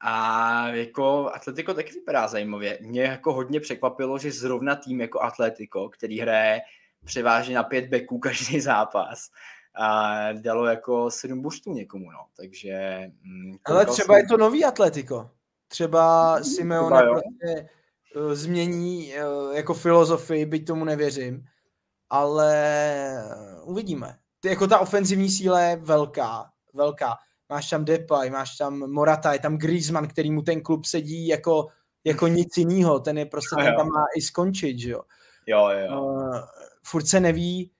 A 0.00 0.68
jako 0.68 1.30
Atletico 1.34 1.74
taky 1.74 1.92
vypadá 1.92 2.28
zajímavě. 2.28 2.78
Mě 2.80 3.02
jako 3.02 3.32
hodně 3.32 3.60
překvapilo, 3.60 4.18
že 4.18 4.32
zrovna 4.32 4.76
tým 4.76 5.00
jako 5.00 5.20
Atletico, 5.20 5.88
který 5.88 6.20
hraje 6.20 6.60
převážně 7.04 7.54
na 7.54 7.62
pět 7.62 7.86
beků 7.86 8.18
každý 8.18 8.60
zápas, 8.60 9.30
a 9.74 10.32
dalo 10.32 10.66
jako 10.66 11.10
sedm 11.10 11.42
boostů 11.42 11.72
někomu, 11.72 12.10
no. 12.10 12.26
Takže... 12.36 13.00
Mm, 13.22 13.56
Ale 13.64 13.86
třeba 13.86 14.14
jsem... 14.14 14.16
je 14.16 14.26
to 14.26 14.36
nový 14.36 14.64
Atletico. 14.64 15.30
Třeba 15.68 16.36
mm, 16.36 16.44
Simeone 16.44 17.02
prostě 17.02 17.68
uh, 18.16 18.32
změní 18.32 19.12
uh, 19.12 19.56
jako 19.56 19.74
filozofii, 19.74 20.46
byť 20.46 20.66
tomu 20.66 20.84
nevěřím, 20.84 21.44
ale 22.10 22.54
uvidíme. 23.64 24.18
Ty, 24.40 24.48
jako 24.48 24.66
ta 24.66 24.78
ofenzivní 24.78 25.30
síla 25.30 25.60
je 25.60 25.76
velká, 25.76 26.50
velká. 26.74 27.16
Máš 27.48 27.70
tam 27.70 27.84
Depay, 27.84 28.30
máš 28.30 28.56
tam 28.56 28.90
Morata, 28.92 29.32
je 29.32 29.38
tam 29.38 29.58
Griezmann, 29.58 30.08
který 30.08 30.30
mu 30.30 30.42
ten 30.42 30.62
klub 30.62 30.84
sedí 30.84 31.26
jako, 31.26 31.68
jako 32.04 32.26
nic 32.26 32.56
jiného. 32.56 33.00
Ten 33.00 33.18
je 33.18 33.26
prostě, 33.26 33.56
ten 33.56 33.76
tam 33.76 33.88
má 33.88 34.04
i 34.16 34.22
skončit, 34.22 34.78
že 34.78 34.90
jo. 34.90 35.02
Jo, 35.46 35.68
jo. 35.68 36.02
Uh, 36.02 36.38
furt 36.82 37.06
se 37.06 37.20
neví, 37.20 37.72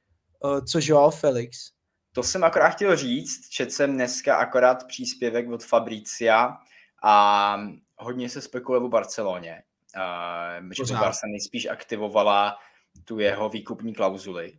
uh, 0.45 0.61
co 0.64 0.78
Joao 0.82 1.11
Felix. 1.11 1.72
To 2.12 2.22
jsem 2.22 2.44
akorát 2.44 2.70
chtěl 2.70 2.96
říct, 2.96 3.48
četl 3.48 3.70
jsem 3.70 3.94
dneska 3.94 4.36
akorát 4.36 4.86
příspěvek 4.86 5.50
od 5.50 5.64
Fabricia 5.64 6.56
a 7.02 7.56
hodně 7.96 8.28
se 8.28 8.40
spekuluje 8.40 8.84
o 8.84 8.88
Barceloně, 8.88 9.62
uh, 9.96 10.86
že 10.86 10.94
Barca 10.94 11.26
nejspíš 11.26 11.66
aktivovala 11.66 12.56
tu 13.04 13.18
jeho 13.18 13.48
výkupní 13.48 13.94
klauzuli. 13.94 14.52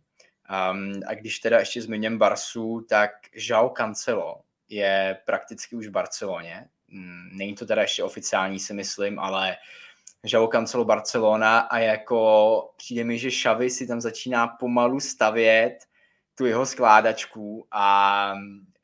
Um, 0.70 1.00
a 1.06 1.14
když 1.14 1.38
teda 1.38 1.58
ještě 1.58 1.82
zmiňujem 1.82 2.18
Barsu, 2.18 2.86
tak 2.88 3.10
Joao 3.32 3.70
Cancelo 3.70 4.40
je 4.68 5.18
prakticky 5.26 5.76
už 5.76 5.86
v 5.86 5.90
Barceloně. 5.90 6.68
Mm, 6.88 7.28
není 7.32 7.54
to 7.54 7.66
teda 7.66 7.82
ještě 7.82 8.04
oficiální, 8.04 8.58
si 8.58 8.74
myslím, 8.74 9.18
ale 9.18 9.56
Joao 10.24 10.48
Cancelo 10.48 10.84
Barcelona 10.84 11.58
a 11.58 11.78
jako 11.78 12.70
přijde 12.76 13.04
mi, 13.04 13.18
že 13.18 13.30
Xavi 13.30 13.70
si 13.70 13.86
tam 13.86 14.00
začíná 14.00 14.48
pomalu 14.48 15.00
stavět 15.00 15.78
tu 16.42 16.46
jeho 16.46 16.66
skládačku 16.66 17.66
a 17.70 18.34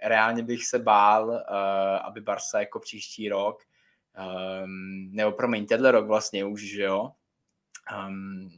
reálně 0.05 0.43
bych 0.43 0.67
se 0.67 0.79
bál, 0.79 1.29
uh, 1.29 1.37
aby 2.07 2.21
Barca 2.21 2.61
jako 2.61 2.81
příští 2.81 3.29
rok, 3.29 3.63
um, 4.65 5.11
nebo 5.13 5.33
promiň, 5.33 5.67
tenhle 5.67 5.91
rok 5.91 6.07
vlastně 6.07 6.45
už, 6.45 6.63
že 6.63 6.83
jo, 6.83 7.11
um, 8.09 8.51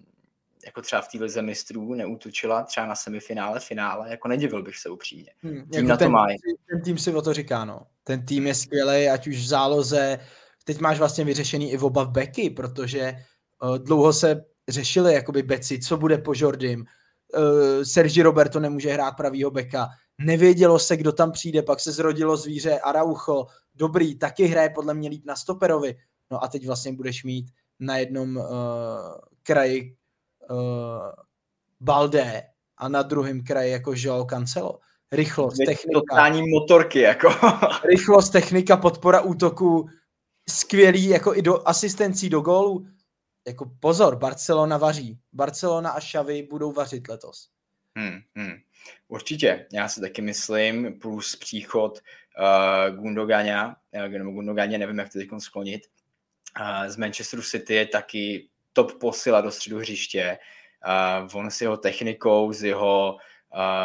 jako 0.66 0.82
třeba 0.82 1.02
v 1.02 1.08
té 1.08 1.18
lize 1.18 1.42
mistrů 1.42 1.94
neútočila 1.94 2.62
třeba 2.62 2.86
na 2.86 2.94
semifinále, 2.94 3.60
finále, 3.60 4.10
jako 4.10 4.28
nedivil 4.28 4.62
bych 4.62 4.78
se 4.78 4.88
upřímně. 4.88 5.32
Hmm, 5.42 5.52
tým 5.52 5.74
jako 5.74 5.88
na 5.88 5.96
to 5.96 6.04
ten, 6.04 6.12
má. 6.12 6.26
Ten 6.70 6.82
tým 6.82 6.98
si 6.98 7.14
o 7.14 7.22
to 7.22 7.34
říká, 7.34 7.64
no. 7.64 7.86
Ten 8.04 8.26
tým 8.26 8.46
je 8.46 8.54
skvělý, 8.54 9.08
ať 9.08 9.26
už 9.26 9.36
v 9.36 9.46
záloze, 9.46 10.18
teď 10.64 10.80
máš 10.80 10.98
vlastně 10.98 11.24
vyřešený 11.24 11.72
i 11.72 11.78
oba 11.78 12.04
beky, 12.04 12.50
protože 12.50 13.14
uh, 13.62 13.78
dlouho 13.78 14.12
se 14.12 14.44
řešili 14.68 15.14
jakoby 15.14 15.42
beci, 15.42 15.78
co 15.78 15.96
bude 15.96 16.18
po 16.18 16.32
Jordym, 16.36 16.84
uh, 17.34 17.82
Sergi 17.82 18.22
Roberto 18.22 18.60
nemůže 18.60 18.92
hrát 18.92 19.12
pravýho 19.12 19.50
beka, 19.50 19.88
nevědělo 20.18 20.78
se, 20.78 20.96
kdo 20.96 21.12
tam 21.12 21.32
přijde, 21.32 21.62
pak 21.62 21.80
se 21.80 21.92
zrodilo 21.92 22.36
zvíře 22.36 22.80
Araucho, 22.80 23.46
dobrý, 23.74 24.18
taky 24.18 24.46
hraje 24.46 24.70
podle 24.70 24.94
mě 24.94 25.08
líp 25.08 25.24
na 25.26 25.36
stoperovi, 25.36 25.96
no 26.30 26.44
a 26.44 26.48
teď 26.48 26.66
vlastně 26.66 26.92
budeš 26.92 27.24
mít 27.24 27.46
na 27.80 27.96
jednom 27.96 28.36
uh, 28.36 28.44
kraji 29.42 29.96
uh, 30.50 30.56
Balde 31.80 32.42
a 32.76 32.88
na 32.88 33.02
druhém 33.02 33.44
kraji 33.44 33.72
jako 33.72 33.92
Joao 33.96 34.24
Cancelo. 34.24 34.78
Rychlost, 35.12 35.56
Teď 35.56 35.66
technika. 35.66 36.00
Totální 36.00 36.42
motorky, 36.50 37.00
jako. 37.00 37.28
rychlost, 37.84 38.30
technika, 38.30 38.76
podpora 38.76 39.20
útoku, 39.20 39.88
skvělý, 40.50 41.08
jako 41.08 41.34
i 41.34 41.42
do 41.42 41.68
asistencí 41.68 42.28
do 42.28 42.40
gólu 42.40 42.86
jako 43.50 43.70
pozor, 43.80 44.16
Barcelona 44.16 44.78
vaří. 44.78 45.18
Barcelona 45.32 45.90
a 45.90 46.00
Xavi 46.00 46.42
budou 46.42 46.72
vařit 46.72 47.08
letos. 47.08 47.48
Hmm, 47.98 48.20
hmm. 48.34 48.54
Určitě, 49.08 49.66
já 49.72 49.88
si 49.88 50.00
taky 50.00 50.22
myslím, 50.22 50.98
plus 51.00 51.36
příchod 51.36 51.98
uh, 51.98 52.96
Gundogania, 52.96 53.76
uh, 54.06 54.08
nebo 54.08 54.30
Gundoganě, 54.30 54.78
nevím, 54.78 54.98
jak 54.98 55.12
to 55.12 55.18
teď 55.18 55.28
sklonit, 55.38 55.82
uh, 56.60 56.88
z 56.88 56.96
Manchesteru 56.96 57.42
City 57.42 57.74
je 57.74 57.86
taky 57.86 58.48
top 58.72 58.92
posila 59.00 59.40
do 59.40 59.50
středu 59.50 59.78
hřiště. 59.78 60.38
Uh, 61.22 61.40
on 61.40 61.50
s 61.50 61.60
jeho 61.60 61.76
technikou, 61.76 62.52
s 62.52 62.62
jeho 62.62 63.16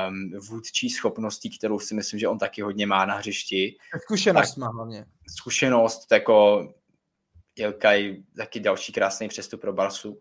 um, 0.09 0.32
vůdčí 0.39 0.89
schopností, 0.89 1.57
kterou 1.57 1.80
si 1.80 1.95
myslím, 1.95 2.20
že 2.20 2.28
on 2.28 2.38
taky 2.38 2.61
hodně 2.61 2.88
má 2.88 3.05
na 3.05 3.16
hřišti. 3.16 3.78
Zkušenost 4.01 4.49
tak, 4.49 4.57
má 4.57 4.68
hlavně. 4.68 5.05
Zkušenost, 5.38 6.11
jako 6.11 6.68
Ilkay 7.56 8.24
taky 8.38 8.60
další 8.60 8.93
krásný 8.93 9.28
přestup 9.28 9.62
pro 9.62 9.74
Barsu. 9.74 10.20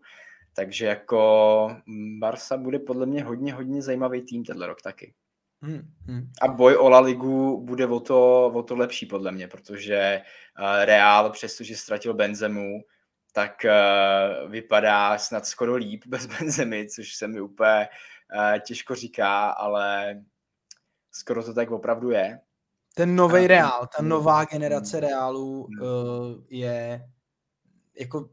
Takže 0.53 0.85
jako 0.85 1.77
Barsa 2.19 2.57
bude 2.57 2.79
podle 2.79 3.05
mě 3.05 3.23
hodně, 3.23 3.53
hodně 3.53 3.81
zajímavý 3.81 4.21
tým 4.21 4.43
tenhle 4.43 4.67
rok 4.67 4.81
taky. 4.81 5.13
Hmm, 5.61 5.81
hmm. 6.07 6.31
A 6.41 6.47
boj 6.47 6.77
o 6.77 6.89
La 6.89 6.99
Ligu 6.99 7.61
bude 7.65 7.87
o 7.87 7.99
to, 7.99 8.45
o 8.55 8.63
to 8.63 8.75
lepší 8.75 9.05
podle 9.05 9.31
mě, 9.31 9.47
protože 9.47 10.21
uh, 10.59 10.85
Real, 10.85 11.29
přestože 11.29 11.77
ztratil 11.77 12.13
Benzemu, 12.13 12.81
tak 13.33 13.65
uh, 13.65 14.51
vypadá 14.51 15.17
snad 15.17 15.45
skoro 15.45 15.75
líp 15.75 16.03
bez 16.07 16.25
Benzemy, 16.25 16.87
což 16.87 17.15
se 17.15 17.27
mi 17.27 17.41
úplně 17.41 17.87
uh, 18.35 18.59
těžko 18.59 18.95
říká, 18.95 19.49
ale 19.49 20.15
skoro 21.11 21.43
to 21.43 21.53
tak 21.53 21.71
opravdu 21.71 22.11
je. 22.11 22.39
Ten 22.95 23.15
nový 23.15 23.47
Real, 23.47 23.87
ta 23.97 24.03
nová 24.03 24.45
generace 24.45 24.99
Realů 24.99 25.63
uh, 25.63 25.77
je 26.49 27.09
jako 27.99 28.29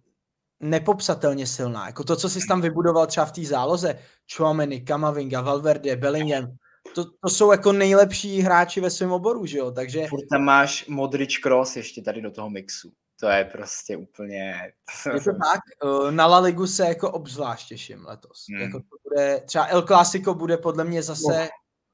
nepopsatelně 0.61 1.47
silná. 1.47 1.87
Jako 1.87 2.05
to, 2.05 2.17
co 2.17 2.29
jsi 2.29 2.47
tam 2.49 2.61
vybudoval 2.61 3.07
třeba 3.07 3.27
v 3.27 3.33
té 3.33 3.45
záloze, 3.45 3.99
Chouameni, 4.37 4.81
Kamavinga, 4.81 5.41
Valverde, 5.41 5.97
Bellingham, 5.97 6.57
to, 6.95 7.05
to 7.05 7.29
jsou 7.29 7.53
jako 7.53 7.73
nejlepší 7.73 8.41
hráči 8.41 8.81
ve 8.81 8.91
svém 8.91 9.13
oboru, 9.13 9.47
že 9.47 9.59
jo, 9.59 9.71
takže... 9.71 10.07
Furt 10.07 10.29
tam 10.31 10.43
máš 10.43 10.87
Modrič 10.87 11.39
Cross 11.39 11.77
ještě 11.77 12.03
tady 12.03 12.23
do 12.23 12.31
toho 12.31 12.51
mixu. 12.51 12.93
To 13.21 13.29
je 13.29 13.45
prostě 13.45 13.97
úplně... 13.97 14.73
Je 15.15 15.21
to 15.21 15.31
tak, 15.31 15.61
eh, 15.85 16.13
na 16.13 16.27
La 16.27 16.39
Ligu 16.39 16.67
se 16.67 16.89
jako 16.89 17.11
obzvlášť 17.11 17.69
těším 17.69 18.07
letos. 18.07 18.45
Hmm. 18.51 18.61
Jako 18.61 18.79
to 18.81 18.97
bude, 19.09 19.41
třeba 19.41 19.67
El 19.67 19.83
Clásico 19.83 20.35
bude 20.35 20.57
podle 20.57 20.85
mě 20.85 21.03
zase 21.03 21.49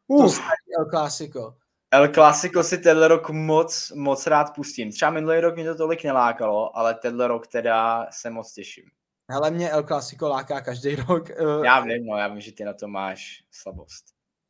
uh. 0.06 0.26
to 0.26 0.34
El 0.78 0.86
Clásico. 0.90 1.56
El 1.90 2.08
Clasico 2.08 2.62
si 2.62 2.78
tenhle 2.78 3.08
rok 3.08 3.30
moc, 3.30 3.92
moc 3.94 4.26
rád 4.26 4.54
pustím. 4.54 4.92
Třeba 4.92 5.10
minulý 5.10 5.40
rok 5.40 5.54
mě 5.54 5.64
to 5.64 5.74
tolik 5.74 6.04
nelákalo, 6.04 6.76
ale 6.76 6.94
tenhle 6.94 7.28
rok 7.28 7.46
teda 7.46 8.06
se 8.10 8.30
moc 8.30 8.52
těším. 8.52 8.84
Hele, 9.30 9.50
mě 9.50 9.70
El 9.70 9.82
Clasico 9.82 10.28
láká 10.28 10.60
každý 10.60 10.96
rok. 10.96 11.30
Eh, 11.30 11.34
já 11.64 11.80
vím, 11.80 12.06
no, 12.06 12.16
já 12.16 12.28
vím, 12.28 12.40
že 12.40 12.52
ty 12.52 12.64
na 12.64 12.72
to 12.72 12.88
máš 12.88 13.42
slabost. 13.50 14.04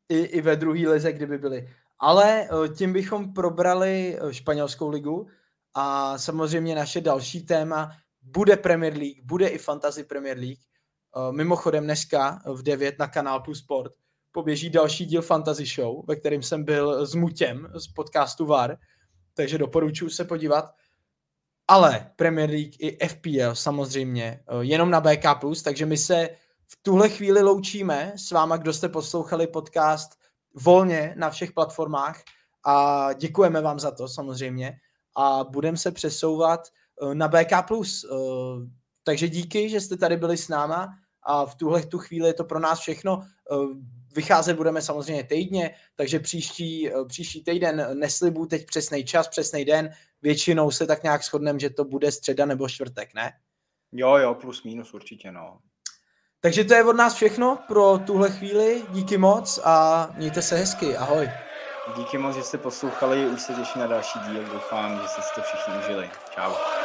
I, 0.08 0.18
i 0.18 0.40
ve 0.40 0.56
druhé 0.56 0.88
lize, 0.88 1.12
kdyby 1.12 1.38
byly. 1.38 1.68
Ale 1.98 2.42
eh, 2.44 2.68
tím 2.68 2.92
bychom 2.92 3.32
probrali 3.32 4.18
eh, 4.20 4.34
španělskou 4.34 4.88
ligu 4.88 5.28
a 5.74 6.18
samozřejmě 6.18 6.74
naše 6.74 7.00
další 7.00 7.46
téma 7.46 7.90
bude 8.22 8.56
Premier 8.56 8.96
League, 8.96 9.24
bude 9.24 9.48
i 9.48 9.58
Fantasy 9.58 10.04
Premier 10.04 10.38
League. 10.38 10.58
Mimochodem 11.30 11.84
dneska 11.84 12.42
v 12.46 12.62
9 12.62 12.98
na 12.98 13.06
kanál 13.06 13.40
Plus 13.40 13.58
Sport 13.58 13.92
poběží 14.38 14.70
další 14.70 15.06
díl 15.06 15.22
Fantasy 15.22 15.66
Show, 15.66 16.04
ve 16.06 16.16
kterém 16.16 16.42
jsem 16.42 16.64
byl 16.64 17.06
s 17.06 17.14
Mutěm 17.14 17.68
z 17.74 17.86
podcastu 17.86 18.46
VAR, 18.46 18.78
takže 19.34 19.58
doporučuji 19.58 20.10
se 20.10 20.24
podívat. 20.24 20.74
Ale 21.68 22.10
Premier 22.16 22.50
League 22.50 22.74
i 22.78 23.08
FPL 23.08 23.54
samozřejmě 23.54 24.40
uh, 24.52 24.60
jenom 24.60 24.90
na 24.90 25.00
BK+, 25.00 25.24
takže 25.64 25.86
my 25.86 25.96
se 25.96 26.28
v 26.66 26.78
tuhle 26.82 27.08
chvíli 27.08 27.42
loučíme 27.42 28.12
s 28.16 28.30
váma, 28.30 28.56
kdo 28.56 28.72
jste 28.72 28.88
poslouchali 28.88 29.46
podcast 29.46 30.10
volně 30.54 31.14
na 31.16 31.30
všech 31.30 31.52
platformách 31.52 32.22
a 32.66 33.12
děkujeme 33.12 33.60
vám 33.60 33.78
za 33.78 33.90
to 33.90 34.08
samozřejmě 34.08 34.78
a 35.16 35.44
budeme 35.44 35.76
se 35.76 35.92
přesouvat 35.92 36.60
eh, 37.02 37.14
na 37.14 37.28
BK+. 37.28 37.52
Eh, 37.52 38.16
takže 39.04 39.28
díky, 39.28 39.68
že 39.68 39.80
jste 39.80 39.96
tady 39.96 40.16
byli 40.16 40.36
s 40.36 40.48
náma 40.48 40.94
a 41.22 41.46
v 41.46 41.54
tuhle 41.54 41.82
tu 41.82 41.98
chvíli 41.98 42.28
je 42.28 42.34
to 42.34 42.44
pro 42.44 42.60
nás 42.60 42.80
všechno. 42.80 43.22
Eh, 44.08 44.14
vycházet 44.14 44.54
budeme 44.54 44.82
samozřejmě 44.82 45.24
týdně, 45.24 45.74
takže 45.96 46.20
příští, 46.20 46.90
příští 47.08 47.44
týden 47.44 47.98
neslibuju 47.98 48.46
teď 48.46 48.66
přesný 48.66 49.04
čas, 49.04 49.28
přesný 49.28 49.64
den. 49.64 49.90
Většinou 50.22 50.70
se 50.70 50.86
tak 50.86 51.02
nějak 51.02 51.24
shodneme, 51.24 51.58
že 51.58 51.70
to 51.70 51.84
bude 51.84 52.12
středa 52.12 52.46
nebo 52.46 52.68
čtvrtek, 52.68 53.14
ne? 53.14 53.32
Jo, 53.92 54.16
jo, 54.16 54.34
plus 54.34 54.62
minus 54.62 54.94
určitě, 54.94 55.32
no. 55.32 55.58
Takže 56.40 56.64
to 56.64 56.74
je 56.74 56.84
od 56.84 56.96
nás 56.96 57.14
všechno 57.14 57.58
pro 57.68 57.98
tuhle 57.98 58.30
chvíli. 58.30 58.82
Díky 58.90 59.18
moc 59.18 59.60
a 59.64 60.08
mějte 60.16 60.42
se 60.42 60.56
hezky. 60.56 60.96
Ahoj. 60.96 61.30
Díky 61.96 62.18
moc, 62.18 62.36
že 62.36 62.42
jste 62.42 62.58
poslouchali, 62.58 63.26
už 63.26 63.42
se 63.42 63.54
těším 63.54 63.80
na 63.80 63.86
další 63.86 64.18
díl, 64.18 64.44
doufám, 64.44 65.00
že 65.02 65.08
jste 65.08 65.22
si 65.22 65.34
to 65.34 65.40
všichni 65.42 65.74
užili. 65.78 66.10
Čau. 66.34 66.77